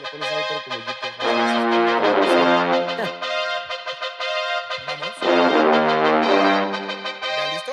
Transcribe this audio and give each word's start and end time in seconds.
Le 0.00 0.06
pones 0.10 0.28
como 0.64 0.76
YouTube. 0.78 1.12
Vamos. 4.86 5.12
¿Ya 7.36 7.44
listo? 7.52 7.72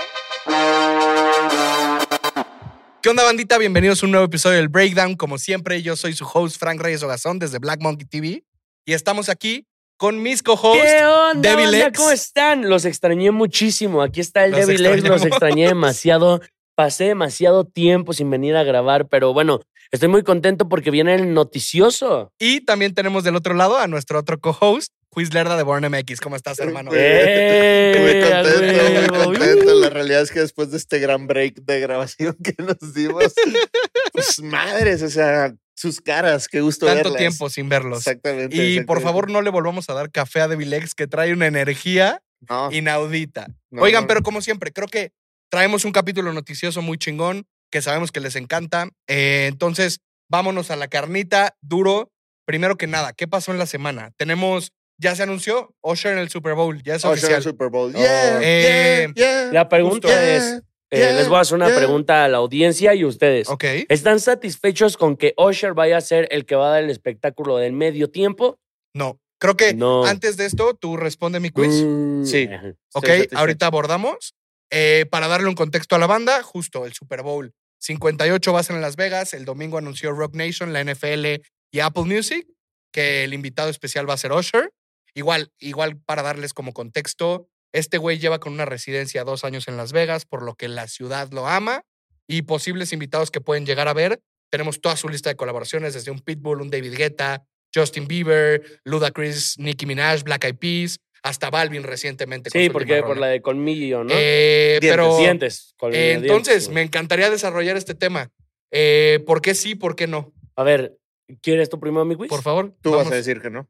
¿Qué 3.02 3.10
onda, 3.10 3.24
bandita? 3.24 3.58
Bienvenidos 3.58 4.04
a 4.04 4.08
un 4.08 4.12
nuevo 4.12 4.26
episodio 4.26 4.58
del 4.58 4.68
Breakdown. 4.68 5.16
Como 5.16 5.38
siempre, 5.38 5.82
yo 5.82 5.96
soy 5.96 6.12
su 6.12 6.26
host, 6.26 6.58
Frank 6.60 6.82
Reyes 6.82 7.02
Ogazón, 7.02 7.40
desde 7.40 7.60
Black 7.60 7.80
Monkey 7.80 8.06
TV. 8.06 8.44
Y 8.86 8.92
estamos 8.92 9.30
aquí 9.30 9.66
con 9.96 10.22
mis 10.22 10.44
co-hosts, 10.44 10.84
¿Qué 10.84 11.06
onda, 11.06 11.50
Devil 11.50 11.72
banda? 11.72 11.88
X. 11.88 11.98
¿Cómo 11.98 12.12
están? 12.12 12.70
Los 12.70 12.84
extrañé 12.84 13.32
muchísimo. 13.32 14.02
Aquí 14.02 14.20
está 14.20 14.44
el 14.44 14.52
Los 14.52 14.68
Devil 14.68 14.86
X, 14.86 15.04
los 15.06 15.24
extrañé 15.24 15.68
demasiado. 15.70 16.42
Pasé 16.76 17.06
demasiado 17.06 17.64
tiempo 17.64 18.12
sin 18.12 18.30
venir 18.30 18.58
a 18.58 18.64
grabar, 18.64 19.08
pero 19.08 19.34
bueno, 19.34 19.62
estoy 19.92 20.10
muy 20.10 20.24
contento 20.24 20.68
porque 20.70 20.92
viene 20.92 21.16
el 21.16 21.34
noticioso. 21.34 22.32
Y 22.40 22.62
también 22.62 22.94
tenemos 22.94 23.24
del 23.24 23.36
otro 23.36 23.54
lado 23.54 23.78
a 23.78 23.88
nuestro 23.88 24.20
otro 24.20 24.40
co-host, 24.40 24.92
Quiz 25.10 25.34
Lerda 25.34 25.58
de 25.58 25.64
Born 25.64 25.90
MX. 25.90 26.20
¿Cómo 26.22 26.36
estás, 26.36 26.60
hermano? 26.60 26.92
¡Eh! 26.94 27.96
Muy 28.00 28.32
a 28.32 28.44
contento, 28.44 29.28
muy 29.30 29.38
contento. 29.38 29.74
La 29.76 29.90
realidad 29.90 30.22
es 30.22 30.32
que 30.32 30.40
después 30.42 30.72
de 30.72 30.78
este 30.78 31.00
gran 31.00 31.28
break 31.28 31.62
de 31.64 31.80
grabación 31.80 32.36
que 32.44 32.56
nos 32.62 32.94
dimos, 32.94 33.34
pues 34.14 34.42
madres, 34.42 35.02
o 35.02 35.10
sea, 35.10 35.54
sus 35.76 36.02
caras, 36.02 36.48
qué 36.48 36.62
gusto 36.62 36.86
Tanto 36.86 37.04
verlas. 37.04 37.18
tiempo 37.20 37.50
sin 37.50 37.70
verlos. 37.70 38.00
Exactamente. 38.00 38.56
Y 38.56 38.82
por 38.84 39.02
favor, 39.02 39.30
no 39.32 39.42
le 39.42 39.50
volvamos 39.50 39.90
a 39.90 39.94
dar 39.94 40.12
café 40.12 40.42
a 40.42 40.48
Devil 40.48 40.74
X, 40.74 40.94
que 40.96 41.08
trae 41.08 41.34
una 41.34 41.48
energía 41.48 42.22
No, 42.50 42.72
inaudita. 42.72 43.48
no, 43.72 43.82
Oigan, 43.84 44.04
no. 44.04 44.08
pero 44.08 44.22
como 44.24 44.42
siempre, 44.42 44.72
creo 44.72 44.88
que 44.88 45.12
traemos 45.50 45.86
un 45.86 45.92
capítulo 45.92 46.34
noticioso 46.34 46.82
muy 46.82 46.98
chingón, 46.98 47.46
que 47.72 47.82
sabemos 47.82 48.12
que 48.12 48.20
les 48.20 48.36
encanta. 48.36 48.90
Eh, 49.08 49.46
entonces, 49.48 50.00
vámonos 50.30 50.72
a 50.72 50.76
la 50.76 50.88
carnita, 50.88 51.56
duro. 51.62 52.12
Primero 52.46 52.78
que 52.78 52.88
nada, 52.88 53.14
¿qué 53.14 53.28
pasó 53.28 53.52
en 53.52 53.58
la 53.58 53.66
semana? 53.66 54.12
Tenemos, 54.18 54.72
ya 54.98 55.16
se 55.16 55.24
anunció, 55.24 55.76
Usher 55.82 56.14
en 56.14 56.20
el 56.20 56.30
Super 56.30 56.54
Bowl, 56.54 56.82
ya 56.82 56.96
es 56.96 57.04
Oh, 57.06 57.12
oficial. 57.12 57.34
el 57.36 57.44
Super 57.44 57.70
Bowl. 57.70 57.94
Oh. 57.96 58.00
Yeah, 58.00 58.40
Eh, 58.42 59.08
yeah, 59.16 59.44
yeah. 59.44 59.52
La 59.54 59.68
pregunta 59.70 60.08
es, 60.36 60.64
eh, 60.90 60.98
yeah, 61.00 61.12
les 61.12 61.28
voy 61.28 61.38
a 61.38 61.42
hacer 61.42 61.56
una 61.56 61.68
yeah. 61.68 61.76
pregunta 61.78 62.24
a 62.24 62.28
la 62.30 62.38
audiencia 62.38 62.96
y 62.96 63.04
ustedes. 63.04 63.50
Ok. 63.50 63.66
¿Están 63.90 64.20
satisfechos 64.22 64.96
con 64.96 65.18
que 65.18 65.34
Usher 65.38 65.74
vaya 65.74 65.98
a 65.98 66.02
ser 66.02 66.28
el 66.32 66.46
que 66.46 66.56
va 66.56 66.68
a 66.68 66.72
dar 66.76 66.84
el 66.84 66.90
espectáculo 66.90 67.58
del 67.58 67.74
medio 67.74 68.10
tiempo? 68.10 68.58
No, 68.96 69.20
creo 69.40 69.58
que 69.58 69.74
No. 69.74 70.06
antes 70.06 70.38
de 70.38 70.46
esto, 70.46 70.74
tú 70.74 70.96
responde 70.96 71.42
mi 71.42 71.50
quiz. 71.50 71.84
Mm, 71.84 72.24
Sí. 72.24 72.50
Ok, 72.94 73.10
ahorita 73.36 73.66
abordamos. 73.66 74.34
Eh, 74.70 75.06
para 75.10 75.28
darle 75.28 75.48
un 75.48 75.56
contexto 75.56 75.96
a 75.96 76.00
la 76.00 76.08
banda, 76.08 76.44
justo 76.44 76.86
el 76.86 76.94
Super 76.94 77.22
Bowl 77.22 77.54
58 77.80 78.54
va 78.54 78.60
a 78.60 78.64
ser 78.64 78.76
en 78.76 78.82
Las 78.82 78.96
Vegas. 78.96 79.34
El 79.34 79.46
domingo 79.46 79.78
anunció 79.78 80.12
Rock 80.12 80.36
Nation, 80.36 80.74
la 80.74 80.84
NFL 80.84 81.42
y 81.72 81.80
Apple 81.80 82.04
Music 82.04 82.48
que 82.92 83.24
el 83.24 83.34
invitado 83.34 83.70
especial 83.70 84.10
va 84.10 84.16
a 84.16 84.18
ser 84.18 84.32
Usher. 84.32 84.72
Igual, 85.14 85.52
igual 85.60 85.98
para 85.98 86.22
darles 86.22 86.54
como 86.54 86.74
contexto, 86.74 87.48
este 87.72 87.98
güey 87.98 88.20
lleva 88.20 88.40
con 88.40 88.54
una 88.54 88.66
residencia 88.66 89.24
dos 89.24 89.44
años 89.44 89.68
en 89.68 89.78
Las 89.78 89.92
Vegas, 89.92 90.26
por 90.26 90.44
lo 90.44 90.56
que 90.56 90.68
la 90.68 90.88
ciudad 90.88 91.32
lo 91.32 91.48
ama 91.48 91.84
y 92.28 92.44
posibles 92.44 92.94
invitados 92.94 93.32
que 93.32 93.42
pueden 93.42 93.66
llegar 93.66 93.88
a 93.88 93.94
ver. 93.94 94.20
Tenemos 94.50 94.80
toda 94.82 94.96
su 94.96 95.10
lista 95.10 95.30
de 95.30 95.36
colaboraciones, 95.36 95.94
desde 95.94 96.12
un 96.12 96.20
Pitbull, 96.20 96.62
un 96.62 96.70
David 96.70 96.96
Guetta, 96.96 97.46
Justin 97.74 98.08
Bieber, 98.08 98.80
Ludacris, 98.84 99.60
Nicki 99.60 99.86
Minaj, 99.86 100.24
Black 100.24 100.46
Eyed 100.46 100.58
Peas, 100.58 101.00
hasta 101.24 101.50
Balvin 101.50 101.84
recientemente. 101.84 102.50
con 102.50 102.62
Sí, 102.62 102.70
porque 102.70 102.98
por 103.00 103.10
rola. 103.10 103.22
la 103.22 103.28
de 103.28 103.42
colmillo, 103.42 104.04
¿no? 104.04 104.14
Eh, 104.14 104.78
Dientes. 104.82 104.90
pero 104.92 105.18
dientes. 105.18 105.74
colmillo, 105.78 106.02
eh, 106.02 106.12
entonces, 106.14 106.46
dientes, 106.48 106.70
me 106.70 106.82
encantaría 106.82 107.30
desarrollar 107.30 107.78
este 107.78 107.96
tema. 107.96 108.32
Eh, 108.72 109.24
¿Por 109.26 109.42
qué 109.42 109.54
sí, 109.56 109.76
por 109.76 109.96
qué 109.96 110.08
no? 110.08 110.34
A 110.56 110.64
ver, 110.64 110.98
¿quieres 111.42 111.70
tú 111.70 111.80
primero, 111.80 112.06
mi 112.06 112.16
quiz? 112.16 112.30
Por 112.30 112.42
favor. 112.42 112.74
Tú 112.82 112.92
vamos. 112.92 113.06
vas 113.06 113.14
a 113.14 113.18
decir 113.18 113.42
que 113.42 113.50
no. 113.50 113.68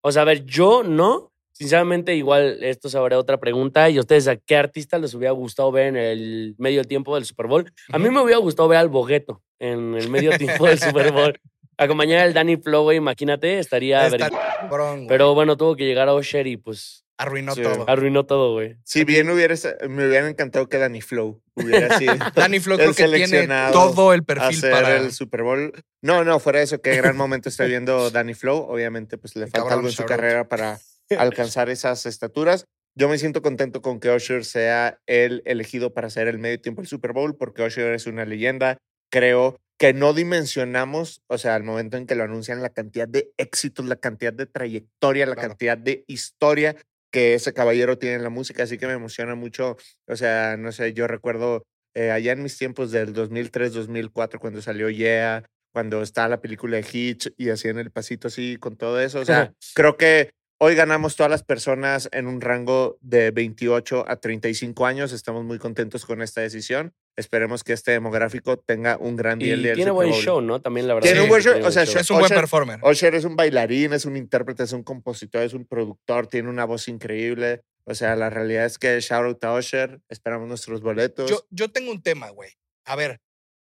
O 0.00 0.12
sea, 0.12 0.22
a 0.22 0.24
ver, 0.26 0.44
yo 0.44 0.82
no. 0.82 1.32
Sinceramente, 1.52 2.14
igual 2.14 2.62
esto 2.62 2.90
se 2.90 2.98
habrá 2.98 3.18
otra 3.18 3.38
pregunta. 3.40 3.88
¿Y 3.88 3.98
ustedes 3.98 4.28
a 4.28 4.36
qué 4.36 4.56
artista 4.56 4.98
les 4.98 5.14
hubiera 5.14 5.32
gustado 5.32 5.72
ver 5.72 5.86
en 5.86 5.96
el 5.96 6.54
medio 6.58 6.84
tiempo 6.84 7.14
del 7.14 7.24
Super 7.24 7.46
Bowl? 7.46 7.72
A 7.90 7.98
mí 7.98 8.10
me 8.10 8.20
hubiera 8.20 8.38
gustado 8.38 8.68
ver 8.68 8.76
al 8.78 8.90
Bogueto 8.90 9.42
en 9.58 9.94
el 9.94 10.10
medio 10.10 10.36
tiempo 10.36 10.66
del 10.66 10.78
Super 10.78 11.12
Bowl. 11.12 11.40
Acompañar 11.78 12.20
al 12.20 12.32
Danny 12.34 12.56
Flow, 12.56 12.84
güey, 12.84 12.96
imagínate, 12.96 13.58
estaría... 13.58 14.06
Está 14.06 14.28
ver- 14.28 14.38
cabrón. 14.60 15.06
Pero 15.08 15.34
bueno, 15.34 15.56
tuvo 15.56 15.76
que 15.76 15.84
llegar 15.84 16.08
a 16.08 16.14
Usher 16.14 16.46
y 16.46 16.56
pues 16.56 17.04
arruinó 17.18 17.54
Sí. 17.54 17.62
todo. 17.62 17.88
arruinó 17.88 18.24
todo, 18.26 18.52
güey. 18.54 18.76
Si 18.84 19.04
bien 19.04 19.28
hubiera, 19.30 19.54
me 19.88 20.06
hubiera 20.06 20.28
encantado 20.28 20.68
que 20.68 20.78
Danny 20.78 21.00
Flow 21.02 21.40
hubiera 21.54 21.98
sido 21.98 22.14
Danny 22.34 22.60
Flow 22.60 22.78
el 22.78 22.94
creo 22.94 23.10
que 23.10 23.24
tiene 23.26 23.46
todo 23.72 24.12
el 24.14 24.24
perfil 24.24 24.58
hacer 24.58 24.70
para 24.72 24.96
el 24.96 25.12
Super 25.12 25.42
Bowl. 25.42 25.72
No, 26.02 26.24
no, 26.24 26.38
fuera 26.40 26.58
de 26.60 26.64
eso, 26.64 26.80
qué 26.80 26.94
gran 26.96 27.16
momento 27.16 27.48
estoy 27.48 27.68
viendo 27.68 28.10
Danny 28.10 28.34
Flow. 28.34 28.58
Obviamente, 28.68 29.18
pues 29.18 29.34
le 29.36 29.44
falta 29.46 29.58
Cabrón, 29.60 29.72
algo 29.74 29.88
en 29.88 29.92
su 29.94 30.02
out. 30.02 30.08
carrera 30.08 30.48
para 30.48 30.78
alcanzar 31.18 31.68
esas 31.70 32.06
estaturas. 32.06 32.64
Yo 32.98 33.08
me 33.10 33.18
siento 33.18 33.42
contento 33.42 33.82
con 33.82 34.00
que 34.00 34.10
Usher 34.10 34.44
sea 34.46 34.98
el 35.06 35.42
elegido 35.44 35.92
para 35.92 36.06
hacer 36.06 36.28
el 36.28 36.38
medio 36.38 36.58
tiempo 36.60 36.80
del 36.80 36.88
Super 36.88 37.12
Bowl, 37.12 37.36
porque 37.36 37.62
Usher 37.62 37.92
es 37.92 38.06
una 38.06 38.24
leyenda. 38.24 38.78
Creo 39.10 39.58
que 39.78 39.92
no 39.92 40.14
dimensionamos, 40.14 41.22
o 41.26 41.38
sea, 41.38 41.54
al 41.54 41.62
momento 41.64 41.96
en 41.96 42.06
que 42.06 42.14
lo 42.14 42.24
anuncian, 42.24 42.62
la 42.62 42.70
cantidad 42.70 43.06
de 43.08 43.30
éxitos, 43.36 43.84
la 43.86 43.96
cantidad 43.96 44.32
de 44.32 44.46
trayectoria, 44.46 45.26
la 45.26 45.34
Claro. 45.34 45.50
cantidad 45.50 45.76
de 45.78 46.04
historia 46.06 46.76
que 47.12 47.34
ese 47.34 47.52
caballero 47.52 47.98
tiene 47.98 48.16
en 48.16 48.22
la 48.22 48.30
música. 48.30 48.62
Así 48.62 48.78
que 48.78 48.86
me 48.86 48.94
emociona 48.94 49.34
mucho. 49.34 49.76
O 50.06 50.16
sea, 50.16 50.56
no 50.56 50.72
sé, 50.72 50.92
yo 50.92 51.06
recuerdo 51.06 51.64
eh, 51.94 52.10
allá 52.10 52.32
en 52.32 52.42
mis 52.42 52.56
tiempos 52.58 52.90
del 52.90 53.12
2003, 53.12 53.72
2004, 53.72 54.38
cuando 54.40 54.60
salió 54.62 54.90
Yeah, 54.90 55.44
cuando 55.72 56.02
está 56.02 56.28
la 56.28 56.40
película 56.40 56.76
de 56.78 56.86
Hitch 56.90 57.32
y 57.36 57.50
hacían 57.50 57.78
el 57.78 57.90
pasito 57.90 58.28
así 58.28 58.56
con 58.58 58.76
todo 58.76 59.00
eso. 59.00 59.20
O 59.20 59.24
sea, 59.24 59.52
creo 59.74 59.96
que 59.96 60.30
hoy 60.58 60.74
ganamos 60.74 61.16
todas 61.16 61.30
las 61.30 61.42
personas 61.42 62.08
en 62.12 62.26
un 62.26 62.40
rango 62.40 62.98
de 63.00 63.30
28 63.30 64.04
a 64.08 64.16
35 64.16 64.86
años. 64.86 65.12
Estamos 65.12 65.44
muy 65.44 65.58
contentos 65.58 66.04
con 66.06 66.22
esta 66.22 66.40
decisión. 66.40 66.94
Esperemos 67.16 67.64
que 67.64 67.72
este 67.72 67.92
demográfico 67.92 68.58
tenga 68.58 68.96
un 68.98 69.16
gran 69.16 69.38
día 69.38 69.54
Y 69.54 69.62
tiene 69.62 69.76
Super 69.82 69.92
buen 69.92 70.10
Bowl. 70.10 70.20
show, 70.22 70.40
¿no? 70.40 70.60
También 70.60 70.86
la 70.86 70.94
verdad. 70.94 71.06
Tiene 71.08 71.20
un 71.20 71.26
que 71.26 71.30
buen 71.30 71.42
show, 71.42 71.52
tiene 71.54 71.68
o 71.68 71.70
sea, 71.70 71.84
show- 71.86 72.00
Es 72.00 72.10
un 72.10 72.18
buen 72.18 72.28
performer. 72.30 72.80
Usher 72.82 73.14
es 73.14 73.24
un 73.24 73.36
bailarín, 73.36 73.92
es 73.92 74.04
un 74.04 74.16
intérprete, 74.16 74.62
es 74.64 74.72
un 74.72 74.82
compositor, 74.82 75.42
es 75.42 75.54
un 75.54 75.66
productor, 75.66 76.26
tiene 76.26 76.48
una 76.48 76.64
voz 76.64 76.88
increíble. 76.88 77.62
O 77.84 77.94
sea, 77.94 78.16
la 78.16 78.30
realidad 78.30 78.66
es 78.66 78.78
que 78.78 79.00
shout 79.00 79.24
out 79.24 79.44
a 79.44 79.54
Usher, 79.54 80.00
esperamos 80.08 80.48
nuestros 80.48 80.80
boletos. 80.80 81.30
Yo, 81.30 81.46
yo 81.50 81.70
tengo 81.70 81.90
un 81.92 82.02
tema, 82.02 82.30
güey. 82.30 82.50
A 82.84 82.96
ver, 82.96 83.20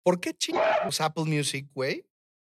¿por 0.02 0.20
qué 0.20 0.34
chingados 0.34 1.00
Apple 1.00 1.24
Music, 1.24 1.68
güey, 1.72 2.04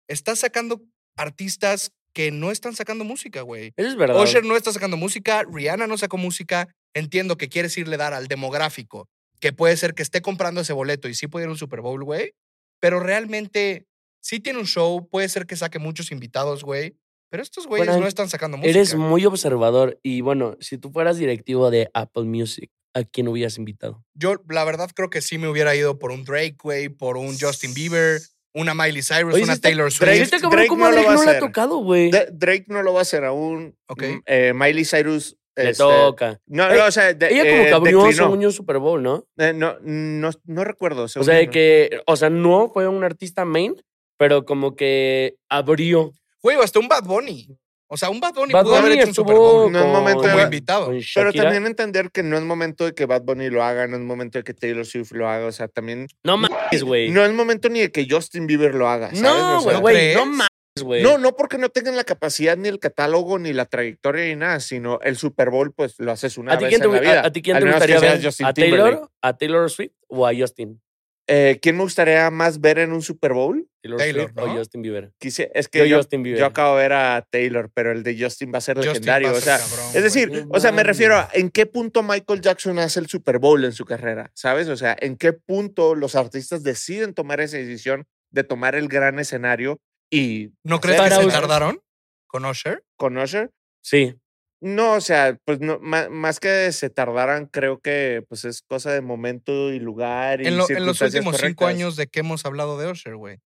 está 0.08 0.34
sacando 0.36 0.82
artistas 1.16 1.92
que 2.12 2.30
no 2.30 2.50
están 2.50 2.74
sacando 2.74 3.04
música, 3.04 3.42
güey? 3.42 3.72
Eso 3.76 3.88
es 3.88 3.96
verdad. 3.96 4.22
Usher 4.22 4.44
no 4.44 4.56
está 4.56 4.72
sacando 4.72 4.96
música, 4.96 5.44
Rihanna 5.50 5.86
no 5.86 5.98
sacó 5.98 6.18
música. 6.18 6.68
Entiendo 6.94 7.36
que 7.36 7.48
quieres 7.48 7.76
irle 7.78 7.96
dar 7.96 8.12
al 8.14 8.28
demográfico, 8.28 9.08
que 9.40 9.52
puede 9.52 9.76
ser 9.76 9.94
que 9.94 10.02
esté 10.02 10.20
comprando 10.20 10.60
ese 10.60 10.72
boleto 10.72 11.08
y 11.08 11.14
sí 11.14 11.26
puede 11.26 11.44
ir 11.44 11.48
a 11.48 11.52
un 11.52 11.58
Super 11.58 11.80
Bowl, 11.80 12.04
güey. 12.04 12.34
Pero 12.80 13.00
realmente 13.00 13.86
sí 14.20 14.40
tiene 14.40 14.58
un 14.58 14.66
show, 14.66 15.08
puede 15.08 15.28
ser 15.28 15.46
que 15.46 15.56
saque 15.56 15.78
muchos 15.78 16.10
invitados, 16.12 16.64
güey. 16.64 16.96
Pero 17.30 17.42
estos 17.42 17.66
güeyes 17.66 17.86
Bueno, 17.86 18.02
no 18.02 18.08
están 18.08 18.28
sacando 18.28 18.58
música. 18.58 18.70
Eres 18.70 18.94
muy 18.94 19.24
observador. 19.24 19.98
Y 20.02 20.20
bueno, 20.20 20.56
si 20.60 20.76
tú 20.76 20.90
fueras 20.90 21.16
directivo 21.16 21.70
de 21.70 21.90
Apple 21.94 22.24
Music, 22.24 22.70
¿a 22.94 23.04
quién 23.04 23.26
hubieras 23.28 23.56
invitado? 23.56 24.04
Yo, 24.12 24.36
la 24.50 24.64
verdad, 24.64 24.90
creo 24.94 25.08
que 25.08 25.22
sí 25.22 25.38
me 25.38 25.48
hubiera 25.48 25.74
ido 25.74 25.98
por 25.98 26.10
un 26.10 26.24
Drake, 26.24 26.56
güey, 26.62 26.90
por 26.90 27.16
un 27.16 27.38
Justin 27.38 27.72
Bieber, 27.72 28.20
una 28.54 28.74
Miley 28.74 29.02
Cyrus, 29.02 29.34
Oye, 29.34 29.44
una 29.44 29.52
está- 29.54 29.68
Taylor 29.68 29.90
Drake- 29.90 30.16
Swift. 30.16 30.22
Este 30.22 30.36
cabrón, 30.36 30.50
Drake 30.52 30.68
¿cómo 30.68 30.84
no 30.84 30.90
lo 30.90 30.96
Drake 30.96 31.06
va 31.08 31.12
a 31.12 31.16
no 31.16 31.22
le 31.22 31.28
ha 31.28 31.30
hacer. 31.32 31.42
tocado, 31.42 31.76
güey? 31.78 32.10
Drake 32.32 32.64
no 32.68 32.82
lo 32.82 32.92
va 32.92 32.98
a 33.00 33.02
hacer 33.02 33.24
aún. 33.24 33.76
Ok. 33.88 34.02
Mm, 34.02 34.22
eh, 34.26 34.52
Miley 34.54 34.84
Cyrus. 34.84 35.36
Le 35.54 35.68
este, 35.70 35.82
toca. 35.84 36.40
No, 36.46 36.74
no, 36.74 36.86
o 36.86 36.90
sea, 36.90 37.12
de- 37.12 37.26
Ella 37.26 37.42
como 37.42 37.62
eh, 37.62 37.66
que 37.66 37.72
abrió 37.74 38.02
declinó. 38.04 38.30
un 38.32 38.52
Super 38.52 38.78
Bowl, 38.78 39.02
¿no? 39.02 39.26
Eh, 39.36 39.52
no, 39.54 39.76
no, 39.82 40.30
no 40.46 40.64
recuerdo. 40.64 41.02
O 41.04 41.08
sea, 41.08 41.22
de 41.34 41.50
que, 41.50 42.00
o 42.06 42.16
sea, 42.16 42.30
no 42.30 42.70
fue 42.72 42.88
un 42.88 43.04
artista 43.04 43.44
main, 43.44 43.74
pero 44.16 44.46
como 44.46 44.74
que 44.76 45.36
abrió. 45.50 46.12
Güey, 46.42 46.56
hasta 46.56 46.78
un 46.78 46.88
Bad 46.88 47.04
Bunny. 47.04 47.48
O 47.92 47.96
sea, 47.98 48.08
un 48.08 48.20
Bad 48.20 48.32
Bunny 48.32 48.52
Bad 48.54 48.62
pudo 48.64 48.76
haber 48.76 48.92
hecho 48.92 49.08
un 49.08 49.14
Super 49.14 49.34
Bowl 49.36 49.70
No 49.70 49.78
es 49.80 49.84
momento 49.86 50.22
como 50.22 50.36
de- 50.36 50.42
invitado. 50.44 50.90
Pero 51.14 51.32
también 51.32 51.66
entender 51.66 52.10
que 52.10 52.22
no 52.22 52.38
es 52.38 52.42
momento 52.42 52.86
de 52.86 52.94
que 52.94 53.04
Bad 53.04 53.22
Bunny 53.22 53.50
lo 53.50 53.62
haga, 53.62 53.86
no 53.86 53.96
es 53.96 54.02
momento 54.02 54.38
de 54.38 54.44
que 54.44 54.54
Taylor 54.54 54.86
Swift 54.86 55.12
lo 55.12 55.28
haga, 55.28 55.44
o 55.46 55.52
sea, 55.52 55.68
también 55.68 56.06
No 56.24 56.36
mames, 56.38 56.82
güey. 56.82 57.10
no 57.10 57.22
es 57.24 57.32
momento 57.32 57.68
ni 57.68 57.80
de 57.80 57.92
que 57.92 58.06
Justin 58.08 58.46
Bieber 58.46 58.74
lo 58.74 58.88
haga, 58.88 59.08
¿sabes? 59.08 59.20
No, 59.22 59.58
O 59.58 59.60
sea, 59.60 59.72
güey, 59.72 59.80
güey, 59.82 59.94
¿crees? 59.94 60.16
no 60.16 60.24
mames, 60.26 60.48
güey. 60.82 61.02
No, 61.02 61.18
no 61.18 61.36
porque 61.36 61.58
no 61.58 61.68
tengan 61.68 61.96
la 61.96 62.04
capacidad 62.04 62.56
ni 62.56 62.68
el 62.68 62.78
catálogo 62.78 63.38
ni 63.38 63.52
la 63.52 63.66
trayectoria 63.66 64.24
ni 64.24 64.36
nada, 64.36 64.60
sino 64.60 64.98
el 65.02 65.18
Super 65.18 65.50
Bowl 65.50 65.72
pues 65.74 65.96
lo 65.98 66.12
haces 66.12 66.38
una 66.38 66.54
¿A 66.54 66.58
ti 66.58 66.64
vez 66.64 66.70
quién 66.70 66.80
te, 66.80 66.86
en 66.88 66.94
la 66.94 67.00
vida. 67.00 67.20
a, 67.20 67.26
a 67.26 67.30
ti 67.32 67.42
quién 67.42 67.56
Al 67.56 67.62
te 67.64 67.68
gustaría 67.70 68.00
ver? 68.00 68.20
¿A. 68.44 68.52
Taylor, 68.54 69.10
a 69.20 69.36
Taylor 69.36 69.70
Swift 69.70 69.92
o 70.08 70.26
a 70.26 70.30
Justin? 70.34 70.80
Eh, 71.28 71.58
¿Quién 71.62 71.76
me 71.76 71.82
gustaría 71.84 72.28
más 72.30 72.60
ver 72.60 72.78
en 72.80 72.92
un 72.92 73.00
Super 73.02 73.32
Bowl? 73.32 73.68
Taylor, 73.80 73.98
Taylor, 73.98 74.22
Swift 74.24 74.36
¿no? 74.36 74.42
o 74.52 74.56
Justin 74.56 74.82
Bieber. 74.82 75.12
Quise, 75.18 75.50
es 75.54 75.68
que 75.68 75.88
Yo, 75.88 75.96
Justin 75.98 76.22
Bieber. 76.22 76.40
yo 76.40 76.46
acabo 76.46 76.76
de 76.76 76.82
ver 76.82 76.92
a 76.92 77.26
Taylor, 77.30 77.70
pero 77.72 77.92
el 77.92 78.02
de 78.02 78.16
Justin 78.20 78.52
va 78.52 78.58
a 78.58 78.60
ser 78.60 78.76
Justin 78.76 78.92
legendario. 78.92 79.28
va 79.28 79.34
a 79.34 79.38
O 79.38 79.40
ser 79.40 79.58
sea, 79.58 79.68
cabrón, 79.68 79.86
es 79.96 80.02
decir, 80.02 80.46
o 80.50 80.60
sea, 80.60 80.72
me 80.72 80.82
refiero 80.82 81.16
a 81.16 81.28
en 81.32 81.50
qué 81.50 81.66
punto 81.66 82.02
Michael 82.02 82.40
Jackson 82.40 82.78
hace 82.78 83.00
el 83.00 83.06
Super 83.08 83.38
Bowl 83.38 83.64
en 83.64 83.72
su 83.72 83.84
carrera, 83.84 84.30
¿sabes? 84.34 84.68
O 84.68 84.76
sea, 84.76 84.96
en 85.00 85.16
qué 85.16 85.32
punto 85.32 85.94
los 85.94 86.14
artistas 86.16 86.62
deciden 86.64 87.14
tomar 87.14 87.40
esa 87.40 87.56
decisión 87.56 88.04
de 88.30 88.44
tomar 88.44 88.74
el 88.74 88.88
gran 88.88 89.18
escenario 89.18 89.80
y 90.10 90.50
¿No 90.64 90.80
crees 90.80 91.00
que 91.00 91.10
se 91.10 91.26
tardaron 91.28 91.80
con 92.26 92.44
Usher? 92.44 92.84
con 92.96 93.16
Usher. 93.16 93.50
Sí. 93.82 94.14
No, 94.64 94.92
o 94.92 95.00
sea, 95.00 95.36
pues 95.44 95.58
no, 95.60 95.78
ma- 95.80 96.08
más, 96.08 96.38
que 96.38 96.70
se 96.70 96.88
tardaran, 96.88 97.46
creo 97.46 97.80
que 97.80 98.24
pues 98.28 98.44
es 98.44 98.62
cosa 98.62 98.92
de 98.92 99.00
momento 99.00 99.72
y 99.72 99.80
lugar 99.80 100.40
y 100.40 100.46
En, 100.46 100.56
lo- 100.56 100.70
en 100.70 100.86
los 100.86 101.00
últimos 101.00 101.36
cinco 101.36 101.66
años 101.66 101.96
de 101.96 102.06
que 102.06 102.20
hemos 102.20 102.46
hablado 102.46 102.78
de 102.78 102.88
Usher, 102.90 103.16
güey. 103.16 103.38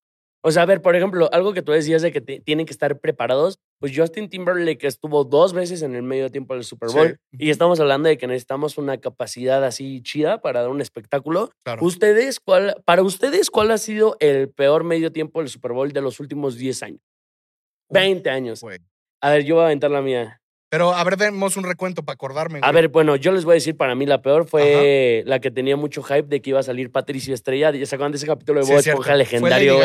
O 0.45 0.53
sea, 0.53 0.63
a 0.63 0.67
ver, 0.67 0.81
por 0.83 0.95
ejemplo, 0.95 1.29
algo 1.33 1.55
que 1.55 1.63
tú 1.63 1.73
decías 1.73 2.03
de 2.03 2.13
que 2.13 2.21
te- 2.21 2.41
tienen 2.41 2.67
que 2.67 2.73
estar 2.73 3.01
preparados, 3.01 3.59
pues 3.81 3.93
Justin 3.97 4.29
Timberlake 4.29 4.87
estuvo 4.87 5.25
dos 5.25 5.55
veces 5.55 5.81
en 5.83 5.95
el 5.97 6.03
medio 6.03 6.31
tiempo 6.31 6.55
del 6.55 6.63
Super 6.65 6.91
Sí. 6.91 6.97
Bowl 6.97 7.17
y 7.33 7.49
estamos 7.51 7.81
hablando 7.81 8.09
de 8.11 8.17
que 8.19 8.27
necesitamos 8.27 8.77
una 8.79 8.99
capacidad 8.99 9.65
así 9.65 10.03
chida 10.03 10.43
para 10.43 10.61
dar 10.61 10.71
un 10.71 10.81
espectáculo. 10.83 11.51
Claro. 11.65 11.83
Ustedes, 11.83 12.39
¿cuál, 12.41 12.81
para 12.85 13.03
ustedes, 13.03 13.51
¿cuál 13.51 13.71
ha 13.73 13.79
sido 13.79 14.17
el 14.21 14.51
peor 14.51 14.85
medio 14.85 15.11
tiempo 15.13 15.41
del 15.41 15.49
Super 15.49 15.73
Bowl 15.73 15.91
de 15.93 16.03
los 16.03 16.21
últimos 16.21 16.57
10 16.59 16.83
años? 16.83 17.01
20 17.91 18.29
años. 18.31 18.63
A 19.23 19.31
ver, 19.31 19.45
yo 19.45 19.55
voy 19.57 19.63
a 19.63 19.67
aventar 19.67 19.91
la 19.91 20.03
mía. 20.03 20.41
Pero 20.69 20.93
a 20.95 21.05
ver, 21.05 21.17
demos 21.17 21.57
un 21.57 21.65
recuento 21.65 22.03
para 22.03 22.15
acordarme. 22.15 22.59
A 22.63 22.71
güey. 22.71 22.75
ver, 22.83 22.89
bueno, 22.89 23.15
yo 23.17 23.31
les 23.33 23.45
voy 23.45 23.53
a 23.53 23.55
decir, 23.55 23.77
para 23.77 23.95
mí 23.95 24.05
la 24.07 24.21
peor 24.23 24.49
fue 24.49 25.23
la 25.27 25.39
que 25.41 25.51
tenía 25.51 25.77
mucho 25.77 26.03
hype 26.03 26.25
de 26.29 26.41
que 26.43 26.51
iba 26.51 26.61
a 26.61 26.65
salir 26.65 26.91
Patricio 26.91 27.35
Estrella. 27.35 27.71
¿Ya 27.71 27.87
se 27.87 27.95
acuerdan 27.95 28.13
de 28.13 28.19
ese 28.19 28.27
capítulo 28.27 28.61
de 28.61 28.67
Sí, 28.67 28.73
Bob. 28.73 28.81
Esponja 28.81 29.11
¿Fue 29.11 29.19
legendario? 29.19 29.79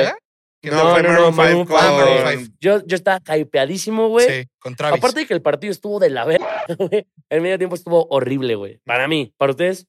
Que 0.61 0.69
No, 0.69 0.83
No, 0.83 0.91
fue 0.91 1.03
no, 1.03 1.13
no, 1.13 1.31
Maroon 1.31 1.35
Maroon 1.35 1.67
5 1.67 1.77
five, 1.79 1.89
con- 1.89 1.97
Maroon 1.97 2.37
five. 2.39 2.51
Yo, 2.59 2.85
yo 2.85 2.95
estaba 2.95 3.37
hypeadísimo, 3.37 4.09
güey. 4.09 4.27
Sí, 4.27 4.47
con 4.59 4.75
Travis. 4.75 4.97
Aparte 4.99 5.19
de 5.21 5.25
que 5.27 5.33
el 5.33 5.41
partido 5.41 5.71
estuvo 5.71 5.99
de 5.99 6.09
la 6.09 6.25
verga, 6.25 6.65
güey. 6.77 7.07
El 7.29 7.41
medio 7.41 7.57
tiempo 7.57 7.75
estuvo 7.75 8.07
horrible, 8.09 8.55
güey. 8.55 8.79
Para 8.85 9.07
mí. 9.07 9.33
¿Para 9.37 9.51
ustedes? 9.51 9.85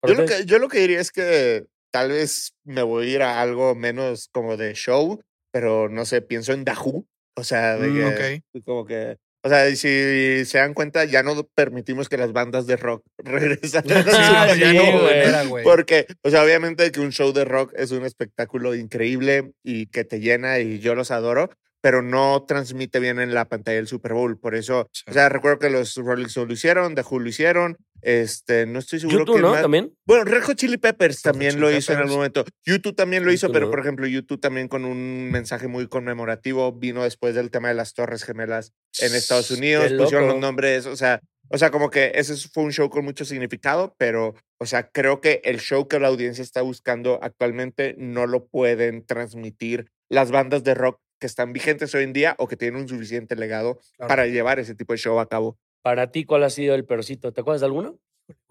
¿Para 0.00 0.12
Yo 0.12 0.18
lo, 0.18 0.24
ustedes? 0.24 0.42
que, 0.42 0.46
yo 0.46 0.58
lo 0.58 0.68
que 0.68 0.78
diría 0.80 1.00
es 1.00 1.10
que 1.10 1.64
tal 1.90 2.10
vez 2.10 2.54
me 2.64 2.82
voy 2.82 3.06
a 3.06 3.14
ir 3.14 3.22
a 3.22 3.40
algo 3.40 3.74
menos 3.74 4.28
como 4.32 4.56
de 4.58 4.74
show, 4.74 5.20
pero 5.50 5.88
no 5.88 6.04
sé, 6.04 6.20
pienso 6.22 6.52
en 6.52 6.64
Dahu. 6.64 7.06
O 7.38 7.44
sea, 7.44 7.76
de 7.76 7.88
Mm, 7.88 8.14
que, 8.16 8.62
como 8.64 8.86
que, 8.86 9.16
o 9.46 9.48
sea, 9.48 9.70
si 9.76 10.44
se 10.44 10.58
dan 10.58 10.74
cuenta, 10.74 11.04
ya 11.04 11.22
no 11.22 11.40
permitimos 11.54 12.08
que 12.08 12.16
las 12.16 12.32
bandas 12.32 12.66
de 12.66 12.76
rock 12.76 13.04
regresen. 13.18 13.84
Ah, 14.08 14.48
sí, 14.52 14.60
no. 14.74 15.54
Porque, 15.62 16.06
o 16.22 16.30
sea, 16.30 16.42
obviamente 16.42 16.90
que 16.90 16.98
un 16.98 17.12
show 17.12 17.32
de 17.32 17.44
rock 17.44 17.72
es 17.76 17.92
un 17.92 18.04
espectáculo 18.04 18.74
increíble 18.74 19.52
y 19.62 19.86
que 19.86 20.02
te 20.04 20.18
llena 20.18 20.58
y 20.58 20.80
yo 20.80 20.96
los 20.96 21.12
adoro, 21.12 21.50
pero 21.80 22.02
no 22.02 22.44
transmite 22.46 22.98
bien 23.00 23.20
en 23.20 23.34
la 23.34 23.44
pantalla 23.46 23.76
del 23.76 23.86
Super 23.88 24.12
Bowl. 24.14 24.38
Por 24.38 24.54
eso, 24.54 24.88
Sí. 24.92 25.02
o 25.08 25.12
sea, 25.12 25.28
recuerdo 25.28 25.58
que 25.58 25.70
los 25.70 25.94
Rolling 25.96 26.26
Stones 26.26 26.48
lo 26.48 26.54
hicieron, 26.54 26.94
The 26.94 27.02
Who 27.02 27.20
lo 27.20 27.28
hicieron, 27.28 27.76
este, 28.02 28.66
no 28.66 28.78
estoy 28.78 29.00
seguro 29.00 29.18
YouTube, 29.20 29.40
¿no? 29.40 29.50
más- 29.52 29.62
También. 29.62 29.92
Bueno, 30.06 30.24
Red 30.24 30.42
Hot 30.44 30.56
Chili 30.56 30.76
Peppers 30.76 31.22
también 31.22 31.52
Chili 31.52 31.60
lo 31.62 31.70
hizo 31.76 31.92
en 31.92 31.98
algún 31.98 32.16
momento. 32.16 32.44
YouTube 32.64 32.94
también 32.94 33.24
lo 33.24 33.32
hizo, 33.32 33.46
YouTube 33.48 33.54
pero 33.54 33.70
por 33.70 33.80
ejemplo, 33.80 34.06
YouTube 34.06 34.40
también 34.40 34.68
con 34.68 34.84
un 34.84 35.30
mensaje 35.30 35.66
muy 35.68 35.86
conmemorativo 35.88 36.72
vino 36.72 37.02
después 37.04 37.34
del 37.34 37.50
tema 37.50 37.68
de 37.68 37.74
las 37.74 37.94
Torres 37.94 38.24
Gemelas 38.24 38.72
en 39.00 39.14
Estados 39.14 39.50
Unidos. 39.50 39.92
Pusieron 39.92 40.28
los 40.28 40.38
nombres, 40.38 40.86
o 40.86 40.96
sea, 40.96 41.20
o 41.48 41.58
sea, 41.58 41.70
como 41.70 41.90
que 41.90 42.12
ese 42.16 42.34
fue 42.52 42.64
un 42.64 42.72
show 42.72 42.90
con 42.90 43.04
mucho 43.04 43.24
significado, 43.24 43.94
pero, 43.98 44.34
o 44.58 44.66
sea, 44.66 44.88
creo 44.90 45.20
que 45.20 45.40
el 45.44 45.60
show 45.60 45.86
que 45.86 46.00
la 46.00 46.08
audiencia 46.08 46.42
está 46.42 46.60
buscando 46.62 47.20
actualmente 47.22 47.94
no 47.98 48.26
lo 48.26 48.46
pueden 48.46 49.06
transmitir 49.06 49.86
las 50.08 50.30
bandas 50.30 50.64
de 50.64 50.74
rock 50.74 51.00
que 51.18 51.26
están 51.26 51.52
vigentes 51.52 51.94
hoy 51.94 52.04
en 52.04 52.12
día 52.12 52.34
o 52.38 52.46
que 52.48 52.56
tienen 52.56 52.80
un 52.80 52.88
suficiente 52.88 53.36
legado 53.36 53.78
Claro. 53.96 54.08
para 54.08 54.26
llevar 54.26 54.58
ese 54.58 54.74
tipo 54.74 54.92
de 54.92 54.98
show 54.98 55.18
a 55.18 55.28
cabo. 55.28 55.58
Para 55.82 56.10
ti, 56.10 56.24
¿cuál 56.24 56.42
ha 56.44 56.50
sido 56.50 56.74
el 56.74 56.84
peorcito? 56.84 57.32
¿Te 57.32 57.40
acuerdas 57.40 57.60
de 57.60 57.66
alguno? 57.66 57.98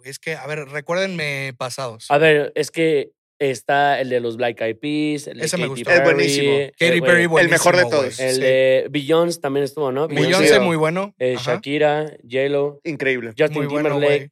Es 0.04 0.20
que, 0.20 0.36
a 0.36 0.48
ver, 0.48 0.68
recuérdenme 0.70 1.54
pasados. 1.58 2.10
A 2.10 2.18
ver, 2.18 2.52
es 2.56 2.72
que 2.72 3.12
está 3.40 4.00
el 4.00 4.08
de 4.10 4.22
los 4.22 4.38
Black 4.38 4.62
Eyed 4.62 4.78
Peas, 4.78 5.28
el 5.28 5.40
de 5.40 5.46
Ese 5.46 5.58
me 5.58 5.68
gustó. 5.68 5.92
Es 5.92 6.02
buenísimo. 6.04 6.54
Katy 6.80 7.02
Perry, 7.02 7.24
el 7.42 7.50
mejor 7.50 7.76
de 7.76 7.84
todos. 7.84 8.20
El 8.22 8.36
Sí. 8.36 8.42
de 8.42 8.88
Beyoncé 8.90 9.42
también 9.42 9.66
estuvo, 9.66 9.92
¿no? 9.92 10.08
Beyoncé, 10.08 10.60
muy 10.62 10.78
bueno. 10.78 11.14
eh. 11.20 11.36
Shakira, 11.38 12.06
J-Lo, 12.24 12.80
Increíble. 12.86 13.34
Justin 13.38 13.66
Muy 13.66 13.68
Timberlake. 13.68 14.30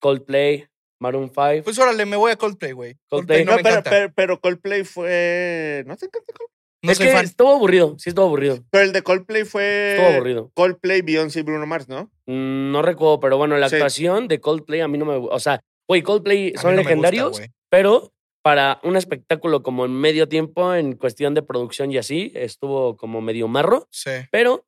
Coldplay, 0.00 0.66
Maroon 0.98 1.28
5. 1.34 1.62
Pues 1.64 1.78
órale, 1.78 2.06
me 2.06 2.16
voy 2.16 2.32
a 2.32 2.36
Coldplay, 2.36 2.72
güey. 2.72 2.96
Coldplay. 3.08 3.44
Coldplay 3.44 3.44
no, 3.44 3.50
No, 3.50 3.56
me 3.76 3.82
pero, 3.82 4.12
pero 4.14 4.40
Coldplay 4.40 4.84
fue. 4.84 5.84
¿No 5.86 5.94
te 5.96 6.06
encanta 6.06 6.32
Coldplay? 6.32 6.55
No 6.82 6.92
es 6.92 6.98
que 6.98 7.08
fan. 7.10 7.24
estuvo 7.24 7.54
aburrido, 7.54 7.96
sí 7.98 8.10
estuvo 8.10 8.26
aburrido. 8.26 8.58
Pero 8.70 8.84
el 8.84 8.92
de 8.92 9.02
Coldplay 9.02 9.44
fue. 9.44 9.92
Estuvo 9.96 10.06
aburrido. 10.14 10.50
Coldplay, 10.54 11.02
Beyoncé 11.02 11.40
y 11.40 11.42
Bruno 11.42 11.66
Mars, 11.66 11.88
¿no? 11.88 12.10
Mm, 12.26 12.70
No 12.72 12.82
recuerdo, 12.82 13.20
pero 13.20 13.36
bueno, 13.38 13.56
la 13.56 13.68
Sí. 13.68 13.76
actuación 13.76 14.28
de 14.28 14.40
Coldplay 14.40 14.80
a 14.80 14.88
mí 14.88 14.98
no 14.98 15.04
me. 15.04 15.14
O 15.14 15.38
sea, 15.40 15.60
güey, 15.88 16.02
Coldplay 16.02 16.52
A 16.56 16.60
son 16.60 16.70
no 16.72 16.76
me 16.76 16.82
gusta, 16.82 16.88
legendarios, 16.90 17.42
pero 17.70 18.12
para 18.42 18.80
un 18.84 18.96
espectáculo 18.96 19.62
como 19.62 19.84
en 19.86 19.92
medio 19.92 20.28
tiempo, 20.28 20.72
en 20.74 20.92
cuestión 20.94 21.34
de 21.34 21.42
producción 21.42 21.90
y 21.90 21.98
así, 21.98 22.30
estuvo 22.36 22.96
como 22.96 23.20
medio 23.20 23.48
marro. 23.48 23.88
Sí. 23.90 24.10
Pero 24.30 24.64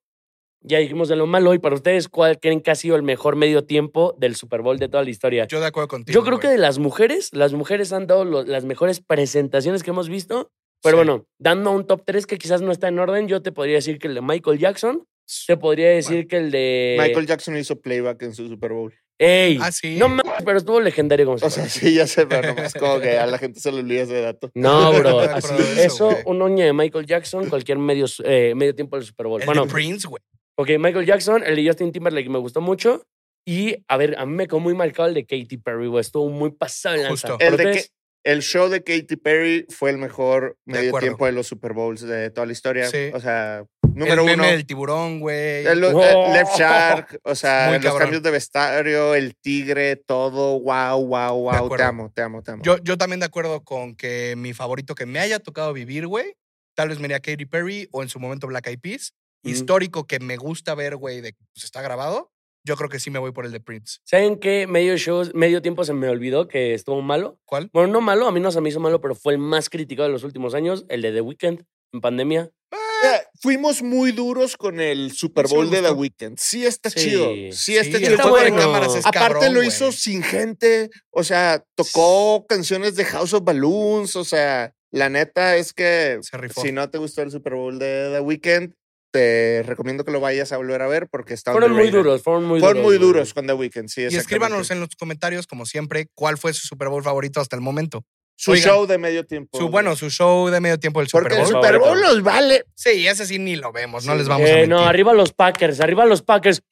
ya 0.60 0.78
dijimos 0.78 1.08
de 1.08 1.14
lo 1.14 1.28
malo. 1.28 1.54
Y 1.54 1.60
para 1.60 1.76
ustedes, 1.76 2.08
¿cuál 2.08 2.40
creen 2.40 2.60
que 2.60 2.72
ha 2.72 2.74
sido 2.74 2.96
el 2.96 3.04
mejor 3.04 3.36
medio 3.36 3.62
tiempo 3.64 4.16
del 4.18 4.34
Super 4.34 4.62
Bowl 4.62 4.78
de 4.80 4.88
toda 4.88 5.04
la 5.04 5.10
historia? 5.10 5.44
Yo, 5.44 5.58
Yo 5.58 5.60
de 5.60 5.66
acuerdo 5.68 5.86
contigo. 5.86 6.24
creo 6.24 6.40
que 6.40 6.48
de 6.48 6.58
las 6.58 6.80
mujeres, 6.80 7.30
las 7.32 7.52
mujeres 7.52 7.92
han 7.92 8.08
dado 8.08 8.24
lo- 8.24 8.42
las 8.42 8.64
mejores 8.64 9.00
presentaciones 9.00 9.84
que 9.84 9.90
hemos 9.90 10.08
visto. 10.08 10.50
Pero 10.82 10.96
Sí. 10.96 11.04
bueno, 11.04 11.26
dando 11.38 11.72
un 11.72 11.86
top 11.86 12.02
3 12.04 12.26
que 12.26 12.38
quizás 12.38 12.62
no 12.62 12.70
está 12.72 12.88
en 12.88 12.98
orden, 12.98 13.28
yo 13.28 13.42
te 13.42 13.52
podría 13.52 13.76
decir 13.76 13.98
que 13.98 14.08
el 14.08 14.14
de 14.14 14.22
Michael 14.22 14.58
Jackson. 14.58 15.04
Te 15.46 15.58
podría 15.58 15.90
decir 15.90 16.26
que 16.26 16.38
el 16.38 16.50
de. 16.50 16.96
Michael 16.98 17.26
Jackson 17.26 17.56
hizo 17.58 17.78
playback 17.80 18.22
en 18.22 18.34
su 18.34 18.48
Super 18.48 18.72
Bowl. 18.72 18.94
¡Ey! 19.18 19.58
Ah, 19.60 19.70
sí. 19.72 19.96
No 19.98 20.08
mames, 20.08 20.42
pero 20.44 20.56
estuvo 20.58 20.80
legendario 20.80 21.26
como 21.26 21.36
O 21.36 21.38
se 21.38 21.50
sea, 21.50 21.68
sí, 21.68 21.92
ya 21.92 22.06
sé, 22.06 22.24
pero 22.26 22.54
nomás 22.54 22.72
como 22.78 23.00
que 23.00 23.18
a 23.18 23.26
la 23.26 23.36
gente 23.36 23.60
se 23.60 23.70
le 23.72 23.80
olvida 23.80 24.02
ese 24.04 24.20
dato. 24.22 24.50
No, 24.54 24.92
bro. 24.92 25.18
Así, 25.20 25.52
eso, 25.78 26.16
un 26.24 26.40
oña 26.40 26.64
de 26.64 26.72
Michael 26.72 27.04
Jackson, 27.04 27.48
cualquier 27.50 27.78
medio, 27.78 28.06
eh, 28.24 28.54
medio 28.56 28.74
tiempo 28.74 28.96
del 28.96 29.04
Super 29.04 29.26
Bowl. 29.26 29.40
El 29.42 29.46
bueno, 29.46 29.66
de 29.66 29.72
Prince, 29.72 30.06
güey. 30.08 30.22
ok, 30.56 30.70
Michael 30.78 31.04
Jackson, 31.04 31.42
el 31.44 31.56
de 31.56 31.66
Justin 31.66 31.92
Timberlake 31.92 32.30
me 32.30 32.38
gustó 32.38 32.60
mucho. 32.60 33.02
Y, 33.44 33.76
a 33.88 33.96
ver, 33.96 34.14
a 34.18 34.24
mí 34.24 34.32
me 34.34 34.46
quedó 34.46 34.60
muy 34.60 34.74
marcado 34.74 35.08
el 35.08 35.14
de 35.14 35.26
Katy 35.26 35.56
Perry, 35.58 35.88
güey. 35.88 36.00
Estuvo 36.00 36.28
muy 36.28 36.52
pasado 36.52 36.94
en 36.94 37.02
lanza. 37.02 37.28
Justo. 37.30 37.38
¿Por 37.38 37.60
El, 37.60 37.74
de 37.74 37.86
el 38.24 38.42
show 38.42 38.68
de 38.68 38.82
Katy 38.82 39.16
Perry 39.16 39.66
fue 39.70 39.90
el 39.90 39.98
mejor 39.98 40.58
De 40.64 40.74
medio 40.74 40.88
acuerdo. 40.90 41.06
tiempo 41.06 41.26
de 41.26 41.32
los 41.32 41.46
Super 41.46 41.72
Bowls 41.72 42.02
de 42.02 42.30
toda 42.30 42.46
la 42.46 42.52
historia. 42.52 42.88
Sí. 42.88 43.10
O 43.14 43.20
sea, 43.20 43.64
El 43.82 43.94
número 43.94 44.24
meme 44.24 44.42
uno. 44.42 44.52
del 44.52 44.66
tiburón, 44.66 45.20
güey. 45.20 45.64
El, 45.66 45.84
el 45.84 45.84
¡Oh! 45.84 46.32
Left 46.32 46.56
Shark, 46.58 47.20
o 47.22 47.34
sea, 47.34 47.78
los 47.78 47.94
cambios 47.96 48.22
de 48.22 48.30
vestuario, 48.30 49.14
el 49.14 49.34
tigre, 49.36 49.96
todo, 49.96 50.60
wow, 50.60 51.04
wow, 51.06 51.34
wow. 51.34 51.76
Te 51.76 51.82
amo, 51.82 52.12
te 52.14 52.22
amo, 52.22 52.42
te 52.42 52.50
amo. 52.52 52.62
Yo, 52.62 52.78
yo 52.78 52.98
también 52.98 53.20
de 53.20 53.26
acuerdo 53.26 53.62
con 53.62 53.94
que 53.96 54.34
mi 54.36 54.52
favorito 54.52 54.94
que 54.94 55.06
me 55.06 55.20
haya 55.20 55.38
tocado 55.38 55.72
vivir, 55.72 56.06
güey, 56.06 56.34
tal 56.74 56.88
vez 56.88 56.98
me 56.98 57.06
iría 57.06 57.20
Katy 57.20 57.46
Perry 57.46 57.88
o 57.92 58.02
en 58.02 58.08
su 58.08 58.20
momento 58.20 58.46
Black 58.46 58.66
Eyed 58.68 58.80
Peas. 58.80 59.14
Histórico 59.44 60.06
que 60.06 60.18
me 60.18 60.36
gusta 60.36 60.74
ver, 60.74 60.96
güey, 60.96 61.20
de 61.20 61.32
que 61.32 61.38
pues, 61.54 61.64
está 61.64 61.80
grabado. 61.80 62.32
Yo 62.68 62.76
creo 62.76 62.90
que 62.90 63.00
sí 63.00 63.10
me 63.10 63.18
voy 63.18 63.32
por 63.32 63.46
el 63.46 63.52
de 63.52 63.60
Prince. 63.60 63.98
¿Saben 64.04 64.38
qué 64.38 64.66
medio 64.66 64.94
show, 64.98 65.24
medio 65.32 65.62
tiempo 65.62 65.84
se 65.84 65.94
me 65.94 66.06
olvidó 66.10 66.48
que 66.48 66.74
estuvo 66.74 67.00
malo? 67.00 67.40
¿Cuál? 67.46 67.70
Bueno, 67.72 67.90
no 67.94 68.00
malo, 68.02 68.26
a 68.26 68.30
mí 68.32 68.40
no 68.40 68.52
se 68.52 68.60
me 68.60 68.68
hizo 68.68 68.78
malo, 68.78 69.00
pero 69.00 69.14
fue 69.14 69.32
el 69.32 69.38
más 69.38 69.70
criticado 69.70 70.06
de 70.06 70.12
los 70.12 70.22
últimos 70.22 70.52
años, 70.52 70.84
el 70.90 71.00
de 71.00 71.12
The 71.12 71.22
Weeknd 71.22 71.62
en 71.94 72.00
pandemia. 72.02 72.50
Eh, 72.70 73.20
Fuimos 73.40 73.80
muy 73.82 74.12
duros 74.12 74.56
con 74.58 74.80
el 74.80 75.12
Super 75.12 75.48
Sí 75.48 75.54
Bowl 75.54 75.70
de 75.70 75.80
The. 75.80 75.92
Weeknd. 75.92 76.36
Sí 76.36 76.66
está 76.66 76.90
Sí. 76.90 77.00
chido. 77.08 77.30
Sí 77.52 77.78
está 77.78 77.96
Sí, 77.96 78.04
chido. 78.04 78.16
está 78.16 78.28
bueno. 78.28 78.56
cámaras 78.58 78.96
es 78.96 79.06
Aparte 79.06 79.18
cabrón, 79.36 79.54
lo 79.54 79.62
hizo 79.62 79.90
sin 79.92 80.22
gente. 80.22 80.90
O 81.10 81.24
sea, 81.24 81.64
tocó 81.74 82.44
canciones 82.46 82.96
de 82.96 83.04
House 83.06 83.32
of 83.32 83.44
Balloons. 83.44 84.14
O 84.16 84.24
sea, 84.24 84.74
la 84.90 85.08
neta 85.08 85.56
es 85.56 85.72
que 85.72 86.18
Se 86.20 86.36
rifó. 86.36 86.60
si 86.60 86.72
no 86.72 86.90
te 86.90 86.98
gustó 86.98 87.22
el 87.22 87.30
Super 87.30 87.54
Bowl 87.54 87.78
de 87.78 88.10
The 88.12 88.20
Weeknd, 88.20 88.74
te 89.10 89.62
recomiendo 89.66 90.04
que 90.04 90.10
lo 90.12 90.20
vayas 90.20 90.52
a 90.52 90.56
volver 90.56 90.82
a 90.82 90.86
ver 90.86 91.08
porque 91.08 91.34
está 91.34 91.52
Fueron 91.52 91.72
muy 91.72 91.90
duros, 91.90 92.22
fueron 92.22 92.44
muy 92.44 92.60
Fueron 92.60 92.82
duros. 92.82 92.88
muy 92.90 92.96
güey. 92.98 93.08
duros 93.12 93.34
con 93.34 93.46
The 93.46 93.52
Weeknd, 93.54 93.88
sí. 93.88 94.02
Y 94.10 94.16
escríbanos 94.16 94.70
en 94.70 94.80
los 94.80 94.90
comentarios, 94.96 95.46
como 95.46 95.66
siempre, 95.66 96.08
cuál 96.14 96.38
fue 96.38 96.52
su 96.52 96.66
Super 96.66 96.88
Bowl 96.88 97.02
favorito 97.02 97.40
hasta 97.40 97.56
el 97.56 97.62
momento. 97.62 98.04
Su 98.40 98.52
Oigan, 98.52 98.68
show 98.68 98.86
de 98.86 98.98
medio 98.98 99.26
tiempo. 99.26 99.58
Su, 99.58 99.68
bueno, 99.68 99.96
su 99.96 100.10
show 100.10 100.48
de 100.48 100.60
medio 100.60 100.78
tiempo 100.78 101.00
del 101.00 101.08
Super 101.08 101.22
porque 101.24 101.36
el 101.38 101.42
Bowl. 101.42 101.52
Bowl. 101.54 101.64
Super 101.64 101.78
Bowl 101.80 102.00
los 102.00 102.22
vale. 102.22 102.62
Sí, 102.76 103.06
ese 103.08 103.26
sí 103.26 103.38
ni 103.40 103.56
lo 103.56 103.72
vemos, 103.72 104.04
no 104.06 104.12
Sí. 104.12 104.18
les 104.18 104.28
vamos 104.28 104.46
a 104.46 104.50
Eh, 104.50 104.54
mentir. 104.54 104.68
no, 104.68 104.84
arriba 104.84 105.12
los 105.12 105.32
Packers, 105.32 105.80
arriba 105.80 106.04
los 106.06 106.22
Packers. 106.22 106.62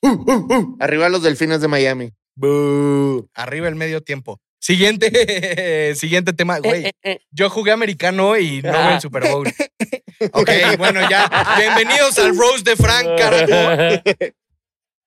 Arriba 0.79 1.09
los 1.09 1.23
delfines 1.25 1.61
de 1.61 1.69
Miami. 1.69 2.13
Boo. 2.37 3.29
Arriba 3.35 3.67
el 3.69 3.75
medio 3.75 4.01
tiempo. 4.03 4.41
Siguiente, 4.61 5.11
siguiente 5.97 6.33
tema, 6.33 6.59
güey. 6.61 6.87
Eh, 6.87 6.93
eh, 7.03 7.11
eh. 7.13 7.19
Yo 7.31 7.51
jugué 7.51 7.73
americano 7.73 8.37
y 8.37 8.63
no 8.63 8.71
Ah. 8.73 8.95
el 8.95 9.01
Super 9.01 9.29
Bowl. 9.31 9.47
Ok, 10.33 10.51
bueno, 10.79 11.09
ya. 11.09 11.29
Bienvenidos 11.59 12.19
al 12.19 12.37
Rose 12.37 12.63
de 12.65 12.77
Frank, 12.77 13.07
carajo. 13.19 14.03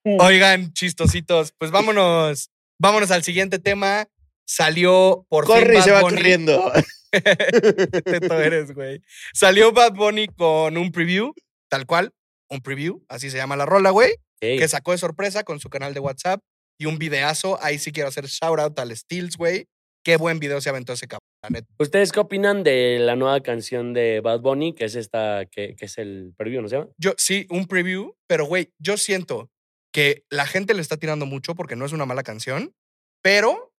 Oigan, 0.23 0.71
chistositos, 0.73 1.53
pues 1.57 1.71
vámonos, 1.71 2.49
vámonos 2.79 3.11
al 3.11 3.23
siguiente 3.23 3.59
tema. 3.59 4.07
Salió 4.45 5.25
por 5.29 5.45
fin 5.45 5.55
Corre 5.55 5.73
y 5.73 5.77
Bad 5.77 5.83
se 5.83 5.91
va 5.91 6.01
Bunny. 6.01 6.15
corriendo. 6.15 6.71
Qué 7.11 8.01
teto 8.01 8.39
eres, 8.39 8.73
güey. 8.73 9.01
Salió 9.33 9.71
Bad 9.71 9.93
Bunny 9.93 10.27
con 10.27 10.77
un 10.77 10.91
preview, 10.91 11.33
tal 11.69 11.85
cual, 11.85 12.11
un 12.49 12.61
preview, 12.61 13.03
así 13.09 13.29
se 13.29 13.37
llama 13.37 13.55
la 13.55 13.65
rola, 13.65 13.89
güey, 13.91 14.13
Ey, 14.41 14.57
que 14.57 14.67
sacó 14.67 14.91
de 14.91 14.97
sorpresa 14.97 15.43
con 15.43 15.59
su 15.59 15.69
canal 15.69 15.93
de 15.93 15.99
WhatsApp 15.99 16.41
y 16.79 16.85
un 16.85 16.97
videazo. 16.97 17.59
Ahí 17.61 17.77
sí 17.77 17.91
quiero 17.91 18.09
hacer 18.09 18.25
shout 18.25 18.59
out 18.59 18.79
al 18.79 18.95
Steels, 18.95 19.37
güey. 19.37 19.67
Qué 20.03 20.17
buen 20.17 20.39
video 20.39 20.61
se 20.61 20.69
aventó 20.69 20.93
ese 20.93 21.07
cabrón. 21.07 21.27
la 21.43 21.49
neta. 21.49 21.67
¿Ustedes 21.77 22.11
qué 22.11 22.19
opinan 22.19 22.63
de 22.63 22.99
la 22.99 23.15
nueva 23.15 23.41
canción 23.41 23.93
de 23.93 24.21
Bad 24.21 24.41
Bunny, 24.41 24.73
que 24.73 24.85
es 24.85 24.95
esta, 24.95 25.45
que, 25.45 25.75
que 25.75 25.85
es 25.85 25.97
el 25.97 26.33
preview, 26.37 26.61
¿no 26.61 26.69
se 26.69 26.77
llama? 26.77 26.89
Yo, 26.97 27.13
sí, 27.17 27.47
un 27.49 27.65
preview, 27.65 28.15
pero 28.27 28.45
güey, 28.45 28.73
yo 28.79 28.97
siento 28.97 29.49
que 29.93 30.23
la 30.29 30.45
gente 30.45 30.73
le 30.73 30.81
está 30.81 30.97
tirando 30.97 31.25
mucho 31.25 31.55
porque 31.55 31.75
no 31.75 31.85
es 31.85 31.93
una 31.93 32.05
mala 32.05 32.23
canción, 32.23 32.73
pero, 33.21 33.73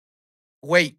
güey, 0.63 0.99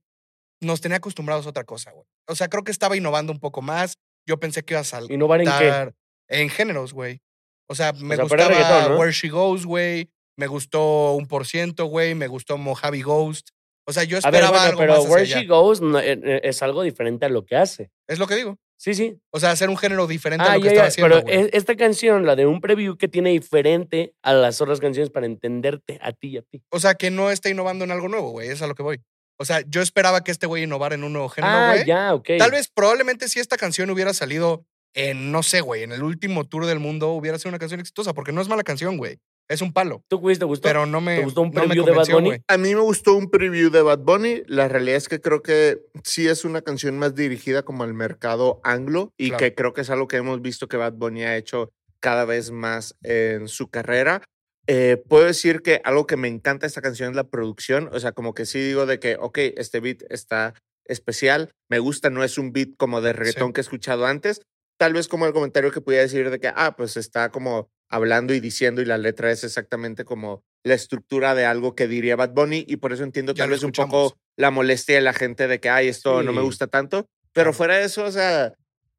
nos 0.62 0.82
tenía 0.82 0.98
acostumbrados 0.98 1.46
a 1.46 1.50
otra 1.50 1.64
cosa, 1.64 1.92
güey. 1.92 2.06
O 2.28 2.36
sea, 2.36 2.48
creo 2.48 2.64
que 2.64 2.72
estaba 2.72 2.96
innovando 2.96 3.32
un 3.34 3.40
poco 3.40 3.62
más. 3.62 3.98
Yo 4.28 4.40
pensé 4.40 4.64
que 4.64 4.76
iba 4.76 4.82
a 4.82 4.86
saltar 4.86 5.14
¿Innovar 5.14 5.42
en 5.42 5.48
qué? 5.48 5.94
en 6.30 6.50
géneros, 6.50 6.94
güey. 6.94 7.20
O 7.68 7.76
sea, 7.76 7.94
me 7.94 8.16
sea, 8.16 8.26
pero 8.26 8.44
era 8.44 8.58
gustaba 8.58 8.90
¿no? 8.90 9.00
Where 9.00 9.12
She 9.12 9.30
Goes, 9.30 9.66
güey. 9.66 10.10
Me 10.38 10.48
gustó 10.48 11.14
un 11.14 11.28
por 11.28 11.46
ciento, 11.46 11.86
güey. 11.86 12.16
Me 12.16 12.28
gustó 12.28 12.58
Mojave 12.58 13.02
Ghost. 13.02 13.50
O 13.88 13.94
sea, 13.94 14.04
yo 14.04 14.18
A 14.24 14.30
ver, 14.32 14.44
esperaba 14.44 14.50
bueno, 14.52 14.66
algo 14.70 14.80
pero 14.80 14.94
más 15.04 15.06
Where 15.10 15.24
allá. 15.24 15.40
She 15.42 15.48
Goes 15.48 15.82
no, 15.82 16.00
eh, 16.00 16.20
eh, 16.24 16.42
es 16.44 16.62
algo 16.62 16.84
diferente 16.84 17.26
a 17.26 17.30
lo 17.30 17.46
que 17.46 17.56
hace. 17.56 17.90
Es 18.08 18.20
lo 18.20 18.28
que 18.28 18.36
digo. 18.36 18.58
Sí, 18.78 18.94
sí. 18.96 19.20
O 19.32 19.40
sea, 19.40 19.52
hacer 19.52 19.70
un 19.70 19.78
género 19.78 20.08
diferente 20.08 20.44
Ah, 20.48 20.54
a 20.54 20.56
lo 20.56 20.62
que 20.62 20.70
estaba 20.70 20.88
ya, 20.88 20.90
haciendo, 20.90 21.16
pero 21.16 21.22
güey. 21.24 21.36
es- 21.48 21.50
esta 21.54 21.76
canción, 21.76 22.26
la 22.26 22.36
de 22.36 22.46
un 22.48 22.62
preview, 22.62 22.98
que 22.98 23.08
tiene 23.08 23.30
diferente 23.30 24.14
a 24.24 24.34
las 24.34 24.60
otras 24.62 24.80
canciones 24.80 25.10
para 25.12 25.26
entenderte 25.28 26.00
a 26.02 26.12
ti 26.14 26.30
y 26.30 26.38
a 26.38 26.42
ti. 26.42 26.64
O 26.70 26.80
sea, 26.80 26.96
que 26.96 27.12
no 27.12 27.30
está 27.30 27.50
innovando 27.50 27.84
en 27.86 27.92
algo 27.92 28.08
nuevo, 28.08 28.32
güey. 28.32 28.50
Es 28.50 28.62
a 28.62 28.68
lo 28.68 28.74
que 28.76 28.82
voy. 28.84 29.00
O 29.38 29.46
sea, 29.46 29.62
yo 29.68 29.82
esperaba 29.82 30.24
que 30.24 30.32
este 30.32 30.48
güey 30.48 30.64
innovara 30.64 30.96
en 30.96 31.04
un 31.04 31.14
nuevo 31.14 31.30
género, 31.30 31.54
ah, 31.54 31.72
güey. 31.74 31.86
ya, 31.86 32.14
ok. 32.14 32.30
Tal 32.38 32.52
vez, 32.52 32.70
probablemente, 32.74 33.28
si 33.28 33.40
esta 33.40 33.58
canción 33.58 33.90
hubiera 33.90 34.14
salido 34.14 34.66
en, 34.96 35.32
no 35.32 35.42
sé, 35.44 35.62
güey, 35.62 35.84
en 35.84 35.92
el 35.92 36.04
último 36.04 36.46
tour 36.48 36.66
del 36.66 36.80
mundo, 36.80 37.10
hubiera 37.10 37.38
sido 37.40 37.50
una 37.50 37.60
canción 37.60 37.80
exitosa, 37.80 38.14
porque 38.14 38.32
no 38.32 38.42
es 38.42 38.48
mala 38.50 38.64
canción, 38.64 38.98
güey. 38.98 39.18
Es 39.52 39.62
un 39.62 39.74
palo. 39.74 40.04
¿Tú, 40.08 40.22
Quiz, 40.22 40.40
te 40.40 40.46
gustó? 40.46 40.68
Pero 40.68 40.86
no 40.86 41.02
me. 41.02 41.18
¿Te 41.18 41.24
gustó 41.24 41.42
un 41.42 41.50
no 41.52 41.62
me 41.62 41.68
preview 41.68 41.86
de 41.86 41.92
Bad 41.92 42.08
Bunny? 42.10 42.28
güey. 42.30 42.42
A 42.48 42.58
mí 42.58 42.74
me 42.74 42.82
gustó 42.82 43.16
un 43.16 43.30
preview 43.30 43.70
de 43.70 43.82
Bad 43.82 44.00
Bunny. 44.00 44.44
La 44.48 44.68
realidad 44.70 44.96
es 44.98 45.10
que 45.10 45.20
creo 45.20 45.42
que 45.42 45.82
sí 46.04 46.28
es 46.28 46.46
una 46.46 46.62
canción 46.62 46.98
más 46.98 47.16
dirigida 47.16 47.64
como 47.64 47.84
al 47.84 47.94
mercado 47.94 48.62
anglo 48.64 49.12
y 49.18 49.28
Claro. 49.30 49.40
que 49.40 49.56
creo 49.56 49.74
que 49.74 49.82
es 49.82 49.90
algo 49.90 50.08
que 50.08 50.18
hemos 50.18 50.42
visto 50.42 50.68
que 50.68 50.78
Bad 50.78 50.94
Bunny 50.94 51.24
ha 51.24 51.36
hecho 51.36 51.70
cada 52.00 52.24
vez 52.26 52.52
más 52.52 52.96
en 53.04 53.48
su 53.50 53.70
carrera. 53.70 54.24
Eh, 54.68 55.04
puedo 55.10 55.26
decir 55.26 55.62
que 55.62 55.82
algo 55.84 56.08
que 56.08 56.16
me 56.18 56.30
encanta 56.30 56.62
de 56.62 56.68
esta 56.68 56.82
canción 56.82 57.10
es 57.10 57.16
la 57.16 57.26
producción. 57.30 57.90
O 57.92 58.00
sea, 58.00 58.14
como 58.14 58.34
que 58.34 58.46
sí 58.46 58.60
digo 58.60 58.86
de 58.86 59.00
que, 59.00 59.18
ok, 59.20 59.38
este 59.58 59.80
beat 59.82 60.04
está 60.10 60.54
especial, 60.86 61.52
me 61.70 61.80
gusta, 61.80 62.10
no 62.10 62.24
es 62.24 62.38
un 62.38 62.54
beat 62.54 62.70
como 62.78 63.02
de 63.02 63.14
reggaetón 63.14 63.54
que 63.54 63.60
he 63.60 63.64
escuchado 63.64 64.06
antes. 64.06 64.42
Tal 64.78 64.94
vez 64.94 65.08
como 65.08 65.26
el 65.26 65.34
comentario 65.34 65.72
que 65.72 65.82
pudiera 65.82 66.04
decir 66.04 66.30
de 66.30 66.40
que, 66.40 66.48
ah, 66.56 66.76
pues 66.78 66.98
está 66.98 67.30
como 67.32 67.70
hablando 67.92 68.34
y 68.34 68.40
diciendo 68.40 68.82
y 68.82 68.86
la 68.86 68.98
letra 68.98 69.32
es 69.32 69.44
exactamente 69.44 70.06
como 70.06 70.44
la 70.64 70.74
estructura 70.74 71.36
de 71.36 71.46
algo 71.46 71.76
que 71.76 71.88
diría 71.88 72.16
Bad 72.16 72.32
Bunny 72.32 72.66
y 72.68 72.78
por 72.78 72.94
eso 72.94 73.04
entiendo 73.04 73.34
Ya 73.34 73.44
tal 73.44 73.52
vez 73.52 73.64
un 73.64 73.72
poco 73.72 74.18
la 74.38 74.50
molestia 74.50 74.96
de 74.96 75.02
la 75.02 75.14
gente 75.14 75.48
de 75.48 75.60
que, 75.60 75.70
ay, 75.70 75.90
esto 75.90 76.24
no 76.24 76.32
me 76.34 76.42
gusta 76.42 76.68
tanto. 76.68 77.06
Pero 77.34 77.54
fuera 77.54 77.78
de 77.78 77.86
eso, 77.86 78.04
o 78.06 78.12
sea, 78.12 78.54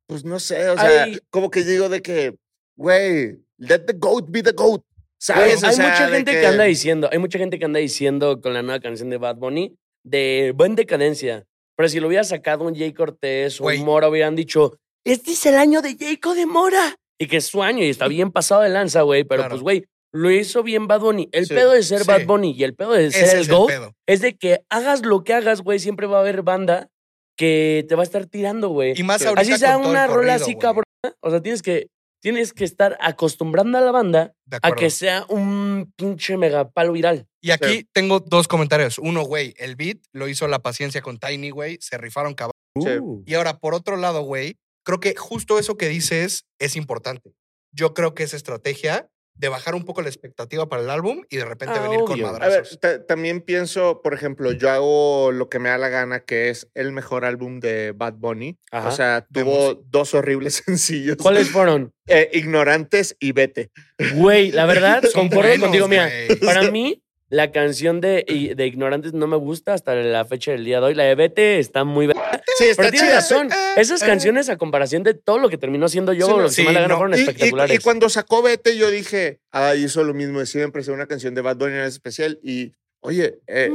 pues 0.07 0.25
no 0.25 0.39
sé, 0.39 0.69
o 0.69 0.77
sea, 0.77 1.07
como 1.31 1.51
que 1.51 1.65
digo 1.65 1.89
de 1.89 2.03
que, 2.03 2.37
güey, 2.77 3.39
let 3.59 3.81
the 3.81 3.95
goat 3.95 4.27
be 4.29 4.43
the 4.43 4.53
goat. 4.53 4.83
¿Sabes? 5.19 5.63
Hay 5.63 5.75
sea, 5.75 5.89
mucha 5.89 6.09
gente 6.09 6.33
que... 6.33 6.47
anda 6.47 6.65
diciendo, 6.65 7.09
hay 7.13 7.19
mucha 7.19 7.39
gente 7.39 7.59
que 7.59 7.65
anda 7.65 7.79
diciendo 7.79 8.41
con 8.41 8.55
la 8.55 8.63
nueva 8.63 8.81
canción 8.81 9.09
de 9.09 9.19
Bad 9.19 9.37
Bunny 9.37 9.77
de 10.03 10.53
buen 10.55 10.75
decadencia. 10.75 11.47
Pero 11.77 11.89
si 11.89 12.01
lo 12.01 12.09
hubiera 12.09 12.25
sacado 12.25 12.65
un 12.65 12.75
Jay 12.75 12.93
Cortés 12.93 13.61
o 13.61 13.67
un 13.67 13.85
Mora, 13.85 14.09
hubieran 14.09 14.35
dicho, 14.35 14.77
este 15.05 15.33
es 15.33 15.47
el 15.47 15.55
año 15.55 15.81
de 15.81 15.97
Jacob 15.99 16.35
de 16.35 16.47
Mora. 16.47 16.97
Y 17.23 17.27
que 17.29 17.37
es 17.39 17.47
su 17.47 17.63
año 17.63 17.85
y 17.85 17.89
está 17.89 18.09
bien 18.09 18.31
pasado 18.33 18.63
de 18.63 18.69
lanza, 18.69 19.03
güey. 19.03 19.25
Pero 19.25 19.43
Claro. 19.43 19.55
pues, 19.55 19.63
güey, 19.63 19.85
lo 20.13 20.31
hizo 20.31 20.63
bien 20.63 20.87
Bad 20.89 21.01
Bunny. 21.01 21.29
El 21.33 21.47
Sí, 21.47 21.55
pedo 21.55 21.71
de 21.73 21.83
ser 21.83 22.01
sí. 22.01 22.07
Bad 22.07 22.27
Bunny 22.27 22.53
y 22.57 22.65
el 22.65 22.75
pedo 22.75 22.93
de 22.93 23.11
ser 23.11 23.25
Ese 23.25 23.39
el 23.39 23.49
GOAT 23.49 23.93
es 24.07 24.21
de 24.21 24.37
que 24.37 24.61
hagas 24.69 25.07
lo 25.07 25.23
que 25.25 25.33
hagas, 25.35 25.63
güey, 25.63 25.79
siempre 25.79 26.07
va 26.07 26.19
a 26.19 26.21
haber 26.21 26.43
banda 26.43 26.89
que 27.37 27.87
te 27.89 27.95
va 27.95 28.03
a 28.03 28.05
estar 28.05 28.27
tirando, 28.27 28.69
güey. 28.69 28.95
Y 28.97 29.03
más 29.03 29.25
ahorita 29.25 29.41
Así 29.41 29.59
sea 29.59 29.75
con 29.75 29.83
todo 29.83 29.91
una 29.93 30.05
el 30.05 30.11
rola 30.11 30.33
corrido, 30.39 30.45
así, 30.45 30.57
cabrón. 30.57 30.85
O 31.21 31.31
sea, 31.31 31.41
tienes 31.41 31.63
que, 31.63 31.87
tienes 32.21 32.53
que 32.53 32.65
estar 32.65 32.99
acostumbrando 33.01 33.79
a 33.79 33.81
la 33.81 33.91
banda 33.91 34.35
a 34.63 34.73
que 34.73 34.91
sea 34.91 35.25
un 35.29 35.93
pinche 35.97 36.37
megapalo 36.37 36.93
viral. 36.93 37.27
Y 37.41 37.51
aquí 37.53 37.87
tengo 37.93 38.21
dos 38.21 38.49
comentarios. 38.49 38.99
Uno, 38.99 39.23
güey, 39.23 39.55
el 39.57 39.77
beat 39.77 39.99
lo 40.13 40.29
hizo 40.29 40.47
La 40.47 40.59
Paciencia 40.59 41.01
con 41.01 41.19
Tiny, 41.19 41.51
güey. 41.51 41.79
Se 41.81 41.97
rifaron 41.99 42.35
cabrón. 42.35 42.53
Sí. 42.81 42.99
Uh. 43.01 43.23
Y 43.27 43.35
ahora, 43.35 43.59
por 43.59 43.75
otro 43.75 43.97
lado, 43.97 44.23
güey, 44.23 44.57
creo 44.85 45.01
que 45.01 45.15
justo 45.17 45.59
eso 45.59 45.77
que 45.77 45.89
dices 45.89 46.47
es 46.59 46.77
importante. 46.77 47.33
Yo 47.73 47.95
creo 47.95 48.15
que 48.15 48.23
es 48.25 48.35
estrategia 48.35 49.09
de 49.35 49.49
bajar 49.49 49.75
un 49.75 49.85
poco 49.87 50.03
la 50.03 50.11
expectativa 50.11 50.69
para 50.69 50.83
el 50.83 50.91
álbum 50.91 51.23
y 51.31 51.39
de 51.39 51.47
repente 51.47 51.75
Ah, 51.79 51.83
venir 51.83 52.01
con 52.01 52.13
obvio. 52.13 52.29
A 52.29 52.33
ver, 52.33 52.41
madrazos. 52.41 52.79
ta- 52.81 53.07
también 53.07 53.41
pienso, 53.41 54.03
por 54.03 54.13
ejemplo, 54.13 54.53
yo 54.53 54.71
hago 54.71 55.33
lo 55.33 55.49
que 55.49 55.59
me 55.59 55.71
da 55.71 55.79
la 55.79 55.89
gana, 55.89 56.21
que 56.21 56.51
es 56.51 56.69
el 56.75 56.93
mejor 56.93 57.25
álbum 57.25 57.59
de 57.59 57.93
Bad 57.93 58.15
Bunny. 58.19 58.59
Ajá. 58.71 58.89
O 58.89 58.93
sea, 58.93 59.27
tuvo 59.33 59.69
Vemos. 59.71 59.79
dos 59.91 60.13
horribles 60.13 60.63
sencillos. 60.67 61.17
¿Cuáles 61.17 61.49
fueron? 61.49 61.95
Eh, 62.09 62.29
ignorantes 62.35 63.17
y 63.21 63.33
vete. 63.33 63.71
Güey, 64.17 64.53
la 64.53 64.67
verdad, 64.67 65.03
concuerdo 65.15 65.59
contigo, 65.61 65.89
mira. 65.89 66.11
Para 66.45 66.63
mí, 66.71 67.03
la 67.33 67.51
canción 67.51 68.03
de, 68.03 68.53
de 68.55 68.67
Ignorantes 68.67 69.15
no 69.15 69.27
me 69.27 69.37
gusta 69.39 69.73
hasta 69.73 69.95
la 69.95 70.27
fecha 70.27 70.53
del 70.53 70.67
día 70.67 70.81
de 70.81 70.87
hoy. 70.89 70.95
La 70.95 71.05
de 71.05 71.15
Vete 71.15 71.59
está 71.59 71.83
muy... 71.83 72.07
Sí, 72.59 72.65
está 72.65 72.83
Pero 72.83 72.91
tienes 72.91 73.01
chida. 73.09 73.15
razón. 73.15 73.49
Esas 73.79 74.03
eh. 74.03 74.07
canciones, 74.07 74.51
a 74.51 74.59
comparación 74.59 75.03
de 75.03 75.15
todo 75.15 75.39
lo 75.39 75.49
que 75.49 75.57
terminó 75.57 75.89
siendo 75.89 76.13
yo, 76.13 76.27
Sí, 76.27 76.31
no, 76.33 76.39
lo 76.41 76.45
que 76.49 76.51
sí, 76.55 76.63
me 76.65 76.73
la 76.73 76.87
no. 76.89 76.99
fueron 76.99 77.15
Y, 77.15 77.17
y- 77.17 77.21
espectaculares. 77.23 77.75
y 77.75 77.83
cuando 77.83 78.11
sacó 78.11 78.43
Vete, 78.43 78.77
yo 78.77 78.91
dije, 78.91 79.41
ah, 79.51 79.75
hizo 79.75 80.05
lo 80.05 80.13
mismo 80.13 80.41
de 80.41 80.47
siempre, 80.47 80.83
una 80.93 81.07
canción 81.07 81.35
de 81.35 81.41
Bad 81.41 81.57
Bunny 81.57 81.73
en 81.73 81.85
especial. 81.85 82.39
Y, 82.43 82.75
oye, 83.01 83.39
eh, 83.47 83.71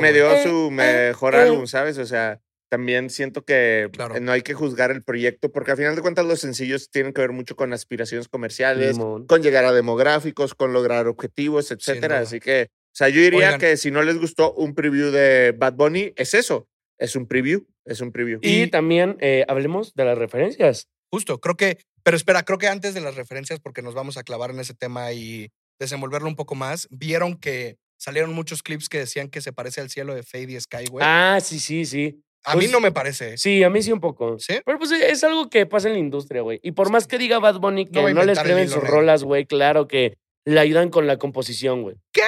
me 0.00 0.12
dio 0.12 0.32
eh, 0.32 0.42
su 0.42 0.66
eh, 0.66 0.70
mejor 0.72 1.36
eh. 1.36 1.38
álbum, 1.38 1.68
¿sabes? 1.68 1.98
O 1.98 2.04
sea, 2.06 2.40
también 2.72 3.10
siento 3.10 3.44
que 3.44 3.90
Claro. 3.92 4.18
no 4.18 4.32
hay 4.32 4.40
que 4.40 4.54
juzgar 4.54 4.90
el 4.90 5.02
proyecto, 5.02 5.52
porque 5.52 5.72
al 5.72 5.76
final 5.76 5.94
de 5.94 6.00
cuentas 6.00 6.24
los 6.24 6.40
sencillos 6.40 6.88
tienen 6.90 7.12
que 7.12 7.20
ver 7.20 7.30
mucho 7.32 7.54
con 7.54 7.70
aspiraciones 7.74 8.28
comerciales, 8.28 8.96
con 8.96 9.42
llegar 9.42 9.66
a 9.66 9.72
demográficos, 9.72 10.54
con 10.54 10.72
lograr 10.72 11.06
objetivos, 11.06 11.70
etcétera. 11.70 12.20
Así 12.20 12.40
que, 12.40 12.68
o 12.70 12.94
sea, 12.94 13.10
yo 13.10 13.20
diría 13.20 13.48
Oigan. 13.48 13.60
que 13.60 13.76
si 13.76 13.90
no 13.90 14.02
les 14.02 14.16
gustó 14.16 14.54
un 14.54 14.74
preview 14.74 15.10
de 15.10 15.52
Bad 15.54 15.74
Bunny, 15.74 16.14
es 16.16 16.32
eso, 16.32 16.66
es 16.98 17.14
un 17.14 17.26
preview, 17.28 17.66
es 17.84 18.00
un 18.00 18.10
preview. 18.10 18.38
Y 18.40 18.62
Y- 18.62 18.70
también 18.70 19.18
eh, 19.20 19.44
hablemos 19.48 19.92
de 19.92 20.06
las 20.06 20.16
referencias. 20.16 20.88
Justo, 21.10 21.40
creo 21.40 21.58
que, 21.58 21.76
pero 22.02 22.16
espera, 22.16 22.42
creo 22.42 22.56
que 22.56 22.68
antes 22.68 22.94
de 22.94 23.02
las 23.02 23.16
referencias, 23.16 23.60
porque 23.60 23.82
nos 23.82 23.92
vamos 23.92 24.16
a 24.16 24.22
clavar 24.22 24.50
en 24.50 24.60
ese 24.60 24.72
tema 24.72 25.12
y 25.12 25.50
desenvolverlo 25.78 26.26
un 26.26 26.36
poco 26.36 26.54
más, 26.54 26.88
vieron 26.90 27.36
que 27.36 27.76
salieron 28.00 28.32
muchos 28.32 28.62
clips 28.62 28.88
que 28.88 28.98
decían 29.00 29.28
que 29.28 29.42
se 29.42 29.52
parece 29.52 29.82
al 29.82 29.90
cielo 29.90 30.14
de 30.14 30.22
Fade 30.22 30.52
y 30.52 30.58
Sky, 30.60 30.86
güey. 30.90 31.04
Ah, 31.06 31.38
sí, 31.42 31.58
sí, 31.60 31.84
sí. 31.84 32.22
A 32.44 32.54
mí 32.54 32.62
pues, 32.62 32.72
no 32.72 32.80
me 32.80 32.92
parece. 32.92 33.38
Sí, 33.38 33.62
a 33.62 33.70
mí 33.70 33.82
sí 33.82 33.92
un 33.92 34.00
poco. 34.00 34.38
¿Sí? 34.38 34.54
Pero 34.64 34.78
pues 34.78 34.90
es 34.90 35.22
algo 35.24 35.48
que 35.48 35.66
pasa 35.66 35.88
en 35.88 35.94
la 35.94 36.00
industria, 36.00 36.42
güey. 36.42 36.60
Y 36.62 36.72
por 36.72 36.90
más 36.90 37.06
que 37.06 37.18
diga 37.18 37.38
Bad 37.38 37.60
Bunny 37.60 37.86
que 37.86 38.02
No 38.02 38.10
no, 38.10 38.24
le 38.24 38.32
escriben 38.32 38.68
sus 38.68 38.82
negro. 38.82 38.90
rolas, 38.96 39.24
güey, 39.24 39.46
claro 39.46 39.86
que 39.86 40.18
le 40.44 40.58
ayudan 40.58 40.90
con 40.90 41.06
la 41.06 41.18
composición, 41.18 41.82
güey. 41.82 41.96
¿Qué? 42.12 42.22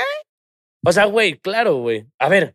O 0.86 0.92
sea, 0.92 1.06
güey, 1.06 1.38
claro, 1.38 1.76
güey. 1.76 2.06
A 2.18 2.28
ver, 2.28 2.54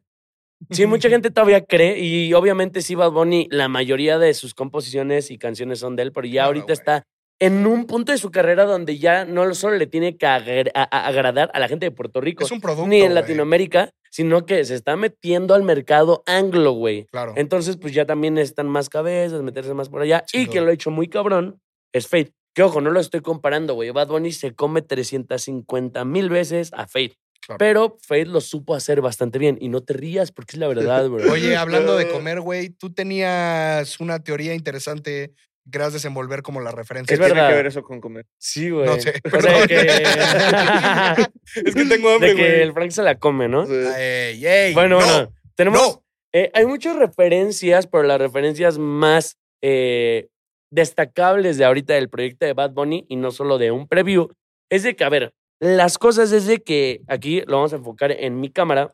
sí, 0.72 0.86
mucha 0.86 1.10
gente 1.10 1.32
todavía 1.32 1.66
cree 1.66 2.00
y 2.00 2.34
obviamente 2.34 2.82
sí 2.82 2.96
Bad 2.96 3.12
Bunny, 3.12 3.48
la 3.52 3.68
mayoría 3.68 4.18
de 4.20 4.34
sus 4.34 4.54
composiciones 4.54 5.32
y 5.32 5.38
canciones 5.38 5.80
son 5.80 5.96
de 5.96 6.04
él, 6.04 6.12
pero 6.14 6.28
ya 6.28 6.34
Claro, 6.34 6.48
ahorita 6.48 6.74
está 6.74 7.04
en 7.40 7.66
un 7.66 7.86
punto 7.86 8.12
de 8.12 8.18
su 8.18 8.32
carrera 8.32 8.66
donde 8.66 8.98
ya 8.98 9.24
no 9.26 9.54
solo 9.56 9.78
le 9.78 9.88
tiene 9.88 10.18
que 10.18 10.26
agra- 10.28 10.72
a- 10.76 10.84
a- 10.84 11.08
agradar 11.08 11.50
a 11.54 11.60
la 11.60 11.68
gente 11.68 11.86
de 11.86 11.92
Puerto 11.92 12.20
Rico, 12.22 12.44
Es 12.44 12.52
un 12.52 12.60
producto. 12.62 12.88
ni 12.88 13.02
en. 13.02 13.14
Latinoamérica, 13.16 13.92
sino 14.12 14.46
que 14.46 14.64
se 14.66 14.76
está 14.76 14.96
metiendo 14.96 15.54
al 15.56 15.64
mercado 15.64 16.24
anglo, 16.26 16.72
güey. 16.74 17.06
Claro. 17.12 17.34
Entonces, 17.38 17.78
pues 17.78 17.94
ya 17.94 18.06
también 18.06 18.38
están 18.38 18.68
más 18.68 18.90
cabezas, 18.90 19.42
meterse 19.42 19.74
más 19.74 19.88
por 19.90 20.02
allá. 20.02 20.24
Sin 20.28 20.42
y 20.42 20.44
duda. 20.46 20.52
quien 20.52 20.66
lo 20.66 20.72
ha 20.72 20.74
hecho 20.74 20.92
muy 20.92 21.08
cabrón 21.08 21.62
es 21.94 22.08
Fate. 22.08 22.34
Que 22.56 22.64
ojo, 22.64 22.82
no 22.82 22.90
lo 22.90 23.00
estoy 23.00 23.22
comparando, 23.22 23.74
güey. 23.76 23.92
Bad 23.92 24.08
Bunny 24.10 24.32
se 24.32 24.54
come 24.54 24.82
350 24.82 26.04
mil 26.06 26.30
veces 26.30 26.72
a 26.74 26.88
Fate. 26.88 27.16
Claro. 27.42 27.58
Pero 27.58 27.98
Fate 28.02 28.26
lo 28.26 28.42
supo 28.42 28.76
hacer 28.76 29.00
bastante 29.02 29.40
bien. 29.40 29.58
Y 29.62 29.70
no 29.70 29.82
te 29.82 29.94
rías 29.94 30.32
porque 30.32 30.54
es 30.56 30.60
la 30.60 30.68
verdad, 30.68 31.08
güey. 31.10 31.28
Oye, 31.30 31.56
hablando 31.56 31.96
de 31.96 32.08
comer, 32.12 32.42
güey, 32.42 32.70
tú 32.70 32.92
tenías 32.92 34.00
una 34.00 34.20
teoría 34.24 34.56
interesante 34.56 35.34
que 35.70 35.78
querías 35.78 35.94
desenvolver 35.94 36.42
como 36.42 36.62
la 36.62 36.72
referencia. 36.72 37.16
¿Qué 37.16 37.22
es 37.22 37.28
tiene 37.28 37.34
verdad. 37.42 37.50
que 37.50 37.56
ver 37.58 37.66
eso 37.68 37.84
con 37.84 38.02
comer? 38.02 38.26
Sí, 38.38 38.70
güey. 38.70 38.86
No 38.86 39.00
sé, 39.00 39.14
O 39.24 39.30
sea, 39.30 39.32
perdón. 39.32 39.68
que... 39.68 39.76
es 41.70 41.76
que 41.76 41.86
tengo 41.86 42.10
hambre, 42.10 42.30
de 42.30 42.36
que 42.36 42.42
güey. 42.50 42.62
el 42.62 42.74
Frank 42.74 42.92
se 42.92 43.04
la 43.04 43.18
come, 43.20 43.48
¿no? 43.48 43.66
Ey, 43.66 44.74
Bueno, 44.74 45.00
no, 45.00 45.06
bueno. 45.06 45.34
Tenemos... 45.56 45.80
no. 45.82 46.04
Eh, 46.32 46.52
hay 46.54 46.66
muchas 46.68 46.96
referencias, 46.96 47.88
pero 47.88 48.04
las 48.04 48.20
referencias 48.20 48.78
más 48.78 49.38
eh, 49.64 50.28
destacables 50.72 51.58
de 51.58 51.66
ahorita 51.66 51.96
del 51.96 52.10
proyecto 52.10 52.46
de 52.46 52.54
Bad 52.54 52.72
Bunny 52.72 53.06
y 53.10 53.16
no 53.16 53.32
solo 53.32 53.58
de 53.58 53.72
un 53.72 53.88
preview, 53.88 54.30
es 54.70 54.84
de 54.84 54.96
que, 54.96 55.04
a 55.04 55.10
ver, 55.10 55.34
las 55.60 55.98
cosas 55.98 56.32
es 56.32 56.46
de 56.46 56.60
que 56.60 57.02
aquí 57.08 57.42
lo 57.48 57.56
vamos 57.58 57.74
a 57.74 57.78
enfocar 57.78 58.12
en 58.12 58.40
mi 58.40 58.52
cámara. 58.52 58.94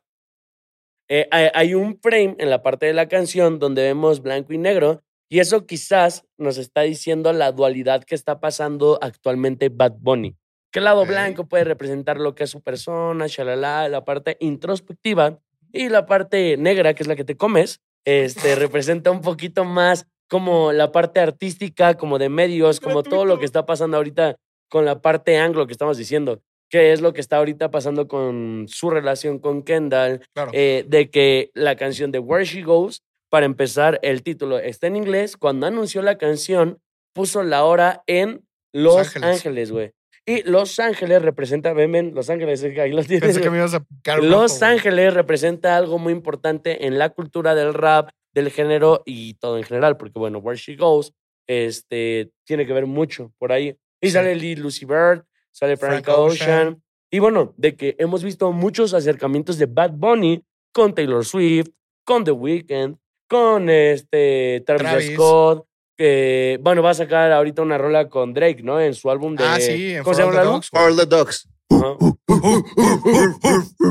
eh, 1.10 1.28
hay, 1.30 1.50
hay 1.54 1.74
un 1.76 2.00
frame 2.02 2.36
en 2.40 2.50
la 2.50 2.64
parte 2.64 2.86
de 2.86 2.94
la 2.94 3.08
canción 3.08 3.60
donde 3.60 3.84
vemos 3.84 4.22
blanco 4.22 4.54
y 4.54 4.58
negro 4.58 5.04
y 5.30 5.40
eso 5.40 5.66
quizás 5.66 6.24
nos 6.38 6.58
está 6.58 6.82
diciendo 6.82 7.34
la 7.34 7.52
dualidad 7.52 8.04
que 8.04 8.16
está 8.16 8.40
pasando 8.40 9.00
actualmente 9.02 9.70
Bad 9.70 9.94
Bunny. 10.00 10.36
Que 10.72 10.80
el 10.80 10.86
lado 10.86 11.06
blanco 11.06 11.48
puede 11.48 11.64
representar 11.64 12.18
lo 12.20 12.36
que 12.36 12.44
es 12.44 12.50
su 12.50 12.62
persona, 12.62 13.28
shalala, 13.28 13.88
la 13.90 14.04
parte 14.04 14.38
introspectiva, 14.40 15.40
y 15.72 15.90
la 15.90 16.06
parte 16.06 16.58
negra, 16.58 16.94
que 16.94 17.04
es 17.04 17.08
la 17.08 17.16
que 17.16 17.24
te 17.26 17.36
comes, 17.38 17.82
este, 18.06 18.56
representa 18.56 19.12
un 19.12 19.22
poquito 19.22 19.66
más 19.66 20.08
como 20.30 20.72
la 20.72 20.92
parte 20.92 21.20
artística, 21.20 21.96
como 21.96 22.18
de 22.18 22.30
medios, 22.30 22.80
como 22.80 23.04
todo 23.04 23.26
lo 23.26 23.40
que 23.40 23.46
está 23.46 23.66
pasando 23.66 23.98
ahorita 23.98 24.38
con 24.70 24.86
la 24.86 25.02
parte 25.02 25.38
anglo 25.38 25.68
que 25.68 25.74
estamos 25.74 25.98
diciendo. 25.98 26.42
Que 26.70 26.94
es 26.94 27.02
lo 27.02 27.14
que 27.14 27.22
está 27.22 27.38
ahorita 27.38 27.70
pasando 27.70 28.08
con 28.08 28.66
su 28.68 28.90
relación 28.90 29.38
con 29.40 29.64
Kendall, 29.64 30.22
Claro. 30.34 30.52
eh, 30.54 30.84
de 30.88 31.10
que 31.12 31.52
la 31.54 31.76
canción 31.76 32.12
de 32.12 32.20
Where 32.20 32.44
She 32.44 32.64
Goes, 32.64 33.04
para 33.36 33.48
empezar, 33.48 34.00
el 34.02 34.24
título 34.24 34.60
está 34.60 34.88
en 34.88 34.96
inglés. 34.96 35.36
Cuando 35.36 35.68
anunció 35.68 36.02
la 36.02 36.18
canción, 36.18 36.80
puso 37.14 37.44
la 37.44 37.66
hora 37.66 38.02
en 38.08 38.46
Los 38.74 39.14
Ángeles. 39.18 39.74
Güey. 39.74 39.92
Y 40.26 40.44
Los 40.44 40.80
Ángeles 40.80 41.22
representa, 41.22 41.74
ven, 41.74 41.92
ven, 41.92 42.16
Los 42.16 42.30
Ángeles, 42.30 42.64
es 42.64 42.74
que 42.74 42.80
ahí 42.80 42.94
los 42.94 43.08
tienes. 43.08 43.24
Pensé 43.26 43.42
que 43.42 43.50
güey. 43.50 43.60
me 43.60 43.66
ibas 43.66 43.74
a 43.74 43.82
picar 43.84 44.22
un 44.22 44.30
Los. 44.30 44.64
Ángeles 44.64 45.14
representa 45.14 45.76
algo 45.76 45.98
muy 46.00 46.14
importante 46.14 46.88
en 46.88 46.98
la 46.98 47.10
cultura 47.10 47.56
del 47.56 47.74
rap, 47.74 48.12
del 48.34 48.52
género 48.52 49.04
y 49.06 49.34
todo 49.34 49.58
en 49.58 49.66
general, 49.66 49.98
porque 49.98 50.18
bueno, 50.18 50.40
Where 50.40 50.58
She 50.58 50.78
Goes 50.78 51.12
este, 51.46 52.32
tiene 52.46 52.66
que 52.66 52.72
ver 52.72 52.86
mucho 52.86 53.34
por 53.38 53.52
ahí. 53.52 53.76
Y 54.00 54.08
Sí. 54.08 54.14
sale 54.14 54.34
Lee 54.34 54.56
Lucy 54.56 54.86
Bird, 54.86 55.26
sale 55.52 55.76
Frank, 55.76 56.06
Frank 56.06 56.18
Ocean. 56.18 56.68
Ocean. 56.68 56.84
Y 57.12 57.20
bueno, 57.20 57.54
de 57.58 57.76
que 57.76 57.98
hemos 58.00 58.24
visto 58.24 58.50
muchos 58.54 58.94
acercamientos 58.94 59.58
de 59.58 59.66
Bad 59.66 59.92
Bunny 59.92 60.42
con 60.72 60.96
Taylor 60.96 61.26
Swift, 61.26 61.68
con 62.06 62.24
The 62.24 62.32
Weeknd, 62.32 62.96
con 63.28 63.70
este 63.70 64.64
Travis, 64.66 64.84
Travis. 64.88 65.14
Scott. 65.14 65.68
Que, 65.98 66.60
bueno, 66.62 66.84
va 66.84 66.90
a 66.90 66.94
sacar 66.94 67.32
ahorita 67.32 67.62
una 67.62 67.78
rola 67.78 68.10
con 68.10 68.34
Drake, 68.34 68.62
¿no? 68.64 68.82
En 68.82 68.94
su 68.94 69.10
álbum 69.10 69.36
de. 69.36 69.46
Ah, 69.46 69.60
sí, 69.62 69.94
en 69.94 70.04
¿Cómo 70.04 70.14
se 70.14 70.24
For 70.24 70.34
llama 70.34 70.42
el 70.42 70.48
the? 70.48 70.54
Dogs. 70.54 70.70
All 70.74 70.96
the 70.98 71.06
Dogs. 71.06 71.48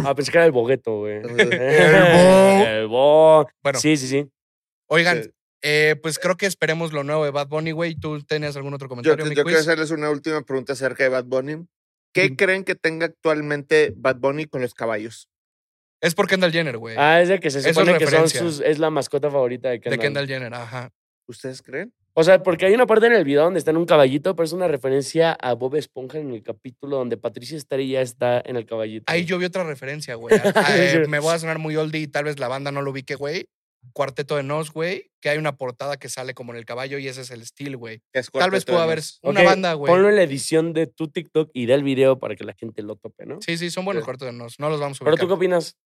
Ah, 0.04 0.14
pensé 0.14 0.30
que 0.30 0.38
era 0.38 0.46
el 0.46 0.52
bogueto, 0.52 0.98
güey. 0.98 1.20
bo. 1.22 2.66
El 2.66 2.86
bo. 2.88 3.46
Bueno. 3.62 3.78
Sí, 3.78 3.96
sí, 3.96 4.06
sí. 4.06 4.26
Oigan, 4.88 5.24
Sí. 5.24 5.30
eh, 5.62 5.96
pues 6.02 6.18
creo 6.18 6.36
que 6.36 6.46
esperemos 6.46 6.92
lo 6.92 7.04
nuevo 7.04 7.24
de 7.24 7.30
Bad 7.30 7.48
Bunny, 7.48 7.72
güey. 7.72 7.94
¿Tú 7.94 8.22
tenías 8.22 8.56
algún 8.56 8.74
otro 8.74 8.86
Yo, 8.86 8.90
comentario, 8.90 9.24
yo 9.24 9.28
mi 9.30 9.34
quiero 9.34 9.60
hacerles 9.60 9.90
una 9.90 10.10
última 10.10 10.42
pregunta 10.42 10.74
acerca 10.74 11.04
de 11.04 11.10
Bad 11.10 11.24
Bunny. 11.24 11.66
¿Qué 12.12 12.36
creen 12.36 12.64
que 12.64 12.74
tenga 12.74 13.06
actualmente 13.06 13.92
Bad 13.96 14.16
Bunny 14.16 14.44
con 14.44 14.60
los 14.62 14.74
caballos? 14.74 15.28
Es 16.04 16.14
por 16.14 16.28
Kendall 16.28 16.52
Jenner, 16.52 16.76
güey. 16.76 16.96
Ah, 16.98 17.22
es 17.22 17.28
de 17.28 17.40
que 17.40 17.50
se 17.50 17.60
es 17.60 17.74
supone 17.74 17.96
que 17.96 18.06
son 18.06 18.28
sus, 18.28 18.60
es 18.60 18.78
la 18.78 18.90
mascota 18.90 19.30
favorita 19.30 19.68
de 19.68 19.76
de 19.76 19.80
Kendall. 19.80 20.00
Kendall 20.00 20.26
Jenner, 20.28 20.54
ajá. 20.54 20.90
¿Ustedes 21.26 21.62
creen? 21.62 21.94
O 22.12 22.22
sea, 22.22 22.42
porque 22.42 22.66
hay 22.66 22.74
una 22.74 22.86
parte 22.86 23.06
en 23.06 23.14
el 23.14 23.24
video 23.24 23.42
donde 23.42 23.58
está 23.58 23.70
en 23.70 23.78
un 23.78 23.86
caballito, 23.86 24.36
pero 24.36 24.44
es 24.44 24.52
una 24.52 24.68
referencia 24.68 25.32
a 25.32 25.54
Bob 25.54 25.76
Esponja 25.76 26.18
en 26.18 26.30
el 26.30 26.42
capítulo 26.42 26.98
donde 26.98 27.16
Patricia 27.16 27.56
Estrella 27.56 28.02
está 28.02 28.42
en 28.44 28.56
el 28.56 28.66
caballito. 28.66 29.04
Ahí 29.06 29.24
yo 29.24 29.38
vi 29.38 29.46
otra 29.46 29.64
referencia, 29.64 30.14
güey. 30.16 30.36
Ah, 30.54 30.76
eh, 30.76 31.06
me 31.08 31.20
voy 31.20 31.34
a 31.34 31.38
sonar 31.38 31.58
muy 31.58 31.74
oldie 31.76 32.02
y 32.02 32.06
tal 32.06 32.24
vez 32.24 32.38
la 32.38 32.48
banda 32.48 32.70
no 32.70 32.82
lo 32.82 32.90
ubique, 32.90 33.14
güey. 33.14 33.46
Cuarteto 33.92 34.36
de 34.36 34.42
Nos, 34.42 34.72
güey, 34.72 35.10
que 35.20 35.30
hay 35.30 35.38
una 35.38 35.56
portada 35.56 35.96
que 35.96 36.08
sale 36.08 36.34
como 36.34 36.52
en 36.52 36.58
el 36.58 36.64
caballo 36.64 36.98
y 36.98 37.08
ese 37.08 37.22
es 37.22 37.30
el 37.30 37.40
estilo, 37.42 37.78
güey. 37.78 38.02
Es 38.12 38.30
Tal 38.30 38.50
vez 38.50 38.64
pueda 38.64 38.82
haber 38.82 39.00
una 39.22 39.42
banda, 39.42 39.72
güey. 39.72 39.90
Ponlo 39.90 40.08
en 40.10 40.16
la 40.16 40.22
edición 40.22 40.72
de 40.74 40.86
tu 40.86 41.08
TikTok 41.08 41.50
y 41.54 41.66
del 41.66 41.82
video 41.82 42.18
para 42.18 42.36
que 42.36 42.44
la 42.44 42.52
gente 42.54 42.82
lo 42.82 42.96
tope, 42.96 43.26
¿no? 43.26 43.38
Sí, 43.40 43.56
sí, 43.56 43.70
son 43.70 43.84
buenos 43.86 44.02
Sí. 44.02 44.04
Cuarteto 44.04 44.26
de 44.26 44.32
Nos. 44.32 44.60
No 44.60 44.68
los 44.68 44.80
vamos 44.80 44.98
a 44.98 45.04
Pero 45.04 45.14
ubicar. 45.14 45.24
tú 45.24 45.28
qué 45.28 45.34
opinas? 45.34 45.76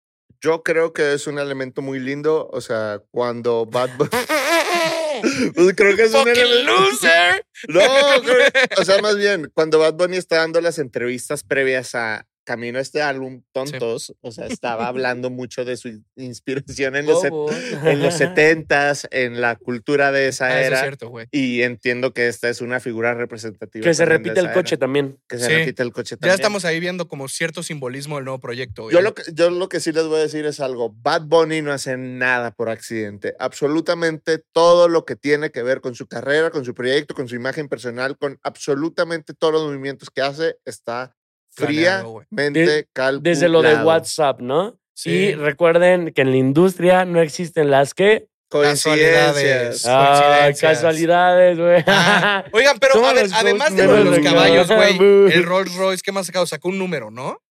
Yo 0.41 0.63
creo 0.63 0.93
que 0.93 1.13
es 1.15 1.27
un 1.27 1.39
elemento 1.39 1.83
muy 1.83 1.99
lindo. 1.99 2.49
O 2.53 2.61
sea, 2.61 3.01
cuando 3.11 3.67
Bad 3.67 3.91
Bunny. 3.97 4.11
Pues 5.55 5.75
creo 5.75 5.97
que 5.97 6.05
es 6.05 6.15
un 6.15 6.21
¡Fucking 6.25 6.43
elemento. 6.43 6.73
loser! 6.81 7.45
No, 7.69 7.81
creo- 8.23 8.47
o 8.81 8.85
sea, 8.85 9.03
más 9.03 9.17
bien, 9.17 9.51
cuando 9.53 9.81
Bad 9.81 9.95
Bunny 9.95 10.17
está 10.17 10.37
dando 10.37 10.61
las 10.61 10.79
entrevistas 10.79 11.43
previas 11.43 11.97
a 11.97 12.25
Camino 12.49 12.79
a 12.79 12.81
este 12.81 13.03
álbum, 13.03 13.43
Tontos, 13.53 14.15
o 14.23 14.33
sea, 14.33 14.47
estaba 14.47 14.87
hablando 14.89 15.29
mucho 15.29 15.67
de 15.67 15.77
su 15.77 16.01
inspiración 16.17 16.97
en 16.97 17.05
los, 17.05 17.23
en 17.25 18.03
los 18.03 18.15
70s, 18.21 19.07
en 19.11 19.41
la 19.43 19.57
cultura 19.57 20.13
de 20.13 20.29
esa 20.29 20.47
Ah, 20.47 20.51
eso 20.53 20.61
es 20.61 20.67
era. 20.69 20.81
cierto, 20.81 21.09
güey. 21.11 21.27
Y 21.31 21.61
entiendo 21.61 22.15
que 22.15 22.27
esta 22.29 22.49
es 22.49 22.63
una 22.63 22.81
figura 22.81 23.13
representativa. 23.13 23.85
Que 23.85 23.93
se 23.93 24.07
repite 24.07 24.41
el 24.41 24.51
coche 24.53 24.77
era. 24.77 24.81
también. 24.81 25.19
Que 25.29 25.39
se 25.39 25.45
Sí. 25.47 25.53
repite 25.53 25.83
el 25.83 25.93
coche 25.93 26.15
Ya 26.15 26.21
también. 26.21 26.35
estamos 26.37 26.65
ahí 26.65 26.81
viendo 26.81 27.07
como 27.07 27.29
cierto 27.29 27.63
simbolismo 27.63 28.17
del 28.17 28.25
nuevo 28.25 28.39
proyecto, 28.41 28.85
güey. 28.85 28.95
Yo 28.95 29.03
lo, 29.03 29.15
que, 29.15 29.25
yo 29.35 29.51
lo 29.51 29.69
que 29.69 29.81
sí 29.81 29.93
les 29.93 30.07
voy 30.07 30.17
a 30.21 30.23
decir 30.23 30.47
es 30.47 30.59
algo. 30.61 30.91
Bad 31.03 31.23
Bunny 31.27 31.61
no 31.61 31.71
hace 31.73 31.99
nada 31.99 32.51
por 32.53 32.71
accidente. 32.71 33.35
Absolutamente 33.39 34.43
todo 34.53 34.89
lo 34.89 35.05
que 35.05 35.17
tiene 35.17 35.51
que 35.51 35.63
ver 35.63 35.83
con 35.83 35.95
su 35.95 36.07
carrera, 36.07 36.51
con 36.51 36.65
su 36.65 36.73
proyecto, 36.75 37.15
con 37.15 37.29
su 37.29 37.35
imagen 37.37 37.69
personal, 37.69 38.17
con 38.17 38.39
absolutamente 38.43 39.35
todos 39.35 39.53
los 39.53 39.65
movimientos 39.67 40.09
que 40.11 40.23
hace, 40.23 40.57
está 40.65 41.15
Fríamente 41.67 42.87
calculado. 42.93 43.21
Desde 43.23 43.49
lo 43.49 43.63
de 43.63 43.75
WhatsApp, 43.77 44.41
¿no? 44.41 44.79
Sí. 44.95 45.11
Y 45.11 45.35
recuerden 45.35 46.13
que 46.13 46.23
en 46.23 46.31
la 46.31 46.37
industria 46.37 47.05
no 47.05 47.21
existen 47.21 47.71
las 47.71 47.95
que. 47.95 48.27
Coincidencias. 48.51 49.35
Casualidades. 49.35 49.87
Ah, 49.87 50.15
Coincidencias. 50.21 50.73
casualidades, 50.73 51.59
güey. 51.59 51.85
Ah, 51.87 52.45
Oigan, 52.53 52.79
pero 52.79 53.05
a 53.05 53.13
ver, 53.13 53.25
los 53.25 53.33
además 53.35 53.77
de 53.77 53.83
coach 53.85 53.89
lo 53.91 53.97
de 53.99 54.05
los 54.05 54.19
menos 54.19 54.33
caballos, 54.33 54.69
güey, 54.99 55.33
el 55.33 55.45
Rolls 55.45 55.75
Royce, 55.77 56.01
¿qué 56.03 56.13
más 56.13 56.27
sacado? 56.27 56.47
Sacó 56.47 56.69
un 56.71 56.79
número, 56.79 57.11
¿no? 57.11 57.43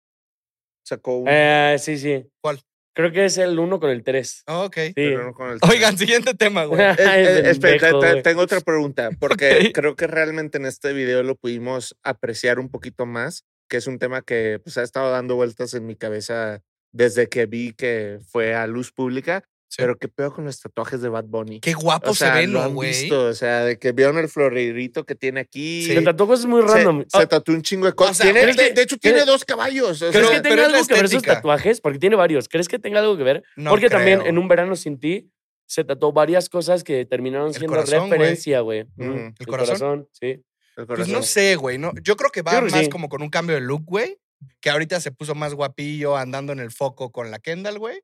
Sacó 0.83 1.17
un... 1.19 1.27
Eh, 1.29 1.75
sí, 1.79 1.97
sí. 1.97 2.25
¿Cuál? 2.41 2.59
Creo 2.95 3.11
que 3.11 3.25
es 3.25 3.37
el 3.37 3.59
1 3.59 3.79
con 3.79 3.91
el 3.91 4.03
3. 4.03 4.43
Ah, 4.47 4.61
Ok. 4.63 4.75
Sí. 4.77 4.93
pero 4.95 5.25
no 5.25 5.33
con 5.33 5.51
el- 5.51 5.59
Oigan, 5.69 5.97
siguiente 5.99 6.33
tema, 6.33 6.65
güey. 6.65 6.81
Eh, 6.81 6.95
eh, 6.99 7.41
espera, 7.45 7.99
te- 7.99 8.21
tengo 8.23 8.41
otra 8.41 8.59
pregunta, 8.61 9.11
porque 9.19 9.71
creo 9.75 9.95
que 9.95 10.07
realmente 10.07 10.57
en 10.57 10.65
este 10.65 10.93
video 10.93 11.21
lo 11.21 11.35
pudimos 11.35 11.95
apreciar 12.03 12.57
un 12.57 12.69
poquito 12.69 13.05
más, 13.05 13.43
que 13.67 13.77
es 13.77 13.87
un 13.87 13.99
tema 13.99 14.21
que 14.21 14.59
pues, 14.63 14.77
ha 14.77 14.83
estado 14.83 15.11
dando 15.11 15.35
vueltas 15.35 15.73
en 15.73 15.85
mi 15.85 15.95
cabeza 15.95 16.61
desde 16.91 17.27
que 17.29 17.45
vi 17.45 17.73
que 17.73 18.19
fue 18.29 18.55
a 18.55 18.65
luz 18.67 18.91
pública. 18.91 19.43
Sí. 19.69 19.75
Pero 19.79 19.97
qué 19.97 20.07
peor 20.07 20.33
con 20.33 20.45
los 20.45 20.61
tatuajes 20.61 21.01
de 21.01 21.09
Bad 21.09 21.25
Bunny. 21.25 21.59
Qué 21.59 21.73
guapo 21.73 22.11
o 22.11 22.15
sea, 22.15 22.33
se 22.35 22.39
ven, 22.39 22.53
lo 22.53 22.59
¿no, 22.59 22.65
han 22.67 22.73
güey? 22.73 22.87
visto, 22.91 23.25
o 23.25 23.33
sea, 23.33 23.65
de 23.65 23.77
que 23.77 23.91
vieron 23.91 24.17
el 24.17 24.29
florerito 24.29 25.05
que 25.05 25.13
tiene 25.13 25.41
aquí. 25.41 25.83
Sí. 25.83 25.93
Se 25.93 26.01
tatuó 26.03 26.25
cosas 26.25 26.45
muy 26.45 26.61
Se, 26.61 26.67
random. 26.73 27.03
se 27.05 27.17
Ah, 27.17 27.25
tatuó 27.27 27.53
un 27.53 27.61
chingo 27.63 27.85
de 27.85 27.91
cosas. 27.91 28.11
O 28.11 28.23
sea, 28.23 28.25
Tiene- 28.27 28.41
¿crees 28.43 28.55
de, 28.55 28.67
que- 28.69 28.73
de 28.73 28.81
hecho, 28.83 28.97
tiene 28.97 29.25
dos 29.25 29.43
caballos. 29.43 30.01
o 30.01 30.09
¿Crees 30.09 30.25
sea, 30.27 30.37
que 30.41 30.49
tenga 30.49 30.65
algo 30.67 30.87
que 30.87 30.93
ver 30.93 31.03
estética. 31.05 31.33
tatuajes? 31.35 31.81
Porque 31.81 31.99
tiene 31.99 32.15
varios. 32.15 32.47
¿Crees 32.47 32.69
que 32.69 32.79
tenga 32.79 33.01
algo 33.01 33.17
que 33.17 33.23
ver? 33.23 33.43
No 33.57 33.71
Porque 33.71 33.89
también 33.89 34.19
creo. 34.19 34.29
en 34.29 34.37
un 34.37 34.47
verano 34.47 34.77
sin 34.77 35.01
ti 35.01 35.29
se 35.65 35.83
tatuó 35.83 36.13
varias 36.13 36.47
cosas 36.47 36.85
que 36.85 37.05
terminaron 37.05 37.49
El 37.49 37.53
siendo 37.55 37.73
corazón, 37.75 38.09
referencia, 38.09 38.61
güey. 38.61 38.83
Ujú. 38.97 39.11
¿El 39.11 39.33
El 39.37 39.47
corazón? 39.47 39.77
corazón, 39.77 40.09
sí. 40.13 40.41
Pues 40.85 41.07
no 41.07 41.23
sé, 41.23 41.55
güey. 41.55 41.77
No, 41.77 41.91
yo 42.03 42.15
creo 42.15 42.29
que 42.29 42.41
va 42.43 42.51
creo 42.51 42.69
más 42.69 42.81
sí. 42.85 42.89
como 42.89 43.09
con 43.09 43.21
un 43.23 43.29
cambio 43.29 43.55
de 43.55 43.61
look, 43.61 43.83
güey. 43.85 44.17
Que 44.61 44.69
ahorita 44.69 44.99
se 45.01 45.11
puso 45.11 45.33
más 45.33 45.53
guapillo 45.55 46.15
andando 46.15 46.53
en 46.53 46.59
el 46.59 46.69
foco 46.71 47.11
con 47.11 47.31
la 47.31 47.39
Kendall, 47.39 47.79
güey. 47.79 47.99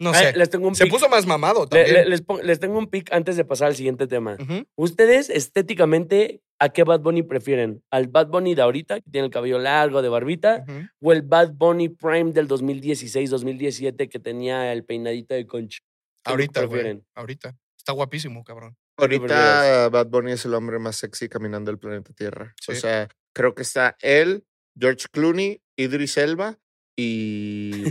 No 0.00 0.10
Ay, 0.14 0.26
sé. 0.26 0.38
les 0.38 0.48
tengo 0.50 0.68
un 0.68 0.74
Se 0.76 0.84
pic. 0.84 0.92
puso 0.92 1.08
más 1.08 1.26
mamado 1.26 1.66
también. 1.66 1.92
le- 1.92 2.04
les, 2.44 2.60
tengo 2.60 2.78
un 2.78 2.86
pic 2.86 3.10
antes 3.12 3.36
de 3.36 3.44
pasar 3.44 3.68
al 3.68 3.74
siguiente 3.74 4.06
tema. 4.06 4.36
¿Ustedes 4.76 5.28
estéticamente 5.30 6.40
a 6.60 6.68
qué 6.68 6.84
Bad 6.84 7.00
Bunny 7.00 7.22
prefieren? 7.24 7.82
¿Al 7.90 8.06
Bad 8.08 8.28
Bunny 8.28 8.54
de 8.54 8.62
ahorita, 8.62 9.00
que 9.00 9.10
tiene 9.10 9.24
el 9.26 9.32
cabello 9.32 9.58
largo, 9.58 10.02
de 10.02 10.08
barbita? 10.08 10.64
¿O 11.00 11.12
el 11.12 11.22
Bad 11.22 11.52
Bunny 11.54 11.88
Prime 11.88 12.32
del 12.32 12.46
2016-2017 12.46 14.08
que 14.08 14.18
tenía 14.18 14.72
el 14.72 14.84
peinadito 14.84 15.34
de 15.34 15.46
concha? 15.46 15.78
¿Qué 16.24 16.30
look 16.30 16.32
Ahorita, 16.32 16.60
güey. 16.60 16.70
prefieren? 16.70 17.06
Ahorita. 17.14 17.56
Está 17.76 17.92
guapísimo, 17.92 18.44
cabrón. 18.44 18.76
Ahorita 18.98 19.88
Bad 19.90 20.06
Bunny 20.08 20.32
es 20.32 20.44
el 20.44 20.54
hombre 20.54 20.78
más 20.78 20.96
sexy 20.96 21.28
caminando 21.28 21.70
el 21.70 21.78
planeta 21.78 22.12
Tierra. 22.12 22.54
O 22.68 22.74
sea, 22.74 23.08
creo 23.32 23.54
que 23.54 23.62
está 23.62 23.96
él, 24.00 24.44
George 24.78 25.06
Clooney, 25.12 25.60
Idris 25.76 26.16
Elba 26.16 26.58
y 26.96 27.84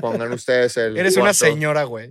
pongan 0.00 0.32
ustedes 0.32 0.76
el. 0.76 0.96
Eres 0.96 1.16
una 1.16 1.34
señora, 1.34 1.84
güey. 1.84 2.10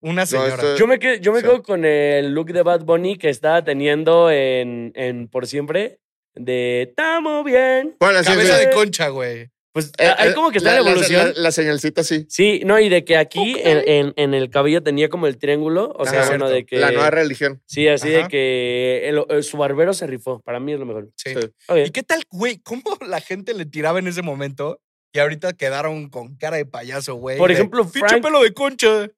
Una 0.00 0.26
señora. 0.26 0.54
esto- 0.54 0.76
Yo 0.76 0.86
me, 0.86 0.98
quedo, 0.98 1.14
yo 1.16 1.32
me 1.32 1.40
Sí. 1.40 1.44
quedo 1.46 1.62
con 1.62 1.84
el 1.84 2.32
look 2.34 2.52
de 2.52 2.62
Bad 2.62 2.84
Bunny 2.84 3.16
que 3.16 3.30
estaba 3.30 3.64
teniendo 3.64 4.30
en, 4.30 4.92
en 4.94 5.28
Por 5.28 5.46
Siempre. 5.46 5.98
De 6.36 6.92
Tamo 6.96 7.44
bien. 7.44 7.96
Bueno, 8.00 8.18
sí, 8.20 8.26
Cabeza 8.26 8.58
sí. 8.58 8.66
de 8.66 8.72
concha, 8.72 9.08
güey. 9.08 9.50
Pues 9.74 9.90
Eh, 9.98 10.08
hay 10.16 10.30
eh, 10.30 10.34
como 10.34 10.50
que 10.52 10.58
está 10.58 10.70
la, 10.70 10.78
en 10.78 10.84
la- 10.84 10.90
evolución. 10.92 11.32
La, 11.34 11.42
la 11.42 11.50
señalcita 11.52 12.04
sí. 12.04 12.26
Sí, 12.28 12.62
no, 12.64 12.78
y 12.78 12.88
de 12.88 13.04
que 13.04 13.16
aquí 13.16 13.56
en, 13.58 13.82
en- 13.88 14.12
en 14.16 14.32
el 14.32 14.48
cabello 14.48 14.82
tenía 14.84 15.08
como 15.08 15.26
el 15.26 15.36
triángulo. 15.36 15.92
O 15.98 16.06
sea, 16.06 16.26
bueno, 16.26 16.48
de 16.48 16.64
que. 16.64 16.78
La 16.78 16.92
nueva 16.92 17.10
religión. 17.10 17.60
Sí, 17.66 17.88
así 17.88 18.08
de 18.08 18.28
que 18.28 19.08
el- 19.08 19.24
el- 19.28 19.42
su 19.42 19.56
barbero 19.56 19.92
se 19.92 20.06
rifó. 20.06 20.40
Para 20.40 20.60
mí 20.60 20.72
es 20.72 20.78
lo 20.78 20.86
mejor. 20.86 21.10
Sí. 21.16 21.34
¿Y 21.84 21.90
qué 21.90 22.02
tal, 22.04 22.22
güey? 22.30 22.58
¿Cómo 22.58 22.82
la 23.06 23.20
gente 23.20 23.52
le 23.52 23.66
tiraba 23.66 23.98
en 23.98 24.06
ese 24.06 24.22
momento? 24.22 24.80
Y 25.12 25.18
ahorita 25.18 25.52
quedaron 25.54 26.08
con 26.08 26.36
cara 26.36 26.56
de 26.56 26.66
payaso, 26.66 27.16
güey. 27.16 27.36
Por 27.38 27.48
de, 27.48 27.54
ejemplo, 27.54 27.84
Frank- 27.84 28.22
pelo 28.22 28.42
de 28.42 28.54
concha. 28.54 29.08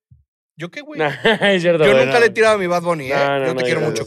¿Yo 0.58 0.70
qué, 0.70 0.80
güey? 0.80 0.98
Nah, 1.00 1.52
es 1.52 1.60
cierto, 1.60 1.84
Yo 1.84 1.92
güey, 1.92 2.06
nunca 2.06 2.18
no. 2.18 2.20
le 2.20 2.26
he 2.26 2.30
tirado 2.30 2.54
a 2.54 2.58
mi 2.58 2.66
Bad 2.66 2.82
Bunny, 2.82 3.12
¿eh? 3.12 3.14
No, 3.14 3.38
no, 3.40 3.46
yo 3.46 3.54
te 3.56 3.60
no, 3.60 3.66
quiero 3.66 3.80
mucho. 3.82 4.06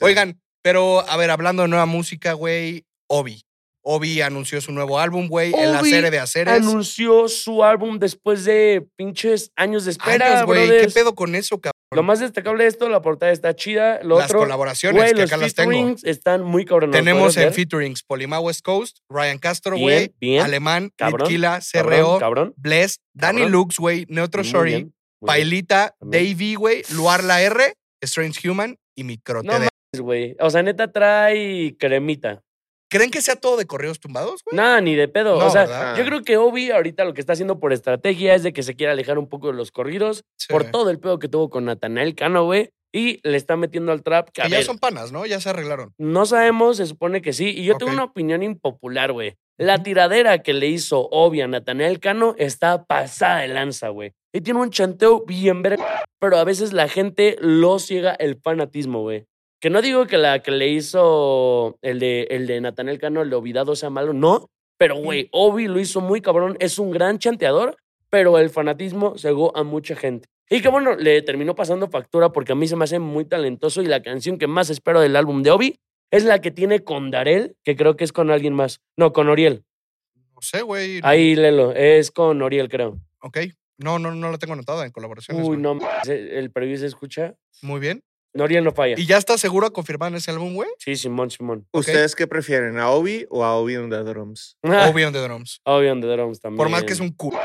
Oigan, 0.00 0.40
pero 0.62 1.00
a 1.00 1.16
ver, 1.18 1.30
hablando 1.30 1.62
de 1.62 1.68
nueva 1.68 1.84
música, 1.86 2.32
güey, 2.32 2.84
Obi. 3.06 3.42
Obi 3.84 4.22
anunció 4.22 4.60
su 4.60 4.72
nuevo 4.72 4.98
álbum, 4.98 5.28
güey, 5.28 5.52
en 5.54 5.72
la 5.72 5.82
serie 5.82 6.10
de 6.10 6.18
Aceres. 6.18 6.54
Anunció 6.54 7.28
su 7.28 7.62
álbum 7.62 7.98
después 7.98 8.44
de 8.44 8.86
pinches 8.96 9.52
años 9.56 9.84
de 9.84 9.92
espera, 9.92 10.42
güey. 10.44 10.68
¿Qué 10.68 10.88
pedo 10.88 11.14
con 11.14 11.34
eso, 11.34 11.60
cabrón? 11.60 11.74
Lo 11.94 12.02
más 12.02 12.18
destacable 12.18 12.64
de 12.64 12.70
esto, 12.70 12.88
la 12.88 13.02
portada 13.02 13.30
está 13.30 13.54
chida. 13.54 14.02
Lo 14.02 14.18
Las 14.18 14.26
otro, 14.30 14.40
colaboraciones, 14.40 15.12
que 15.12 15.22
acá 15.22 15.36
las 15.36 15.54
tengo. 15.54 15.94
están 16.02 16.42
muy 16.42 16.64
cabrones. 16.64 16.96
Tenemos 16.98 17.36
en 17.36 17.52
featurings 17.52 18.02
Polima 18.02 18.40
West 18.40 18.62
Coast, 18.62 18.98
Ryan 19.08 19.38
Castro, 19.38 19.76
güey. 19.76 20.12
Alemán, 20.40 20.90
Cabrón, 20.96 21.28
CRO, 21.28 22.18
cabrón. 22.18 22.54
Bless, 22.56 23.00
Danny 23.12 23.42
Cabrón. 23.42 23.52
Lux, 23.52 23.78
güey, 23.78 24.06
Neutro 24.08 24.42
Shorty. 24.42 24.90
Pailita. 25.24 25.94
Davey, 26.00 26.54
güey, 26.54 26.82
Luar 26.90 27.22
la 27.22 27.42
R, 27.42 27.74
Strange 28.02 28.48
Human 28.48 28.76
y 28.96 29.04
Microte. 29.04 29.46
No 29.46 29.58
güey. 30.02 30.36
O 30.40 30.50
sea, 30.50 30.62
neta 30.62 30.90
trae 30.90 31.76
cremita. 31.78 32.42
¿Creen 32.94 33.10
que 33.10 33.20
sea 33.20 33.34
todo 33.34 33.56
de 33.56 33.66
corridos 33.66 33.98
tumbados, 33.98 34.42
güey? 34.44 34.56
Nada, 34.56 34.80
ni 34.80 34.94
de 34.94 35.08
pedo. 35.08 35.36
No, 35.36 35.46
o 35.46 35.50
sea, 35.50 35.62
¿verdad? 35.62 35.96
yo 35.96 36.04
creo 36.04 36.22
que 36.22 36.36
Obi 36.36 36.70
ahorita 36.70 37.04
lo 37.04 37.12
que 37.12 37.20
está 37.20 37.32
haciendo 37.32 37.58
por 37.58 37.72
estrategia 37.72 38.34
es 38.36 38.44
de 38.44 38.52
que 38.52 38.62
se 38.62 38.76
quiere 38.76 38.92
alejar 38.92 39.18
un 39.18 39.28
poco 39.28 39.48
de 39.48 39.54
los 39.54 39.72
corridos 39.72 40.22
Sí. 40.38 40.46
por 40.48 40.70
todo 40.70 40.90
el 40.90 41.00
pedo 41.00 41.18
que 41.18 41.26
tuvo 41.28 41.50
con 41.50 41.64
Natanael 41.64 42.14
Cano, 42.14 42.44
güey. 42.44 42.70
Y 42.92 43.18
le 43.28 43.36
está 43.36 43.56
metiendo 43.56 43.90
al 43.90 44.04
trap 44.04 44.28
que, 44.30 44.42
Que 44.42 44.48
ya 44.48 44.56
ver, 44.58 44.64
son 44.64 44.78
panas, 44.78 45.10
¿no? 45.10 45.26
Ya 45.26 45.40
se 45.40 45.48
arreglaron. 45.48 45.92
no 45.98 46.24
sabemos, 46.26 46.76
se 46.76 46.86
supone 46.86 47.20
que 47.20 47.32
sí. 47.32 47.48
Y 47.48 47.64
yo 47.64 47.76
tengo 47.76 47.90
una 47.90 48.04
opinión 48.04 48.44
impopular, 48.44 49.10
güey. 49.10 49.34
La 49.58 49.82
tiradera 49.82 50.38
que 50.44 50.52
le 50.52 50.68
hizo 50.68 51.08
Obi 51.10 51.40
a 51.40 51.48
Natanael 51.48 51.98
Cano 51.98 52.36
está 52.38 52.84
pasada 52.84 53.40
de 53.40 53.48
lanza, 53.48 53.88
güey. 53.88 54.12
Y 54.32 54.40
tiene 54.40 54.60
un 54.60 54.70
chanteo 54.70 55.24
bien 55.26 55.62
verga, 55.62 56.04
pero 56.20 56.36
a 56.38 56.44
veces 56.44 56.72
la 56.72 56.88
gente 56.88 57.36
lo 57.40 57.80
ciega 57.80 58.12
el 58.12 58.36
fanatismo, 58.40 59.00
güey. 59.02 59.26
Que 59.64 59.70
no 59.70 59.80
digo 59.80 60.06
que 60.06 60.18
la 60.18 60.40
que 60.40 60.50
le 60.50 60.68
hizo 60.68 61.78
el 61.80 61.98
de, 61.98 62.26
el 62.28 62.46
de 62.46 62.60
Natanael 62.60 62.98
Cano, 62.98 63.22
el 63.22 63.30
de 63.30 63.36
Olvidado, 63.36 63.74
sea 63.74 63.88
malo, 63.88 64.12
no. 64.12 64.50
Pero, 64.76 64.96
güey, 64.96 65.30
Obi 65.32 65.68
lo 65.68 65.80
hizo 65.80 66.02
muy 66.02 66.20
cabrón. 66.20 66.58
Es 66.60 66.78
un 66.78 66.90
gran 66.90 67.18
chanteador, 67.18 67.78
pero 68.10 68.38
el 68.38 68.50
fanatismo 68.50 69.16
cegó 69.16 69.56
a 69.56 69.62
mucha 69.62 69.96
gente. 69.96 70.28
Y 70.50 70.60
que 70.60 70.68
bueno, 70.68 70.96
le 70.96 71.22
terminó 71.22 71.54
pasando 71.54 71.88
factura 71.88 72.30
porque 72.30 72.52
a 72.52 72.54
mí 72.54 72.68
se 72.68 72.76
me 72.76 72.84
hace 72.84 72.98
muy 72.98 73.24
talentoso 73.24 73.80
y 73.80 73.86
la 73.86 74.02
canción 74.02 74.36
que 74.36 74.46
más 74.46 74.68
espero 74.68 75.00
del 75.00 75.16
álbum 75.16 75.42
de 75.42 75.52
Obi 75.52 75.80
es 76.10 76.26
la 76.26 76.42
que 76.42 76.50
tiene 76.50 76.84
con 76.84 77.10
Darel, 77.10 77.56
que 77.64 77.74
creo 77.74 77.96
que 77.96 78.04
es 78.04 78.12
con 78.12 78.30
alguien 78.30 78.52
más. 78.52 78.82
No, 78.98 79.14
con 79.14 79.30
Oriel. 79.30 79.64
No 80.34 80.42
sé, 80.42 80.60
güey. 80.60 81.00
Ahí, 81.02 81.36
Lelo, 81.36 81.72
es 81.72 82.10
con 82.10 82.42
Oriel, 82.42 82.68
creo. 82.68 82.98
Ok. 83.20 83.38
No, 83.78 83.98
no, 83.98 84.14
no 84.14 84.30
la 84.30 84.36
tengo 84.36 84.52
anotada 84.52 84.84
en 84.84 84.92
colaboraciones. 84.92 85.48
Uy, 85.48 85.56
no, 85.56 85.78
el 86.06 86.50
preview 86.50 86.76
se 86.76 86.86
escucha. 86.86 87.34
Muy 87.62 87.80
bien. 87.80 88.02
Oriel 88.42 88.64
no 88.64 88.72
falla. 88.72 88.94
¿Y 88.98 89.06
ya 89.06 89.16
está 89.16 89.38
seguro 89.38 89.66
a 89.66 89.70
confirmar 89.72 90.10
en 90.10 90.16
ese 90.16 90.30
álbum, 90.30 90.54
güey? 90.54 90.68
Sí, 90.78 90.96
Simón, 90.96 91.30
Simón. 91.30 91.66
¿Ustedes 91.72 92.14
qué 92.16 92.26
prefieren, 92.26 92.78
a 92.78 92.90
Obi 92.90 93.26
o 93.30 93.44
a 93.44 93.54
Obi 93.56 93.76
on 93.76 93.90
the 93.90 93.98
Drums? 93.98 94.56
Obi 94.62 95.04
on 95.04 95.12
the 95.12 95.20
Drums. 95.20 95.60
Obi 95.64 95.86
on 95.88 96.00
the 96.00 96.06
Drums 96.08 96.40
también. 96.40 96.56
Por 96.58 96.68
más 96.68 96.82
que 96.84 96.92
es 96.92 97.00
un 97.00 97.10
culo, 97.10 97.38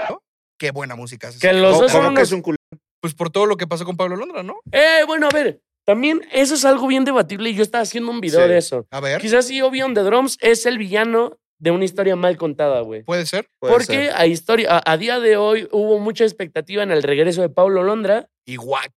qué 0.57 0.71
buena 0.71 0.95
música 0.95 1.27
hace. 1.27 1.39
Que 1.39 1.53
los 1.53 1.79
dos 1.79 1.91
son 1.91 2.01
¿Cómo 2.01 2.09
que 2.15 2.21
unos- 2.21 2.27
es 2.27 2.31
un 2.31 2.41
culo? 2.41 2.57
Pues 3.01 3.13
por 3.13 3.29
todo 3.29 3.45
lo 3.45 3.55
que 3.57 3.67
pasó 3.67 3.85
con 3.85 3.95
Pablo 3.97 4.15
Londra, 4.15 4.43
¿no? 4.43 4.57
Eh, 4.71 5.03
bueno, 5.07 5.27
a 5.27 5.33
ver. 5.33 5.61
También 5.85 6.21
eso 6.31 6.53
es 6.55 6.65
algo 6.65 6.85
bien 6.87 7.05
debatible 7.05 7.49
y 7.49 7.55
yo 7.55 7.63
estaba 7.63 7.81
haciendo 7.81 8.11
un 8.11 8.19
video 8.21 8.41
Sí. 8.43 8.47
de 8.49 8.57
eso. 8.57 8.85
A 8.91 8.99
ver, 8.99 9.19
Quizás 9.21 9.47
sí, 9.47 9.61
Obi 9.61 9.81
on 9.81 9.93
the 9.93 10.01
Drums 10.01 10.37
es 10.41 10.65
el 10.65 10.77
villano 10.77 11.37
de 11.59 11.71
una 11.71 11.83
historia 11.85 12.15
mal 12.15 12.37
contada, 12.37 12.81
güey. 12.81 13.03
puede 13.03 13.25
ser. 13.25 13.47
Puede 13.59 13.73
Porque 13.73 13.85
ser. 14.05 14.11
a, 14.15 14.25
historia, 14.27 14.77
a, 14.77 14.91
a 14.91 14.97
día 14.97 15.19
de 15.19 15.35
hoy 15.37 15.67
hubo 15.71 15.97
mucha 15.99 16.25
expectativa 16.25 16.83
en 16.83 16.91
el 16.91 17.01
regreso 17.03 17.41
de 17.41 17.49
Pablo 17.49 17.83
Londra. 17.83 18.29
Igual. 18.45 18.87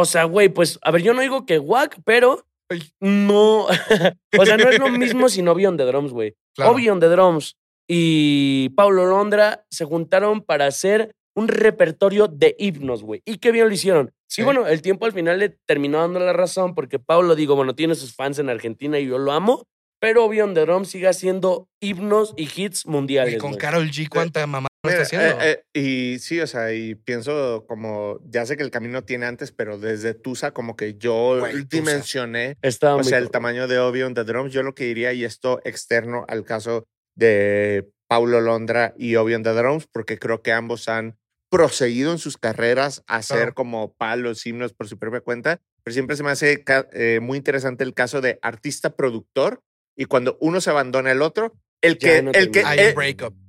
O 0.00 0.04
sea, 0.06 0.24
güey, 0.24 0.48
pues, 0.48 0.78
a 0.82 0.90
ver, 0.90 1.02
yo 1.02 1.12
no 1.12 1.20
digo 1.20 1.44
que 1.44 1.58
guac, 1.58 2.00
pero 2.04 2.46
no. 3.00 3.66
o 4.38 4.46
sea, 4.46 4.56
no 4.56 4.70
es 4.70 4.78
lo 4.78 4.88
mismo 4.88 5.28
sin 5.28 5.46
Obi 5.48 5.66
on 5.66 5.76
the 5.76 5.84
Drums, 5.84 6.12
güey. 6.12 6.34
Claro. 6.54 6.72
Obi 6.72 6.88
on 6.88 7.00
the 7.00 7.08
Drums 7.08 7.56
y 7.86 8.70
Pablo 8.70 9.06
Londra 9.06 9.66
se 9.70 9.84
juntaron 9.84 10.40
para 10.40 10.66
hacer 10.66 11.14
un 11.34 11.48
repertorio 11.48 12.28
de 12.28 12.56
himnos, 12.58 13.02
güey. 13.02 13.20
Y 13.26 13.38
qué 13.38 13.52
bien 13.52 13.68
lo 13.68 13.74
hicieron. 13.74 14.12
Sí. 14.26 14.40
Y 14.40 14.44
bueno, 14.44 14.66
el 14.66 14.80
tiempo 14.80 15.04
al 15.04 15.12
final 15.12 15.38
le 15.38 15.50
terminó 15.66 15.98
dando 15.98 16.18
la 16.20 16.32
razón 16.32 16.74
porque 16.74 16.98
Pablo, 16.98 17.34
digo, 17.34 17.56
bueno, 17.56 17.74
tiene 17.74 17.94
sus 17.94 18.14
fans 18.14 18.38
en 18.38 18.48
Argentina 18.48 18.98
y 18.98 19.06
yo 19.06 19.18
lo 19.18 19.32
amo, 19.32 19.66
pero 20.00 20.24
Obi 20.24 20.40
on 20.40 20.54
the 20.54 20.60
Drums 20.60 20.88
sigue 20.88 21.08
haciendo 21.08 21.68
himnos 21.80 22.32
y 22.38 22.48
hits 22.54 22.86
mundiales. 22.86 23.34
Y 23.34 23.38
con. 23.38 23.54
Carol 23.54 23.90
G, 23.90 24.08
cuánta 24.08 24.46
mamá 24.46 24.69
está 24.88 25.02
haciendo. 25.02 25.40
eh, 25.42 25.64
eh, 25.74 25.78
y 26.14 26.18
sí, 26.20 26.40
o 26.40 26.46
sea, 26.46 26.72
y 26.72 26.94
pienso 26.94 27.64
como, 27.68 28.18
ya 28.28 28.46
sé 28.46 28.56
que 28.56 28.62
el 28.62 28.70
camino 28.70 29.04
tiene 29.04 29.26
antes, 29.26 29.52
pero 29.52 29.78
desde 29.78 30.14
Tusa 30.14 30.52
como 30.52 30.76
que 30.76 30.94
yo 30.94 31.38
Güey, 31.40 31.64
dimensioné, 31.64 32.56
Está 32.62 32.94
o 32.96 33.04
sea, 33.04 33.18
el 33.18 33.30
tamaño 33.30 33.68
de 33.68 33.78
Obi 33.78 34.02
on 34.02 34.14
the 34.14 34.24
Drums, 34.24 34.52
yo 34.52 34.62
lo 34.62 34.74
que 34.74 34.84
diría, 34.84 35.12
y 35.12 35.24
esto 35.24 35.60
externo 35.64 36.24
al 36.28 36.44
caso 36.44 36.86
de 37.14 37.90
Paulo 38.08 38.40
Londra 38.40 38.94
y 38.96 39.16
Obi 39.16 39.34
on 39.34 39.42
the 39.42 39.50
Drums, 39.52 39.86
porque 39.92 40.18
creo 40.18 40.42
que 40.42 40.52
ambos 40.52 40.88
han 40.88 41.18
proseguido 41.50 42.12
en 42.12 42.18
sus 42.18 42.38
carreras 42.38 43.02
a 43.06 43.16
hacer 43.16 43.38
Claro. 43.38 43.54
como 43.54 43.92
palos, 43.94 44.46
himnos 44.46 44.72
por 44.72 44.88
su 44.88 44.98
propia 44.98 45.20
cuenta, 45.20 45.60
pero 45.82 45.92
siempre 45.92 46.16
se 46.16 46.22
me 46.22 46.30
hace 46.30 46.62
eh, 46.92 47.18
muy 47.20 47.38
interesante 47.38 47.82
el 47.84 47.92
caso 47.92 48.20
de 48.20 48.38
artista-productor, 48.40 49.60
y 49.96 50.04
cuando 50.06 50.38
uno 50.40 50.60
se 50.60 50.70
abandona 50.70 51.10
el 51.12 51.22
otro, 51.22 51.52
el 51.82 51.98
que, 51.98 52.22
no 52.22 52.30
el 52.32 52.50
que. 52.50 52.62
Hay 52.64 52.78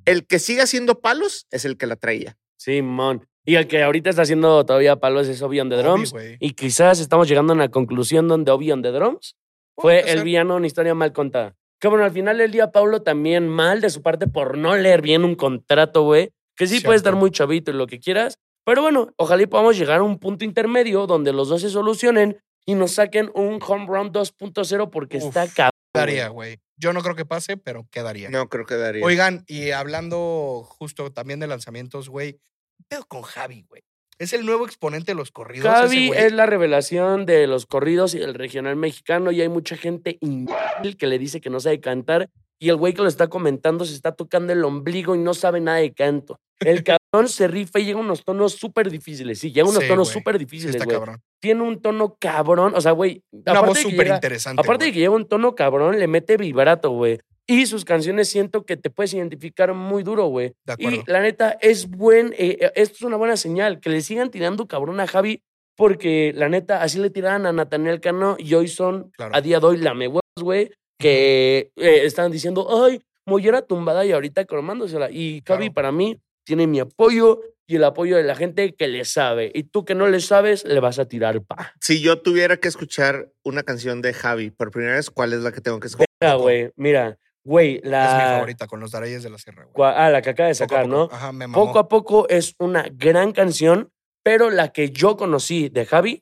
el- 0.06 0.26
que 0.28 0.40
sigue 0.40 0.62
haciendo 0.62 1.00
palos 1.00 1.48
es 1.52 1.66
el 1.66 1.78
que 1.78 1.88
la 1.88 1.96
traía. 1.96 2.38
Simón. 2.58 3.28
Y 3.46 3.56
el 3.56 3.68
que 3.68 3.82
ahorita 3.82 4.10
está 4.10 4.22
haciendo 4.22 4.66
todavía 4.66 4.98
palos 4.98 5.28
es 5.28 5.42
Obi 5.42 5.60
on 5.60 5.70
the 5.70 5.76
Drums. 5.78 6.14
y 6.40 6.52
quizás 6.52 7.00
estamos 7.00 7.28
llegando 7.28 7.54
a 7.54 7.56
una 7.56 7.70
conclusión 7.70 8.28
donde 8.28 8.52
Obi 8.52 8.72
on 8.72 8.82
the 8.84 8.92
Drums 8.92 9.36
fue 9.76 10.00
el 10.02 10.18
ser. 10.18 10.24
villano 10.24 10.54
de 10.54 10.58
una 10.58 10.68
historia 10.68 10.94
mal 10.94 11.12
contada. 11.12 11.56
Que 11.80 11.88
bueno, 11.88 12.04
al 12.06 12.12
final 12.12 12.38
del 12.38 12.52
día, 12.52 12.72
Pablo 12.72 13.02
también 13.02 13.48
mal 13.48 13.82
de 13.82 13.90
su 13.90 14.04
parte 14.04 14.28
por 14.28 14.58
no 14.58 14.76
leer 14.76 15.02
bien 15.02 15.24
un 15.26 15.34
contrato, 15.34 16.04
güey. 16.04 16.30
Que 16.56 16.68
sí 16.68 16.80
puede 16.82 16.98
estar 16.98 17.16
muy 17.16 17.32
chavito 17.32 17.72
y 17.72 17.74
lo 17.74 17.88
que 17.88 18.00
quieras. 18.00 18.36
Pero 18.64 18.84
bueno, 18.84 19.12
ojalá 19.18 19.42
y 19.42 19.48
podamos 19.48 19.76
llegar 19.76 20.00
a 20.02 20.04
un 20.04 20.20
punto 20.20 20.46
intermedio 20.46 21.08
donde 21.08 21.34
los 21.34 21.50
dos 21.50 21.62
se 21.62 21.72
solucionen 21.72 22.38
y 22.68 22.76
nos 22.76 22.92
saquen 22.92 23.32
un 23.34 23.60
home 23.68 23.88
run 23.88 24.12
2.0 24.14 24.92
porque 24.92 25.18
Uf, 25.18 25.24
está 25.24 25.48
cabrón. 25.48 25.71
Quedaría, 25.94 26.30
güey. 26.30 26.60
Yo 26.78 26.94
no 26.94 27.02
creo 27.02 27.16
que 27.16 27.26
pase, 27.26 27.58
pero 27.58 27.88
quedaría. 27.92 28.30
No 28.30 28.50
creo 28.50 28.66
que 28.66 28.76
daría. 28.76 29.06
Oigan, 29.06 29.44
y 29.48 29.72
hablando 29.72 30.64
justo 30.64 31.12
también 31.12 31.40
de 31.40 31.48
lanzamientos, 31.48 32.10
güey. 32.10 32.34
¿qué 32.34 32.86
pedo 32.88 33.06
con 33.06 33.22
Javi, 33.22 33.66
güey? 33.70 33.84
Es 34.18 34.34
el 34.34 34.46
nuevo 34.46 34.66
exponente 34.66 35.12
de 35.12 35.16
los 35.16 35.32
corridos. 35.32 35.68
Javi 35.68 36.12
es 36.16 36.32
la 36.32 36.46
revelación 36.46 37.26
de 37.26 37.48
los 37.48 37.66
corridos 37.66 38.14
y 38.14 38.20
del 38.20 38.36
regional 38.36 38.76
mexicano 38.76 39.32
y 39.32 39.42
hay 39.42 39.50
mucha 39.50 39.76
gente 39.76 40.18
imbécil 40.22 40.96
que 40.98 41.08
le 41.08 41.18
dice 41.18 41.42
que 41.42 41.50
no 41.50 41.60
sabe 41.60 41.80
cantar 41.80 42.30
y 42.60 42.70
el 42.70 42.76
güey 42.76 42.94
que 42.94 43.02
lo 43.02 43.08
está 43.08 43.30
comentando 43.30 43.84
se 43.86 43.96
está 43.96 44.12
tocando 44.12 44.54
el 44.54 44.64
ombligo 44.64 45.16
y 45.16 45.18
no 45.18 45.34
sabe 45.34 45.60
nada 45.60 45.80
de 45.80 45.94
canto. 45.94 46.40
El 46.60 46.84
cabrón 46.84 47.01
se 47.28 47.48
rifa 47.48 47.80
y 47.80 47.86
llega 47.86 48.00
a 48.00 48.02
unos 48.02 48.24
tonos 48.24 48.54
súper 48.54 48.90
difíciles. 48.90 49.40
Sí, 49.40 49.52
llega 49.52 49.68
a 49.68 49.70
unos 49.70 49.84
Sí, 49.84 49.90
tonos 49.90 50.08
súper 50.10 50.38
difíciles, 50.40 50.76
está 50.76 50.86
güey. 50.86 50.98
cabrón. 50.98 51.22
Tiene 51.42 51.62
un 51.64 51.82
tono 51.82 52.16
cabrón, 52.20 52.74
o 52.76 52.82
sea, 52.82 52.92
güey. 52.94 53.22
Una 53.32 53.62
voz 53.62 53.80
súper 53.80 54.06
llega- 54.06 54.16
interesante. 54.16 54.62
Aparte 54.62 54.86
de 54.86 54.92
que 54.94 55.00
lleva 55.00 55.16
un 55.16 55.28
tono 55.28 55.54
cabrón, 55.56 56.00
le 56.00 56.08
mete 56.08 56.38
vibrato, 56.38 56.92
güey. 56.92 57.20
Y 57.48 57.66
sus 57.66 57.84
canciones 57.84 58.30
siento 58.30 58.66
que 58.66 58.78
te 58.78 58.90
puedes 58.90 59.14
identificar 59.14 59.74
muy 59.74 60.04
duro, 60.04 60.28
güey. 60.28 60.54
Y 60.78 61.02
la 61.12 61.20
neta, 61.22 61.58
es 61.60 61.90
buen, 61.90 62.34
eh, 62.38 62.58
eh, 62.62 62.72
esto 62.76 62.96
es 62.96 63.02
una 63.02 63.18
buena 63.18 63.36
señal, 63.36 63.80
que 63.82 63.90
le 63.90 64.02
sigan 64.02 64.32
tirando 64.32 64.68
cabrón 64.68 65.00
a 65.02 65.08
Javi, 65.08 65.42
porque 65.76 66.32
la 66.36 66.48
neta, 66.48 66.82
así 66.82 66.98
le 67.00 67.10
tiraban 67.10 67.46
a 67.46 67.52
Nathaniel 67.52 68.00
Cano 68.00 68.36
y 68.40 68.54
hoy 68.54 68.68
son, 68.70 69.10
Claro. 69.18 69.36
a 69.36 69.42
día 69.42 69.60
de 69.60 69.66
hoy, 69.66 69.78
lamehuevos, 69.78 70.22
güey, 70.42 70.72
que 71.00 71.72
eh, 71.76 72.02
están 72.06 72.32
diciendo, 72.32 72.86
ay, 72.86 73.02
mollera 73.28 73.64
tumbada 73.64 74.06
y 74.06 74.12
ahorita 74.14 74.46
cromándosela. 74.46 75.12
Y 75.12 75.42
Javi, 75.46 75.66
Claro. 75.66 75.74
para 75.74 75.92
mí, 75.92 76.18
tiene 76.52 76.68
mi 76.68 76.82
apoyo 76.82 77.40
y 77.66 77.78
el 77.78 77.84
apoyo 77.86 78.18
de 78.18 78.24
la 78.24 78.36
gente 78.36 78.76
que 78.76 78.90
le 78.90 79.06
sabe. 79.06 79.54
Y 79.56 79.64
tú 79.64 79.86
que 79.86 79.96
no 79.96 80.08
le 80.08 80.20
sabes, 80.20 80.66
le 80.66 80.82
vas 80.82 81.00
a 81.00 81.06
tirar 81.06 81.42
pa. 81.44 81.74
Si 81.80 82.02
yo 82.02 82.22
tuviera 82.22 82.58
que 82.58 82.68
escuchar 82.68 83.32
una 83.46 83.64
canción 83.64 84.02
de 84.02 84.12
Javi 84.12 84.52
por 84.52 84.70
primera 84.70 84.96
vez, 84.96 85.10
¿cuál 85.10 85.32
es 85.32 85.40
la 85.44 85.54
que 85.54 85.62
tengo 85.62 85.80
que 85.80 85.88
escuchar? 85.88 86.08
Mira, 86.20 86.34
güey, 86.36 86.72
mira, 86.76 87.18
güey, 87.46 87.78
Es 87.78 87.84
mi 87.86 87.90
la... 87.92 88.34
favorita, 88.34 88.68
con 88.68 88.82
los 88.82 88.92
Darayes 88.92 89.24
de 89.24 89.30
la 89.30 89.38
Sierra, 89.38 89.66
güey. 89.74 89.92
Ah, 89.96 90.10
la 90.10 90.22
que 90.22 90.32
acaba 90.32 90.50
de 90.50 90.56
sacar, 90.56 90.84
poco. 90.84 90.94
¿no? 90.94 91.10
Ajá, 91.10 91.32
me 91.32 91.48
mamó. 91.48 91.66
Poco 91.66 91.80
a 91.80 91.88
poco 91.88 92.28
es 92.28 92.54
una 92.60 92.86
gran 92.92 93.32
canción, 93.32 93.94
pero 94.24 94.50
la 94.50 94.74
que 94.74 94.90
yo 94.92 95.16
conocí 95.16 95.70
de 95.70 95.86
Javi 95.86 96.22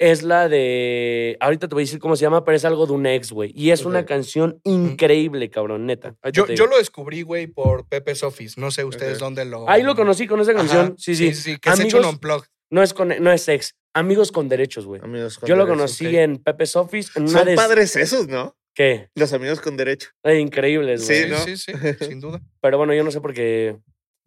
es 0.00 0.22
la 0.22 0.48
de. 0.48 1.36
Ahorita 1.40 1.68
te 1.68 1.74
voy 1.74 1.82
a 1.82 1.84
decir 1.84 1.98
cómo 2.00 2.16
se 2.16 2.22
llama, 2.22 2.42
pero 2.44 2.56
es 2.56 2.64
algo 2.64 2.86
de 2.86 2.92
un 2.94 3.06
ex, 3.06 3.30
güey. 3.30 3.52
Y 3.54 3.70
es 3.70 3.84
una 3.84 4.06
canción 4.06 4.58
increíble, 4.64 5.50
cabrón, 5.50 5.86
neta. 5.86 6.16
Yo, 6.32 6.46
yo 6.48 6.66
lo 6.66 6.78
descubrí, 6.78 7.22
güey, 7.22 7.46
por 7.46 7.86
Pepe's 7.86 8.22
Office. 8.22 8.58
No 8.60 8.70
sé 8.70 8.84
ustedes 8.84 9.18
dónde 9.18 9.44
lo. 9.44 9.68
Ahí 9.68 9.82
lo 9.82 9.94
conocí 9.94 10.26
con 10.26 10.40
esa 10.40 10.52
Ajá, 10.52 10.60
canción. 10.60 10.94
Sí, 10.98 11.14
sí. 11.14 11.34
sí, 11.34 11.58
Que 11.58 11.70
se 11.76 11.84
hecho 11.84 11.98
un 11.98 12.04
Amigos- 12.04 12.14
unplug. 12.14 12.44
No 12.72 12.82
es, 12.82 12.94
con, 12.94 13.08
no 13.20 13.30
es 13.32 13.46
ex. 13.48 13.74
Amigos 13.94 14.32
con 14.32 14.48
derechos, 14.48 14.86
güey. 14.86 15.00
Amigos 15.02 15.36
con 15.38 15.48
Yo 15.48 15.56
lo 15.56 15.66
conocí 15.66 16.16
en 16.16 16.36
Pepe's 16.38 16.76
Office. 16.76 17.10
En 17.16 17.28
Son 17.28 17.46
padres 17.56 17.94
esos, 17.96 18.26
¿no? 18.28 18.56
¿Qué? 18.74 19.08
Los 19.16 19.32
amigos 19.32 19.60
con 19.60 19.76
derecho. 19.76 20.10
Eh, 20.22 20.38
increíbles, 20.38 21.04
Sí, 21.04 21.12
güey. 21.12 21.24
Sí, 21.24 21.30
¿no? 21.30 21.38
sí, 21.38 21.56
sí, 21.56 21.72
sin 22.08 22.20
duda. 22.20 22.40
Pero 22.62 22.78
bueno, 22.78 22.94
yo 22.94 23.02
no 23.02 23.10
sé 23.10 23.20
por 23.20 23.34
qué. 23.34 23.76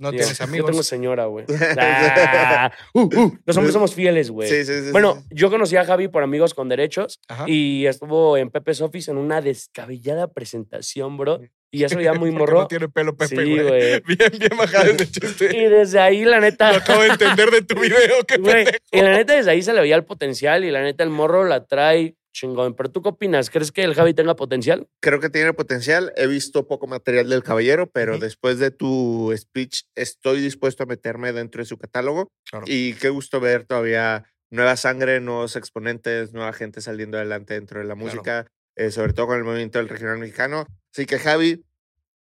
No 0.03 0.11
digo, 0.11 0.21
tienes 0.21 0.37
Yo 0.37 0.43
amigos. 0.43 0.69
tengo 0.71 0.83
señora, 0.83 1.25
güey. 1.25 1.45
Ah, 1.79 2.71
uh, 2.93 3.01
uh, 3.01 3.37
los 3.45 3.57
hombres 3.57 3.73
somos 3.73 3.93
fieles, 3.95 4.29
güey. 4.29 4.47
Sí, 4.49 4.63
sí, 4.65 4.85
sí. 4.85 4.91
Bueno, 4.91 5.15
sí. 5.17 5.25
yo 5.31 5.49
conocí 5.49 5.75
a 5.75 5.85
Javi 5.85 6.07
por 6.09 6.21
Amigos 6.23 6.53
con 6.53 6.69
Derechos 6.69 7.19
Ajá. 7.27 7.45
y 7.47 7.85
estuvo 7.87 8.37
en 8.37 8.49
Pepe's 8.51 8.81
Office 8.81 9.09
en 9.09 9.17
una 9.17 9.41
descabellada 9.41 10.27
presentación, 10.31 11.17
bro. 11.17 11.39
Y 11.71 11.79
ya 11.79 11.89
se 11.89 11.95
veía 11.95 12.13
muy 12.13 12.29
morro. 12.31 12.59
No 12.61 12.67
tiene 12.67 12.87
pelo, 12.87 13.15
Pepe, 13.17 13.29
Sí, 13.29 13.35
güey. 13.35 13.63
güey. 13.67 14.01
Bien, 14.05 14.31
bien 14.37 14.57
bajado 14.57 14.91
ese 14.91 15.09
chiste. 15.09 15.57
Y 15.57 15.65
desde 15.69 15.99
ahí, 15.99 16.23
la 16.23 16.35
Lo 16.35 16.41
neta, 16.43 16.69
acabo 16.69 17.01
de 17.01 17.07
entender 17.09 17.49
de 17.49 17.61
tu 17.63 17.79
video. 17.79 18.23
Qué 18.27 18.37
güey, 18.37 18.65
pendejo. 18.65 18.77
y 18.91 19.01
la 19.01 19.11
neta 19.13 19.33
desde 19.35 19.49
ahí 19.51 19.61
se 19.63 19.73
le 19.73 19.81
veía 19.81 19.95
el 19.95 20.03
potencial 20.05 20.63
y 20.65 20.69
la 20.71 20.83
neta 20.83 21.03
el 21.03 21.09
morro 21.09 21.45
la 21.45 21.65
trae 21.65 22.15
chingón. 22.33 22.73
Pero 22.75 22.91
tú 22.91 23.01
qué 23.01 23.09
opinas? 23.09 23.49
¿Crees 23.49 23.71
que 23.71 23.83
el 23.83 23.93
Javi 23.95 24.13
tenga 24.13 24.35
potencial? 24.35 24.87
Creo 25.01 25.19
que 25.21 25.29
tiene 25.29 25.53
potencial. 25.53 26.11
He 26.17 26.27
visto 26.27 26.67
poco 26.67 26.87
material 26.87 27.29
del 27.29 27.43
caballero, 27.43 27.89
pero 27.89 28.13
Ujú. 28.13 28.21
después 28.21 28.59
de 28.59 28.71
tu 28.71 29.33
speech 29.37 29.83
estoy 29.95 30.41
dispuesto 30.41 30.83
a 30.83 30.85
meterme 30.87 31.31
dentro 31.31 31.61
de 31.61 31.65
su 31.65 31.77
catálogo. 31.77 32.27
Claro. 32.49 32.65
Y 32.67 32.93
qué 32.95 33.09
gusto 33.09 33.39
ver 33.39 33.65
todavía 33.65 34.25
nueva 34.51 34.75
sangre, 34.75 35.19
nuevos 35.21 35.55
exponentes, 35.55 36.33
nueva 36.33 36.51
gente 36.53 36.81
saliendo 36.81 37.17
adelante 37.17 37.53
dentro 37.53 37.79
de 37.79 37.85
la 37.85 37.95
Claro. 37.95 38.05
música, 38.09 38.47
eh, 38.75 38.91
sobre 38.91 39.13
todo 39.13 39.27
con 39.27 39.37
el 39.37 39.43
movimiento 39.43 39.79
del 39.79 39.89
regional 39.89 40.17
mexicano. 40.19 40.65
Así 40.93 41.05
que 41.05 41.17
Javi, 41.19 41.63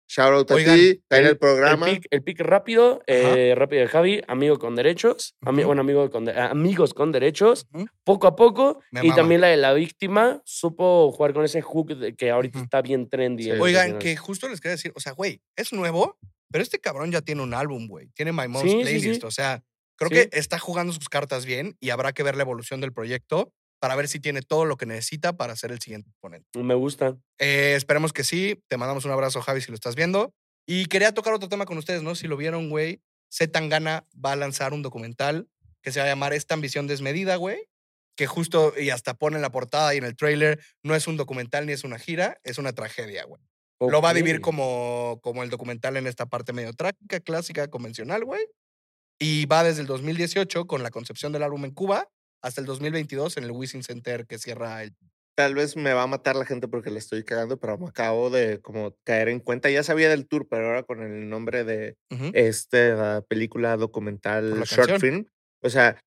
shout 0.08 0.32
out 0.34 0.52
a 0.52 0.56
Oigan, 0.56 0.76
ti, 0.76 0.90
está 0.90 1.20
en 1.20 1.26
el- 1.28 1.38
programa. 1.38 1.90
El 1.90 1.96
pick, 1.98 2.08
el 2.12 2.24
pick 2.24 2.40
rápido, 2.42 3.02
eh, 3.08 3.54
rápido 3.56 3.82
de 3.82 3.88
Javi, 3.88 4.22
amigo 4.28 4.60
con 4.60 4.76
derechos, 4.76 5.36
ami- 5.42 5.66
bueno, 5.66 5.82
amigo 5.82 6.10
con 6.12 6.26
de- 6.26 6.40
amigos 6.40 6.94
con 6.94 7.12
derechos, 7.12 7.68
Ujú. 7.74 7.88
poco 8.04 8.28
a 8.28 8.36
poco. 8.36 8.82
Me 8.92 9.02
y 9.02 9.04
mama. 9.10 9.16
también 9.16 9.42
la 9.42 9.48
de 9.48 9.58
la 9.58 9.74
víctima 9.74 10.42
supo 10.46 11.12
jugar 11.12 11.34
con 11.34 11.44
ese 11.46 11.62
hook 11.62 11.96
de- 11.98 12.16
que 12.16 12.32
ahorita 12.32 12.60
Ujú. 12.60 12.64
está 12.66 12.82
bien 12.82 13.10
trendy. 13.10 13.44
Sí. 13.46 13.52
Oigan, 13.52 14.00
que 14.00 14.16
justo 14.16 14.48
les 14.48 14.62
quería 14.62 14.76
decir, 14.76 14.92
o 14.96 15.00
sea, 15.00 15.14
güey, 15.14 15.42
es 15.56 15.74
nuevo, 15.74 16.18
pero 16.52 16.62
este 16.64 16.80
cabrón 16.80 17.12
ya 17.12 17.22
tiene 17.22 17.42
un 17.42 17.54
álbum, 17.54 17.88
güey. 17.88 18.08
Tiene 18.16 18.32
My 18.32 18.48
Mom's 18.48 18.64
Sí, 18.64 18.78
sí, 18.78 18.82
Playlist. 18.84 19.22
sí. 19.22 19.28
O 19.28 19.32
sea, 19.32 19.64
creo 19.98 20.10
Sí. 20.10 20.16
que 20.30 20.38
está 20.40 20.60
jugando 20.60 20.94
sus 20.94 21.10
cartas 21.10 21.46
bien 21.46 21.76
y 21.80 21.90
habrá 21.90 22.14
que 22.14 22.24
ver 22.24 22.36
la 22.36 22.44
evolución 22.44 22.80
del 22.82 22.94
proyecto 22.94 23.52
para 23.80 23.96
ver 23.96 24.08
si 24.08 24.20
tiene 24.20 24.42
todo 24.42 24.66
lo 24.66 24.78
que 24.78 24.86
necesita 24.86 25.34
para 25.38 25.56
ser 25.56 25.72
el 25.72 25.80
siguiente 25.80 26.10
exponente. 26.10 26.48
Me 26.62 26.76
gusta. 26.76 27.18
Eh, 27.40 27.74
esperemos 27.76 28.14
que 28.14 28.24
sí. 28.24 28.64
Te 28.68 28.78
mandamos 28.78 29.06
un 29.06 29.12
abrazo, 29.12 29.42
Javi, 29.42 29.62
si 29.62 29.70
lo 29.70 29.76
estás 29.76 29.96
viendo. 29.96 30.34
Y 30.66 30.86
quería 30.86 31.14
tocar 31.14 31.34
otro 31.34 31.50
tema 31.50 31.66
con 31.66 31.78
ustedes, 31.78 32.02
¿no? 32.02 32.16
Si 32.16 32.28
lo 32.28 32.38
vieron, 32.38 32.70
güey, 32.70 33.02
Z 33.30 33.52
Tangana 33.52 34.08
va 34.14 34.32
a 34.32 34.36
lanzar 34.36 34.74
un 34.74 34.82
documental 34.82 35.48
que 35.82 35.92
se 35.92 36.00
va 36.00 36.06
a 36.06 36.10
llamar 36.10 36.34
Esta 36.34 36.56
ambición 36.56 36.88
desmedida, 36.88 37.36
güey. 37.36 37.68
Que 38.18 38.28
justo, 38.28 38.74
y 38.80 38.90
hasta 38.90 39.14
pone 39.14 39.36
en 39.36 39.42
la 39.42 39.52
portada 39.52 39.94
y 39.94 39.98
en 39.98 40.06
el 40.06 40.16
trailer, 40.16 40.60
no 40.84 40.96
es 40.96 41.06
un 41.06 41.18
documental 41.18 41.66
ni 41.66 41.74
es 41.74 41.84
una 41.84 42.00
gira, 42.00 42.40
es 42.44 42.58
una 42.58 42.74
tragedia, 42.74 43.26
güey. 43.26 43.42
Lo 43.82 44.02
va 44.02 44.12
a 44.12 44.14
vivir 44.14 44.40
como, 44.40 45.20
como 45.22 45.44
el 45.44 45.50
documental 45.50 45.98
en 45.98 46.08
esta 46.08 46.26
parte 46.28 46.54
medio 46.54 46.72
trágica, 46.74 47.20
clásica, 47.20 47.68
convencional, 47.68 48.24
güey. 48.24 48.42
Y 49.20 49.46
va 49.48 49.64
desde 49.64 49.82
el 49.82 49.88
2018 49.88 50.66
con 50.66 50.82
la 50.82 50.92
concepción 50.92 51.34
del 51.34 51.44
álbum 51.44 51.66
en 51.66 51.72
Cuba 51.72 52.10
hasta 52.46 52.62
el 52.62 52.68
2022 52.68 53.38
en 53.38 53.44
el 53.46 53.52
Wisin 53.52 53.82
Center 53.84 54.28
que 54.28 54.38
cierra 54.38 54.84
el... 54.84 54.96
Tal 55.36 55.56
vez 55.56 55.76
me 55.76 55.94
va 55.94 56.04
a 56.04 56.08
matar 56.08 56.36
la 56.36 56.46
gente 56.46 56.68
porque 56.68 56.92
le 56.92 57.00
estoy 57.00 57.24
cagando, 57.26 57.60
pero 57.60 57.78
me 57.78 57.88
acabo 57.88 58.30
de 58.30 58.62
como 58.62 58.96
caer 59.04 59.28
en 59.30 59.40
cuenta. 59.40 59.70
Ya 59.70 59.84
sabía 59.84 60.10
del 60.10 60.28
tour, 60.28 60.48
pero 60.48 60.68
ahora 60.68 60.84
con 60.84 61.02
el 61.02 61.28
nombre 61.28 61.64
de 61.66 61.98
Ujú. 62.12 62.30
esta 62.34 63.22
película 63.28 63.76
documental 63.78 64.64
short 64.64 64.90
canción. 64.92 65.00
film. 65.00 65.26
O 65.62 65.70
sea, 65.70 66.00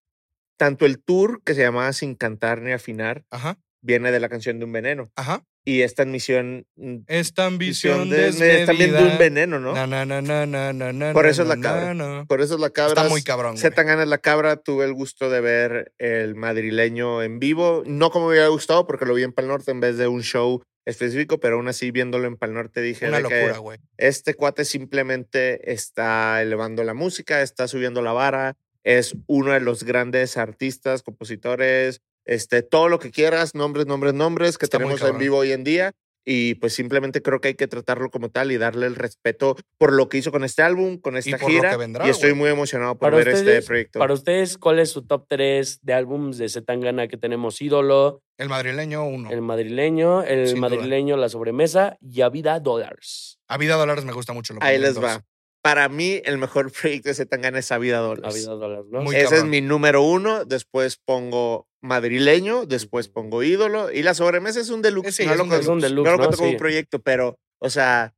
tanto 0.57 0.87
el 0.87 1.03
tour 1.03 1.42
que 1.44 1.55
se 1.55 1.62
llamaba 1.62 1.92
Sin 1.92 2.14
cantar 2.14 2.62
ni 2.62 2.72
afinar 2.72 3.24
Ajá, 3.31 3.59
viene 3.88 4.12
de 4.12 4.20
la 4.20 4.29
canción 4.29 4.59
de 4.61 4.64
un 4.66 4.72
veneno. 4.72 5.11
ajá. 5.16 5.42
Y 5.64 5.83
esta 5.83 6.03
admisión 6.03 6.64
mm, 6.77 6.98
Esta 7.09 7.44
ambición 7.44 8.09
de- 8.09 8.29
es 8.29 8.38
también 8.64 8.92
de 8.92 9.03
un 9.03 9.18
veneno, 9.18 9.61
¿no? 9.61 9.74
Na, 9.74 9.87
na, 9.87 10.07
na, 10.22 11.12
Por 11.12 11.27
eso 11.27 11.42
es 11.42 11.48
la 11.48 11.59
cabra. 11.61 12.24
Por 12.27 12.40
eso 12.40 12.55
es 12.55 12.61
la 12.61 12.70
cabra. 12.70 12.94
Está 13.03 13.09
muy 13.11 13.22
cabrón, 13.22 13.53
güey. 13.53 13.61
Z 13.61 13.74
Tangana 13.74 14.05
es 14.05 14.09
la 14.09 14.16
cabra. 14.16 14.57
Tuve 14.57 14.87
el 14.87 14.94
gusto 14.94 15.29
de 15.29 15.42
ver 15.42 15.92
el 15.98 16.37
madrileño 16.37 17.22
en 17.22 17.38
vivo. 17.38 17.83
No 17.87 18.11
como 18.11 18.27
me 18.27 18.31
hubiera 18.33 18.48
gustado 18.48 18.87
porque 18.87 19.05
lo 19.05 19.12
vi 19.12 19.24
en 19.24 19.33
Pal 19.35 19.46
Norte 19.48 19.70
en 19.70 19.81
vez 19.81 19.98
de 19.98 20.09
un 20.09 20.22
show 20.22 20.62
específico, 20.87 21.38
pero 21.38 21.57
aún 21.57 21.68
así 21.68 21.90
viéndolo 21.90 22.29
en 22.29 22.38
Pal 22.38 22.55
Norte 22.55 22.81
dije 22.81 23.07
Una 23.07 23.18
que 23.18 23.22
locura, 23.24 23.59
güey. 23.59 23.79
este 23.98 24.33
cuate 24.33 24.64
simplemente 24.64 25.70
está 25.70 26.40
elevando 26.40 26.83
la 26.83 26.94
música, 26.94 27.42
está 27.42 27.68
subiendo 27.68 28.01
la 28.01 28.12
vara, 28.14 28.57
es 28.85 29.14
uno 29.27 29.53
de 29.53 29.61
los 29.61 29.85
grandes 29.85 30.38
artistas, 30.38 31.03
compositores, 31.03 32.01
este, 32.28 32.62
todo 32.62 32.88
lo 32.88 33.00
que 33.00 33.10
quieras, 33.10 33.54
nombres, 33.56 33.86
nombres, 33.86 34.14
nombres 34.14 34.56
que 34.58 34.66
Está 34.66 34.78
tenemos 34.78 35.02
en 35.02 35.18
vivo 35.18 35.38
hoy 35.38 35.50
en 35.52 35.64
día. 35.64 35.92
Y 36.30 36.56
pues 36.56 36.74
simplemente 36.74 37.22
creo 37.22 37.40
que 37.40 37.48
hay 37.48 37.54
que 37.54 37.68
tratarlo 37.68 38.10
como 38.10 38.28
tal 38.28 38.52
y 38.52 38.58
darle 38.58 38.86
el 38.86 38.96
respeto 38.96 39.56
por 39.78 39.94
lo 39.94 40.10
que 40.10 40.18
hizo 40.18 40.30
con 40.30 40.44
este 40.44 40.60
álbum, 40.62 40.98
con 40.98 41.16
esta 41.16 41.38
por 41.38 41.50
lo 41.50 41.56
gira. 41.56 41.70
que 41.70 41.76
vendrá, 41.78 42.06
y 42.06 42.10
estoy 42.10 42.30
güey. 42.32 42.40
muy 42.40 42.50
emocionado 42.50 42.96
por 42.98 43.10
Para 43.10 43.16
ver 43.16 43.28
ustedes, 43.28 43.58
este 43.60 43.66
proyecto. 43.66 43.98
Para 43.98 44.12
ustedes, 44.12 44.58
¿cuál 44.58 44.78
es 44.78 44.90
su 44.90 45.06
top 45.06 45.24
3 45.26 45.78
de 45.80 45.94
álbums 45.94 46.36
de 46.36 46.50
Zetangana 46.50 47.08
que 47.08 47.16
tenemos? 47.16 47.62
Ídolo, 47.62 48.20
El 48.36 48.50
madrileño, 48.50 49.06
uno. 49.06 49.30
el 49.30 49.40
madrileño, 49.40 50.22
el 50.22 50.48
Sin 50.48 50.56
duda. 50.56 50.68
madrileño, 50.68 51.16
la 51.16 51.30
sobremesa 51.30 51.96
y 52.02 52.20
A 52.20 52.28
Vida 52.28 52.60
Dólares. 52.60 53.38
A 53.48 53.56
vida 53.56 53.76
dólares 53.76 54.04
me 54.04 54.12
gusta 54.12 54.34
mucho. 54.34 54.52
Lo 54.52 54.62
Ahí 54.62 54.78
les 54.78 54.96
dos. 54.96 55.04
va. 55.04 55.24
Para 55.62 55.88
mí, 55.88 56.20
el 56.26 56.36
mejor 56.36 56.70
proyecto 56.78 57.08
de 57.08 57.14
Zetangana 57.14 57.60
es 57.60 57.72
A 57.72 57.78
Vida 57.78 57.98
A 57.98 58.02
Dólares. 58.02 58.34
Vida 58.34 58.52
Dólares, 58.52 58.84
¿no? 58.90 59.00
Muy 59.00 59.14
Ese 59.16 59.24
es 59.24 59.30
cabrón. 59.30 59.48
mi 59.48 59.62
número 59.62 60.02
uno. 60.02 60.44
Después 60.44 60.98
pongo 61.02 61.67
madrileño, 61.82 62.66
después 62.66 63.08
pongo 63.08 63.42
ídolo. 63.42 63.90
Y 63.92 64.02
la 64.02 64.14
sobremesa 64.14 64.60
es 64.60 64.70
un 64.70 64.82
deluxe. 64.82 65.08
Ese 65.10 65.26
no, 65.26 65.32
es 65.32 65.38
lo 65.38 65.44
un 65.44 65.48
cuento- 65.50 65.62
Es 65.62 65.68
un 65.68 65.80
deluxe, 65.80 66.10
no 66.10 66.16
lo 66.16 66.22
¿no? 66.24 66.30
como 66.30 66.48
Sí. 66.48 66.52
un 66.52 66.58
proyecto, 66.58 66.98
pero, 67.00 67.36
o 67.60 67.70
sea, 67.70 68.14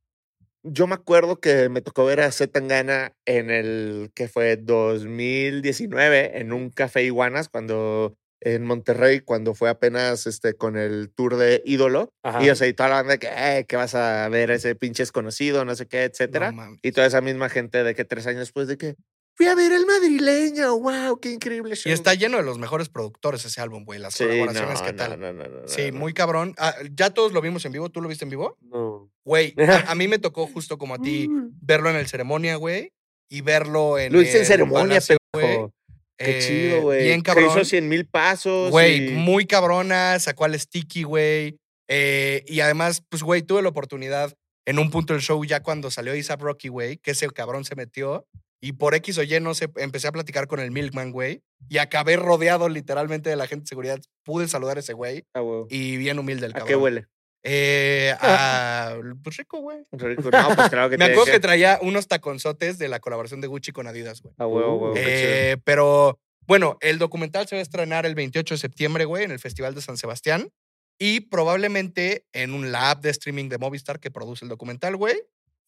yo 0.63 0.85
me 0.87 0.93
acuerdo 0.95 1.39
que 1.39 1.69
me 1.69 1.81
tocó 1.81 2.05
ver 2.05 2.21
a 2.21 2.31
Z 2.31 2.51
Tangana 2.51 3.13
en 3.25 3.49
el 3.49 4.11
que 4.13 4.27
fue 4.27 4.57
2019 4.57 6.39
en 6.39 6.53
un 6.53 6.69
café 6.69 7.03
Iguanas 7.03 7.49
cuando 7.49 8.15
en 8.43 8.65
Monterrey 8.65 9.19
cuando 9.19 9.53
fue 9.53 9.69
apenas 9.69 10.25
este 10.25 10.55
con 10.55 10.75
el 10.75 11.11
tour 11.15 11.35
de 11.37 11.61
ídolo 11.63 12.09
Ajá. 12.23 12.43
y 12.43 12.49
o 12.49 12.55
sea 12.55 12.67
y 12.67 12.73
toda 12.73 12.89
la 12.89 12.95
banda 12.95 13.17
que 13.19 13.27
"Eh, 13.27 13.65
que 13.67 13.75
vas 13.75 13.93
a 13.93 14.27
ver 14.29 14.49
ese 14.49 14.73
pinche 14.75 15.03
desconocido 15.03 15.63
no 15.63 15.75
sé 15.75 15.87
qué 15.87 16.03
etcétera 16.05 16.51
No 16.51 16.75
y 16.81 16.91
toda 16.91 17.05
esa 17.05 17.21
misma 17.21 17.49
gente 17.49 17.83
de 17.83 17.93
que 17.93 18.03
tres 18.03 18.25
años 18.25 18.39
después 18.39 18.67
de 18.67 18.77
que 18.77 18.95
fui 19.35 19.47
a 19.47 19.55
ver 19.55 19.71
el 19.71 19.85
madrileño 19.85 20.77
wow 20.79 21.19
qué 21.19 21.31
increíble 21.31 21.75
show 21.75 21.89
Y 21.89 21.93
está 21.93 22.13
lleno 22.13 22.37
de 22.37 22.43
los 22.43 22.57
mejores 22.59 22.89
productores 22.89 23.43
ese 23.45 23.61
álbum, 23.61 23.83
güey. 23.85 23.99
Las 23.99 24.13
Sí, 24.13 24.23
colaboraciones, 24.25 24.79
no, 24.81 24.85
¿qué 24.85 24.93
tal? 24.93 25.19
no, 25.19 25.33
no, 25.33 25.43
no, 25.47 25.67
sí, 25.67 25.91
no, 25.91 25.99
muy 25.99 26.13
cabrón. 26.13 26.53
Ah, 26.57 26.75
ya 26.93 27.09
todos 27.11 27.31
lo 27.33 27.41
vimos 27.41 27.65
en 27.65 27.71
vivo. 27.71 27.89
¿Tú 27.89 28.01
lo 28.01 28.07
viste 28.09 28.25
en 28.25 28.29
vivo? 28.29 28.57
No. 28.61 29.09
Güey, 29.25 29.53
a, 29.87 29.91
a 29.91 29.95
mí 29.95 30.07
me 30.07 30.19
tocó 30.19 30.47
justo 30.47 30.77
como 30.77 30.95
a 30.95 30.99
ti 30.99 31.27
verlo 31.61 31.89
en 31.89 31.95
el 31.95 32.07
ceremonia, 32.07 32.55
güey. 32.57 32.91
Y 33.29 33.41
verlo 33.41 33.97
en. 33.97 34.11
Lo 34.11 34.21
hice 34.21 34.39
en 34.39 34.45
ceremonia, 34.45 34.99
pendejo. 34.99 35.73
Qué 36.17 36.37
Eh, 36.37 36.39
chido, 36.41 36.81
güey. 36.81 37.03
Bien 37.05 37.21
Que 37.21 37.31
cabrón. 37.31 37.49
hizo 37.49 37.65
100 37.65 37.87
mil 37.89 38.05
pasos. 38.05 38.69
Güey, 38.69 39.07
y- 39.07 39.11
muy 39.15 39.45
cabrona, 39.47 40.19
sacó 40.19 40.45
al 40.45 40.59
sticky, 40.59 41.03
güey. 41.03 41.57
Eh, 41.87 42.43
y 42.47 42.59
además, 42.59 43.03
pues, 43.09 43.23
güey, 43.23 43.41
tuve 43.41 43.61
la 43.63 43.69
oportunidad 43.69 44.33
en 44.67 44.77
un 44.77 44.91
punto 44.91 45.13
del 45.13 45.21
show 45.23 45.43
ya 45.43 45.63
cuando 45.63 45.89
salió 45.89 46.13
Isaac 46.15 46.39
Rocky, 46.41 46.67
güey, 46.67 46.97
que 46.97 47.11
ese 47.11 47.27
cabrón 47.31 47.65
se 47.65 47.75
metió. 47.75 48.27
Y 48.61 48.73
por 48.73 48.93
X 48.93 49.17
o 49.17 49.23
Y, 49.23 49.39
no 49.39 49.55
sé, 49.55 49.69
empecé 49.77 50.07
a 50.07 50.11
platicar 50.11 50.47
con 50.47 50.59
el 50.59 50.69
Milkman, 50.69 51.11
güey. 51.11 51.41
Y 51.67 51.79
acabé 51.79 52.15
rodeado 52.15 52.69
literalmente 52.69 53.29
de 53.29 53.35
la 53.35 53.47
gente 53.47 53.63
de 53.63 53.67
seguridad. 53.69 53.99
Pude 54.23 54.47
saludar 54.47 54.77
a 54.77 54.81
ese 54.81 54.93
güey. 54.93 55.25
Ah, 55.33 55.41
huevo. 55.41 55.67
Y 55.69 55.97
bien 55.97 56.19
humilde 56.19 56.45
el 56.45 56.51
¿A 56.51 56.59
cabrón. 56.59 56.67
qué 56.67 56.75
huele? 56.75 57.07
Eh, 57.43 58.13
a, 58.21 58.95
pues 59.23 59.37
rico, 59.37 59.59
güey. 59.61 59.79
Rico. 59.91 60.29
No, 60.29 60.55
pues 60.55 60.69
claro 60.69 60.89
que 60.91 60.97
Me 60.99 61.05
acuerdo 61.05 61.25
que 61.31 61.39
traía 61.39 61.79
unos 61.81 62.07
taconzotes 62.07 62.77
de 62.77 62.87
la 62.87 62.99
colaboración 62.99 63.41
de 63.41 63.47
Gucci 63.47 63.71
con 63.71 63.87
Adidas, 63.87 64.21
güey. 64.21 64.35
A 64.37 64.45
huevo. 64.45 64.93
qué 64.93 64.99
chido. 64.99 65.11
Eh, 65.13 65.57
pero 65.63 66.19
bueno, 66.45 66.77
el 66.81 66.99
documental 66.99 67.47
se 67.47 67.55
va 67.55 67.59
a 67.59 67.63
estrenar 67.63 68.05
el 68.05 68.13
28 68.13 68.53
de 68.53 68.59
septiembre, 68.59 69.05
güey, 69.05 69.23
en 69.23 69.31
el 69.31 69.39
Festival 69.39 69.73
de 69.73 69.81
San 69.81 69.97
Sebastián. 69.97 70.51
Y 70.99 71.21
probablemente 71.21 72.27
en 72.31 72.53
un 72.53 72.71
la 72.71 72.91
app 72.91 73.01
de 73.01 73.09
streaming 73.09 73.49
de 73.49 73.57
Movistar 73.57 73.99
que 73.99 74.11
produce 74.11 74.45
el 74.45 74.49
documental, 74.49 74.95
güey, 74.97 75.19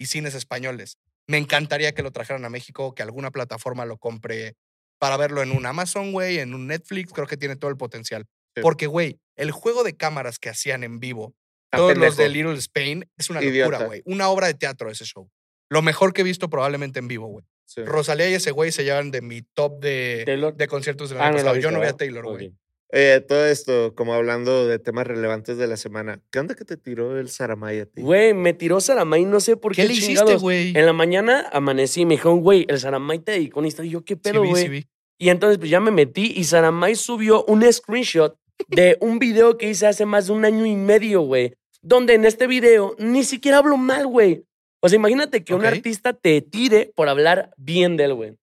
y 0.03 0.05
cines 0.07 0.35
españoles. 0.35 0.97
Me 1.27 1.37
encantaría 1.37 1.93
que 1.93 2.03
lo 2.03 2.11
trajeran 2.11 2.43
a 2.45 2.49
México, 2.49 2.93
que 2.93 3.01
alguna 3.03 3.31
plataforma 3.31 3.85
lo 3.85 3.97
compre 3.97 4.55
para 4.99 5.17
verlo 5.17 5.41
en 5.41 5.51
un 5.51 5.65
Amazon, 5.65 6.11
güey, 6.11 6.39
en 6.39 6.53
un 6.53 6.67
Netflix. 6.67 7.11
Creo 7.13 7.27
que 7.27 7.37
tiene 7.37 7.55
todo 7.55 7.71
el 7.71 7.77
potencial. 7.77 8.25
Sí. 8.55 8.61
Porque, 8.61 8.87
güey, 8.87 9.19
el 9.35 9.51
juego 9.51 9.83
de 9.83 9.95
cámaras 9.95 10.37
que 10.39 10.49
hacían 10.49 10.83
en 10.83 10.99
vivo, 10.99 11.33
todos 11.71 11.97
los 11.97 12.17
de 12.17 12.23
pendejo. 12.25 12.49
Little 12.49 12.59
Spain, 12.59 13.09
es 13.17 13.29
una 13.29 13.41
Idiota. 13.41 13.71
locura, 13.71 13.87
güey. 13.87 14.01
Una 14.05 14.29
obra 14.29 14.47
de 14.47 14.53
teatro 14.53 14.91
ese 14.91 15.05
show. 15.05 15.29
Lo 15.69 15.81
mejor 15.81 16.13
que 16.13 16.21
he 16.21 16.23
visto 16.23 16.49
probablemente 16.49 16.99
en 16.99 17.07
vivo, 17.07 17.27
güey. 17.27 17.45
Sí. 17.65 17.83
Rosalía 17.83 18.29
y 18.29 18.33
ese 18.35 18.51
güey 18.51 18.71
se 18.71 18.83
llevan 18.83 19.09
de 19.09 19.21
mi 19.21 19.41
top 19.41 19.79
de, 19.79 20.53
de 20.55 20.67
conciertos 20.67 21.09
del 21.09 21.19
Ah, 21.19 21.27
año 21.27 21.31
no 21.31 21.37
la 21.37 21.43
pasado. 21.43 21.55
viste, 21.55 21.63
Yo 21.67 21.71
no 21.71 21.79
vi 21.79 21.87
a. 21.87 21.93
Taylor, 21.97 22.25
güey. 22.25 22.53
Eh, 22.95 23.25
todo 23.27 23.43
esto, 23.47 23.95
como 23.95 24.13
hablando 24.13 24.67
de 24.67 24.77
temas 24.77 25.07
relevantes 25.07 25.57
de 25.57 25.65
la 25.65 25.77
semana. 25.77 26.21
¿Qué 26.29 26.37
onda 26.37 26.53
que 26.53 26.63
te 26.63 26.77
tiró 26.77 27.17
el 27.19 27.27
Saramay 27.27 27.79
a 27.79 27.85
ti? 27.87 28.03
Güey, 28.03 28.35
me 28.35 28.53
tiró 28.53 28.79
Saramay, 28.79 29.25
no 29.25 29.39
sé 29.39 29.57
por 29.57 29.73
qué. 29.73 29.81
¿Qué 29.81 29.87
le 29.87 29.93
hiciste, 29.95 30.09
chingados. 30.13 30.41
güey? 30.43 30.77
En 30.77 30.85
la 30.85 30.93
mañana 30.93 31.49
amanecí 31.51 32.01
y 32.01 32.05
me 32.05 32.13
dijeron, 32.15 32.41
güey, 32.41 32.67
el 32.69 32.79
Saramay 32.79 33.17
te 33.17 33.31
dedicó 33.31 33.59
una 33.61 33.67
historia. 33.67 33.89
Y 33.89 33.93
yo, 33.93 34.05
¿qué 34.05 34.13
Sí 34.13 34.19
pedo, 34.21 34.45
güey? 34.45 34.61
sí 34.63 34.69
vi. 34.69 34.87
Y 35.17 35.29
entonces 35.29 35.57
pues 35.57 35.71
ya 35.71 35.79
me 35.79 35.89
metí 35.89 36.33
y 36.35 36.43
Saramay 36.43 36.95
subió 36.95 37.43
un 37.45 37.63
screenshot 37.73 38.37
de 38.67 38.97
un 39.01 39.17
video 39.17 39.57
que 39.57 39.69
hice 39.71 39.87
hace 39.87 40.05
más 40.05 40.27
de 40.27 40.33
un 40.33 40.45
año 40.45 40.65
y 40.67 40.75
medio, 40.75 41.21
güey. 41.21 41.55
Donde 41.81 42.13
en 42.13 42.25
este 42.25 42.45
video 42.45 42.95
ni 42.99 43.23
siquiera 43.23 43.57
hablo 43.57 43.75
mal, 43.77 44.05
güey. 44.05 44.45
O 44.81 44.89
sea, 44.89 44.97
imagínate 44.97 45.43
que 45.43 45.55
un 45.55 45.61
Ok. 45.61 45.65
artista 45.67 46.13
te 46.13 46.41
tire 46.41 46.91
por 46.95 47.09
hablar 47.09 47.51
bien 47.57 47.97
de 47.97 48.03
él, 48.03 48.13
güey. 48.13 48.37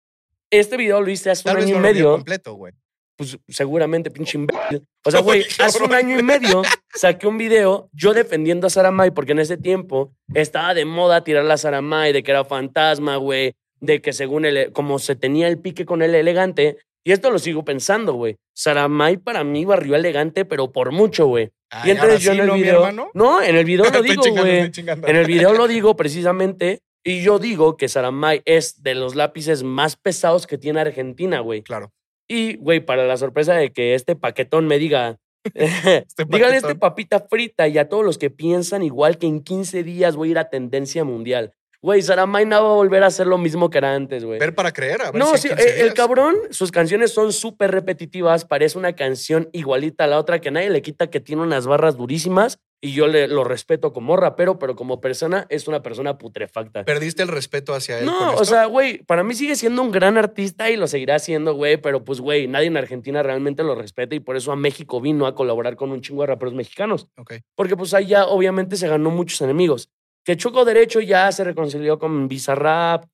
Este 0.51 0.77
video 0.77 1.01
lo 1.01 1.09
hice 1.11 1.31
hace 1.31 1.43
Tal 1.43 1.55
un 1.55 1.59
vez 1.61 1.65
año 1.69 1.81
no 1.81 1.89
y 1.89 1.93
medio. 1.93 2.11
completo, 2.13 2.53
güey. 2.53 2.73
Pues 3.17 3.37
seguramente, 3.47 4.11
pinche 4.11 4.37
imbécil. 4.37 4.83
O 5.03 5.11
sea, 5.11 5.19
güey, 5.21 5.43
hace 5.59 5.83
un 5.83 5.93
año 5.93 6.19
y 6.19 6.23
medio 6.23 6.61
saqué 6.93 7.27
un 7.27 7.37
video 7.37 7.89
yo 7.91 8.13
defendiendo 8.13 8.67
a 8.67 8.69
Saramay 8.69 9.11
porque 9.11 9.31
en 9.33 9.39
ese 9.39 9.57
tiempo 9.57 10.13
estaba 10.33 10.73
de 10.73 10.85
moda 10.85 11.23
tirar 11.23 11.49
a 11.49 11.57
Saramay 11.57 12.13
de 12.13 12.23
que 12.23 12.31
era 12.31 12.45
fantasma, 12.45 13.17
güey, 13.17 13.55
de 13.79 14.01
que 14.01 14.13
según 14.13 14.45
él, 14.45 14.71
como 14.71 14.99
se 14.99 15.15
tenía 15.15 15.47
el 15.47 15.59
pique 15.59 15.85
con 15.85 16.01
el 16.01 16.15
elegante, 16.15 16.77
y 17.07 17.13
esto 17.13 17.31
lo 17.31 17.39
sigo 17.39 17.63
pensando, 17.63 18.15
güey. 18.15 18.35
Saramay 18.53 19.15
para 19.15 19.45
mí 19.45 19.63
barrió 19.63 19.95
elegante, 19.95 20.43
pero 20.43 20.73
por 20.73 20.91
mucho, 20.91 21.27
güey. 21.27 21.51
Y 21.85 21.91
entonces 21.91 22.21
yo 22.21 22.33
en 22.33 22.41
el 22.41 22.47
¿no, 22.47 22.53
mi 22.53 22.61
video. 22.61 23.11
No, 23.13 23.41
en 23.43 23.55
el 23.55 23.63
video 23.63 23.89
lo 23.89 24.01
digo, 24.01 24.23
güey. 24.29 24.71
En 24.75 25.15
el 25.15 25.25
video 25.25 25.53
lo 25.53 25.69
digo 25.69 25.95
precisamente. 25.95 26.81
Y 27.05 27.21
yo 27.21 27.39
digo 27.39 27.77
que 27.77 27.87
Saramay 27.87 28.41
es 28.43 28.83
de 28.83 28.93
los 28.93 29.15
lápices 29.15 29.63
más 29.63 29.95
pesados 29.95 30.45
que 30.45 30.57
tiene 30.57 30.81
Argentina, 30.81 31.39
güey. 31.39 31.61
Claro. 31.61 31.93
Y, 32.27 32.57
güey, 32.57 32.81
para 32.81 33.05
la 33.05 33.17
sorpresa 33.17 33.53
de 33.53 33.71
que 33.71 33.95
este 33.95 34.15
paquetón 34.15 34.67
me 34.67 34.77
diga, 34.77 35.19
Este 35.53 36.25
dígale 36.25 36.57
este 36.57 36.75
papita 36.75 37.19
frita 37.19 37.67
y 37.67 37.77
a 37.77 37.89
todos 37.89 38.03
los 38.03 38.17
que 38.17 38.29
piensan 38.29 38.83
igual 38.83 39.17
que 39.17 39.27
en 39.27 39.41
15 39.41 39.83
días 39.83 40.15
voy 40.15 40.29
a 40.29 40.31
ir 40.31 40.39
a 40.39 40.49
tendencia 40.49 41.03
mundial. 41.03 41.53
Güey, 41.79 42.01
Saramay 42.01 42.45
no 42.45 42.63
va 42.63 42.71
a 42.71 42.73
volver 42.73 43.03
a 43.03 43.07
hacer 43.07 43.27
lo 43.27 43.37
mismo 43.37 43.69
que 43.69 43.77
era 43.77 43.93
antes, 43.93 44.25
güey. 44.25 44.39
Ver 44.39 44.55
para 44.55 44.71
creer. 44.71 45.01
A 45.01 45.11
ver 45.11 45.15
No, 45.15 45.37
si 45.37 45.43
sí, 45.43 45.47
en 45.49 45.57
15 45.57 45.69
eh, 45.69 45.81
el 45.83 45.93
cabrón, 45.93 46.35
sus 46.49 46.71
canciones 46.71 47.13
son 47.13 47.31
súper 47.31 47.71
repetitivas, 47.71 48.45
parece 48.45 48.79
una 48.79 48.93
canción 48.93 49.47
igualita 49.53 50.05
a 50.05 50.07
la 50.07 50.17
otra 50.17 50.39
que 50.39 50.49
nadie 50.49 50.71
le 50.71 50.81
quita 50.81 51.09
que 51.09 51.19
tiene 51.19 51.43
unas 51.43 51.67
barras 51.67 51.95
durísimas 51.95 52.59
y 52.79 52.93
yo 52.93 53.07
le, 53.07 53.27
lo 53.27 53.43
respeto 53.43 53.91
como 53.91 54.17
rapero, 54.17 54.59
pero 54.59 54.75
como 54.75 55.01
persona 55.01 55.47
es 55.49 55.67
una 55.67 55.81
persona 55.81 56.17
putrefacta. 56.17 56.85
Perdiste 56.85 57.23
el 57.23 57.29
respeto 57.29 57.73
hacia 57.73 57.99
él. 57.99 58.05
No, 58.05 58.35
o 58.35 58.45
sea, 58.45 58.65
güey, 58.65 59.03
para 59.03 59.23
mí 59.23 59.33
sigue 59.33 59.55
siendo 59.55 59.81
un 59.81 59.91
gran 59.91 60.17
artista 60.17 60.69
y 60.69 60.77
lo 60.77 60.87
seguirá 60.87 61.17
siendo, 61.19 61.55
güey, 61.55 61.77
pero 61.77 62.03
pues, 62.03 62.21
güey, 62.21 62.47
nadie 62.47 62.67
en 62.67 62.77
Argentina 62.77 63.23
realmente 63.23 63.63
lo 63.63 63.73
respeta 63.73 64.15
y 64.15 64.19
por 64.19 64.37
eso 64.37 64.51
a 64.51 64.55
México 64.55 65.01
vino 65.01 65.25
a 65.25 65.33
colaborar 65.33 65.75
con 65.75 65.91
un 65.91 66.01
chingo 66.01 66.21
de 66.21 66.27
raperos 66.27 66.53
mexicanos. 66.53 67.07
Ok. 67.17 67.35
Porque 67.55 67.75
pues 67.75 67.93
allá 67.93 68.27
obviamente 68.27 68.75
se 68.77 68.87
ganó 68.87 69.09
muchos 69.09 69.41
enemigos. 69.41 69.89
Que 70.23 70.37
Choco 70.37 70.65
Derecho 70.65 70.99
ya 70.99 71.31
se 71.31 71.43
reconcilió 71.43 71.97
con 71.97 72.27
Bizarrap, 72.27 73.05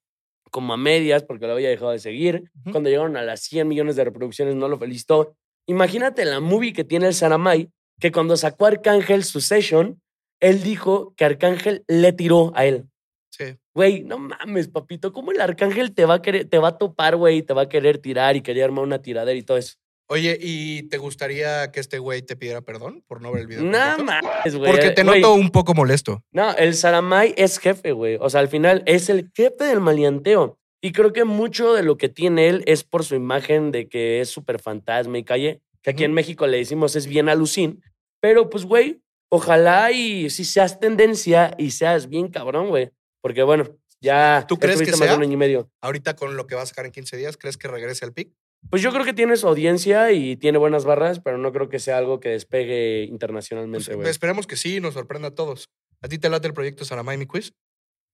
como 0.51 0.73
a 0.73 0.77
medias, 0.77 1.23
porque 1.23 1.47
lo 1.47 1.53
había 1.53 1.69
dejado 1.69 1.91
de 1.91 1.99
seguir. 1.99 2.51
Cuando 2.71 2.89
llegaron 2.89 3.17
a 3.17 3.23
las 3.23 3.41
100 3.41 3.67
millones 3.67 3.95
de 3.95 4.03
reproducciones 4.03 4.55
no 4.55 4.67
lo 4.67 4.77
felicitó. 4.77 5.35
Imagínate 5.67 6.25
la 6.25 6.39
movie 6.39 6.73
que 6.73 6.83
tiene 6.83 7.07
el 7.07 7.13
Saramay, 7.13 7.69
que 8.03 8.11
cuando 8.11 8.35
sacó 8.35 8.65
Arcángel 8.65 9.23
su 9.23 9.39
session, 9.39 10.01
él 10.41 10.61
dijo 10.61 11.13
que 11.15 11.23
Arcángel 11.23 11.85
le 11.87 12.11
tiró 12.11 12.51
a 12.53 12.65
él. 12.65 12.89
Sí. 13.29 13.55
Güey, 13.73 14.03
no 14.03 14.19
mames, 14.19 14.67
papito, 14.67 15.13
¿cómo 15.13 15.31
el 15.31 15.39
Arcángel 15.39 15.93
te 15.93 16.03
va 16.03 16.15
a 16.15 16.21
querer, 16.21 16.49
te 16.49 16.57
va 16.57 16.67
a 16.67 16.77
topar, 16.77 17.15
güey, 17.15 17.43
te 17.43 17.53
va 17.53 17.61
a 17.61 17.69
querer 17.69 17.99
tirar 17.99 18.35
y 18.35 18.41
quería 18.41 18.65
armar 18.65 18.83
una 18.83 19.01
tiradera 19.01 19.39
y 19.39 19.43
todo 19.43 19.55
eso? 19.55 19.75
Oye, 20.07 20.37
¿y 20.37 20.83
te 20.89 20.97
gustaría 20.97 21.71
que 21.71 21.79
este 21.79 21.97
güey 21.97 22.23
te 22.23 22.35
pidiera 22.35 22.59
perdón 22.59 23.05
por 23.07 23.21
no 23.21 23.31
ver 23.31 23.43
el 23.43 23.47
video? 23.47 23.61
Completo? 23.61 24.03
mames, 24.03 24.55
güey. 24.57 24.69
Porque 24.69 24.91
te 24.91 25.05
noto 25.05 25.33
un 25.33 25.49
poco 25.49 25.73
molesto. 25.73 26.25
No, 26.33 26.53
el 26.57 26.75
Saramay 26.75 27.33
es 27.37 27.57
jefe, 27.57 27.93
güey. 27.93 28.17
O 28.19 28.29
sea, 28.29 28.41
al 28.41 28.49
final 28.49 28.83
es 28.85 29.07
el 29.07 29.31
jefe 29.33 29.63
del 29.63 29.79
maleanteo. 29.79 30.59
Y 30.81 30.91
creo 30.91 31.13
que 31.13 31.23
mucho 31.23 31.71
de 31.71 31.83
lo 31.83 31.95
que 31.95 32.09
tiene 32.09 32.49
él 32.49 32.63
es 32.65 32.83
por 32.83 33.05
su 33.05 33.15
imagen 33.15 33.71
de 33.71 33.87
que 33.87 34.19
es 34.19 34.29
súper 34.29 34.59
fantasma 34.59 35.17
y 35.17 35.23
calle, 35.23 35.61
que 35.81 35.91
aquí 35.91 36.03
en 36.03 36.11
México 36.11 36.47
le 36.47 36.57
decimos 36.57 36.97
es 36.97 37.07
bien 37.07 37.29
alucín. 37.29 37.81
Pero 38.23 38.49
pues, 38.49 38.63
güey, 38.63 39.01
ojalá 39.29 39.91
y 39.91 40.29
si 40.29 40.45
seas 40.45 40.79
tendencia 40.79 41.53
y 41.57 41.71
seas 41.71 42.07
bien 42.07 42.29
cabrón, 42.29 42.69
güey. 42.69 42.91
Porque 43.21 43.43
bueno, 43.43 43.65
ya 43.99 44.45
¿Tú 44.47 44.57
crees 44.57 44.81
que 44.81 44.91
más 44.91 44.99
de 45.01 45.07
sea? 45.07 45.17
un 45.17 45.23
año 45.23 45.33
y 45.33 45.37
medio. 45.37 45.69
Ahorita 45.81 46.15
con 46.15 46.37
lo 46.37 46.47
que 46.47 46.55
va 46.55 46.61
a 46.61 46.65
sacar 46.65 46.85
en 46.85 46.93
15 46.93 47.17
días, 47.17 47.35
¿crees 47.35 47.57
que 47.57 47.67
regrese 47.67 48.05
al 48.05 48.13
pic? 48.13 48.31
Pues 48.69 48.81
yo 48.81 48.93
creo 48.93 49.03
que 49.03 49.11
tiene 49.11 49.35
su 49.35 49.45
audiencia 49.45 50.13
y 50.13 50.37
tiene 50.37 50.57
buenas 50.57 50.85
barras, 50.85 51.19
pero 51.19 51.37
no 51.37 51.51
creo 51.51 51.67
que 51.67 51.79
sea 51.79 51.97
algo 51.97 52.21
que 52.21 52.29
despegue 52.29 53.01
Pues, 53.01 53.11
internacionalmente, 53.11 53.93
güey. 53.93 54.07
esperemos 54.09 54.47
que 54.47 54.55
sí, 54.55 54.79
nos 54.79 54.93
sorprenda 54.93 55.27
a 55.27 55.35
todos. 55.35 55.69
¿A 56.01 56.07
ti 56.07 56.17
te 56.17 56.29
late 56.29 56.47
el 56.47 56.53
proyecto 56.53 56.85
Saramay, 56.85 57.17
mi 57.17 57.25
quiz? 57.25 57.51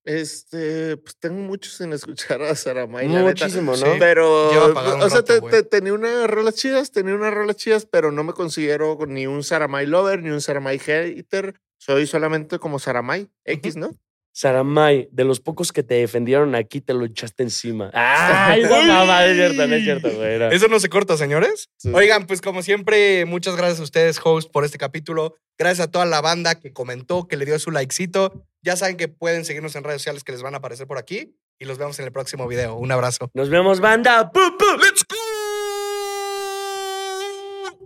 Este, 0.05 0.97
pues 0.97 1.17
tengo 1.19 1.39
mucho 1.41 1.69
sin 1.69 1.93
escuchar 1.93 2.41
a 2.41 2.55
Saramay, 2.55 3.07
la 3.07 3.21
neta. 3.23 3.45
Muchísimo, 3.45 3.71
¿no? 3.71 3.77
Sí. 3.77 3.91
Pero, 3.99 4.51
Lleva 4.51 4.95
o 5.05 5.09
sea, 5.09 5.23
te- 5.23 5.63
tenía 5.63 5.93
unas 5.93 6.27
rolas 6.29 6.55
chidas, 6.55 6.91
tenía 6.91 7.13
unas 7.15 7.33
rolas 7.33 7.55
chidas, 7.57 7.85
pero 7.85 8.11
no 8.11 8.23
me 8.23 8.33
considero 8.33 8.97
ni 9.07 9.27
un 9.27 9.43
Saramay 9.43 9.85
lover, 9.85 10.21
ni 10.23 10.29
un 10.29 10.41
Saramay 10.41 10.79
hater. 10.79 11.59
Soy 11.77 12.07
solamente 12.07 12.59
como 12.59 12.79
Saramay 12.79 13.29
X, 13.45 13.75
¿no? 13.75 13.91
Saramay, 14.39 15.09
de 15.11 15.25
los 15.25 15.41
pocos 15.41 15.73
que 15.73 15.83
te 15.83 15.95
defendieron 15.95 16.55
aquí, 16.55 16.79
te 16.79 16.93
lo 16.93 17.03
echaste 17.03 17.43
encima. 17.43 17.91
Ay, 17.93 18.63
no, 18.63 18.83
mamá, 18.83 19.25
es 19.25 19.35
cierto, 19.35 19.67
no 19.67 19.75
es 19.75 19.83
cierto, 19.83 20.09
güey. 20.11 20.39
no. 20.39 20.49
Eso 20.49 20.69
no 20.69 20.79
se 20.79 20.87
corta, 20.87 21.17
señores. 21.17 21.69
Sí. 21.75 21.91
Oigan, 21.93 22.25
pues 22.25 22.39
como 22.39 22.61
siempre, 22.61 23.25
muchas 23.25 23.57
gracias 23.57 23.81
a 23.81 23.83
ustedes, 23.83 24.17
host, 24.23 24.49
por 24.49 24.63
este 24.63 24.77
capítulo. 24.77 25.35
Gracias 25.57 25.85
a 25.85 25.91
toda 25.91 26.05
la 26.05 26.21
banda 26.21 26.55
que 26.55 26.71
comentó, 26.71 27.27
que 27.27 27.35
le 27.35 27.43
dio 27.43 27.59
su 27.59 27.69
likecito. 27.71 28.45
Ya 28.61 28.77
saben 28.77 28.95
que 28.95 29.09
pueden 29.09 29.43
seguirnos 29.43 29.75
en 29.75 29.83
redes 29.83 30.03
sociales 30.03 30.23
que 30.23 30.31
les 30.31 30.41
van 30.41 30.53
a 30.53 30.59
aparecer 30.59 30.87
por 30.87 30.97
aquí. 30.97 31.35
Y 31.59 31.65
los 31.65 31.77
vemos 31.77 31.99
en 31.99 32.05
el 32.05 32.13
próximo 32.13 32.47
video. 32.47 32.75
Un 32.75 32.93
abrazo. 32.93 33.29
Nos 33.33 33.49
vemos, 33.49 33.81
banda. 33.81 34.31
¡Pu, 34.31 34.39
pu! 34.57 34.65
¡Let's 34.81 35.03
go! 35.03 35.17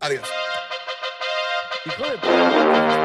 Adiós. 0.01 0.29
Hijo 1.87 2.03
de. 2.03 3.02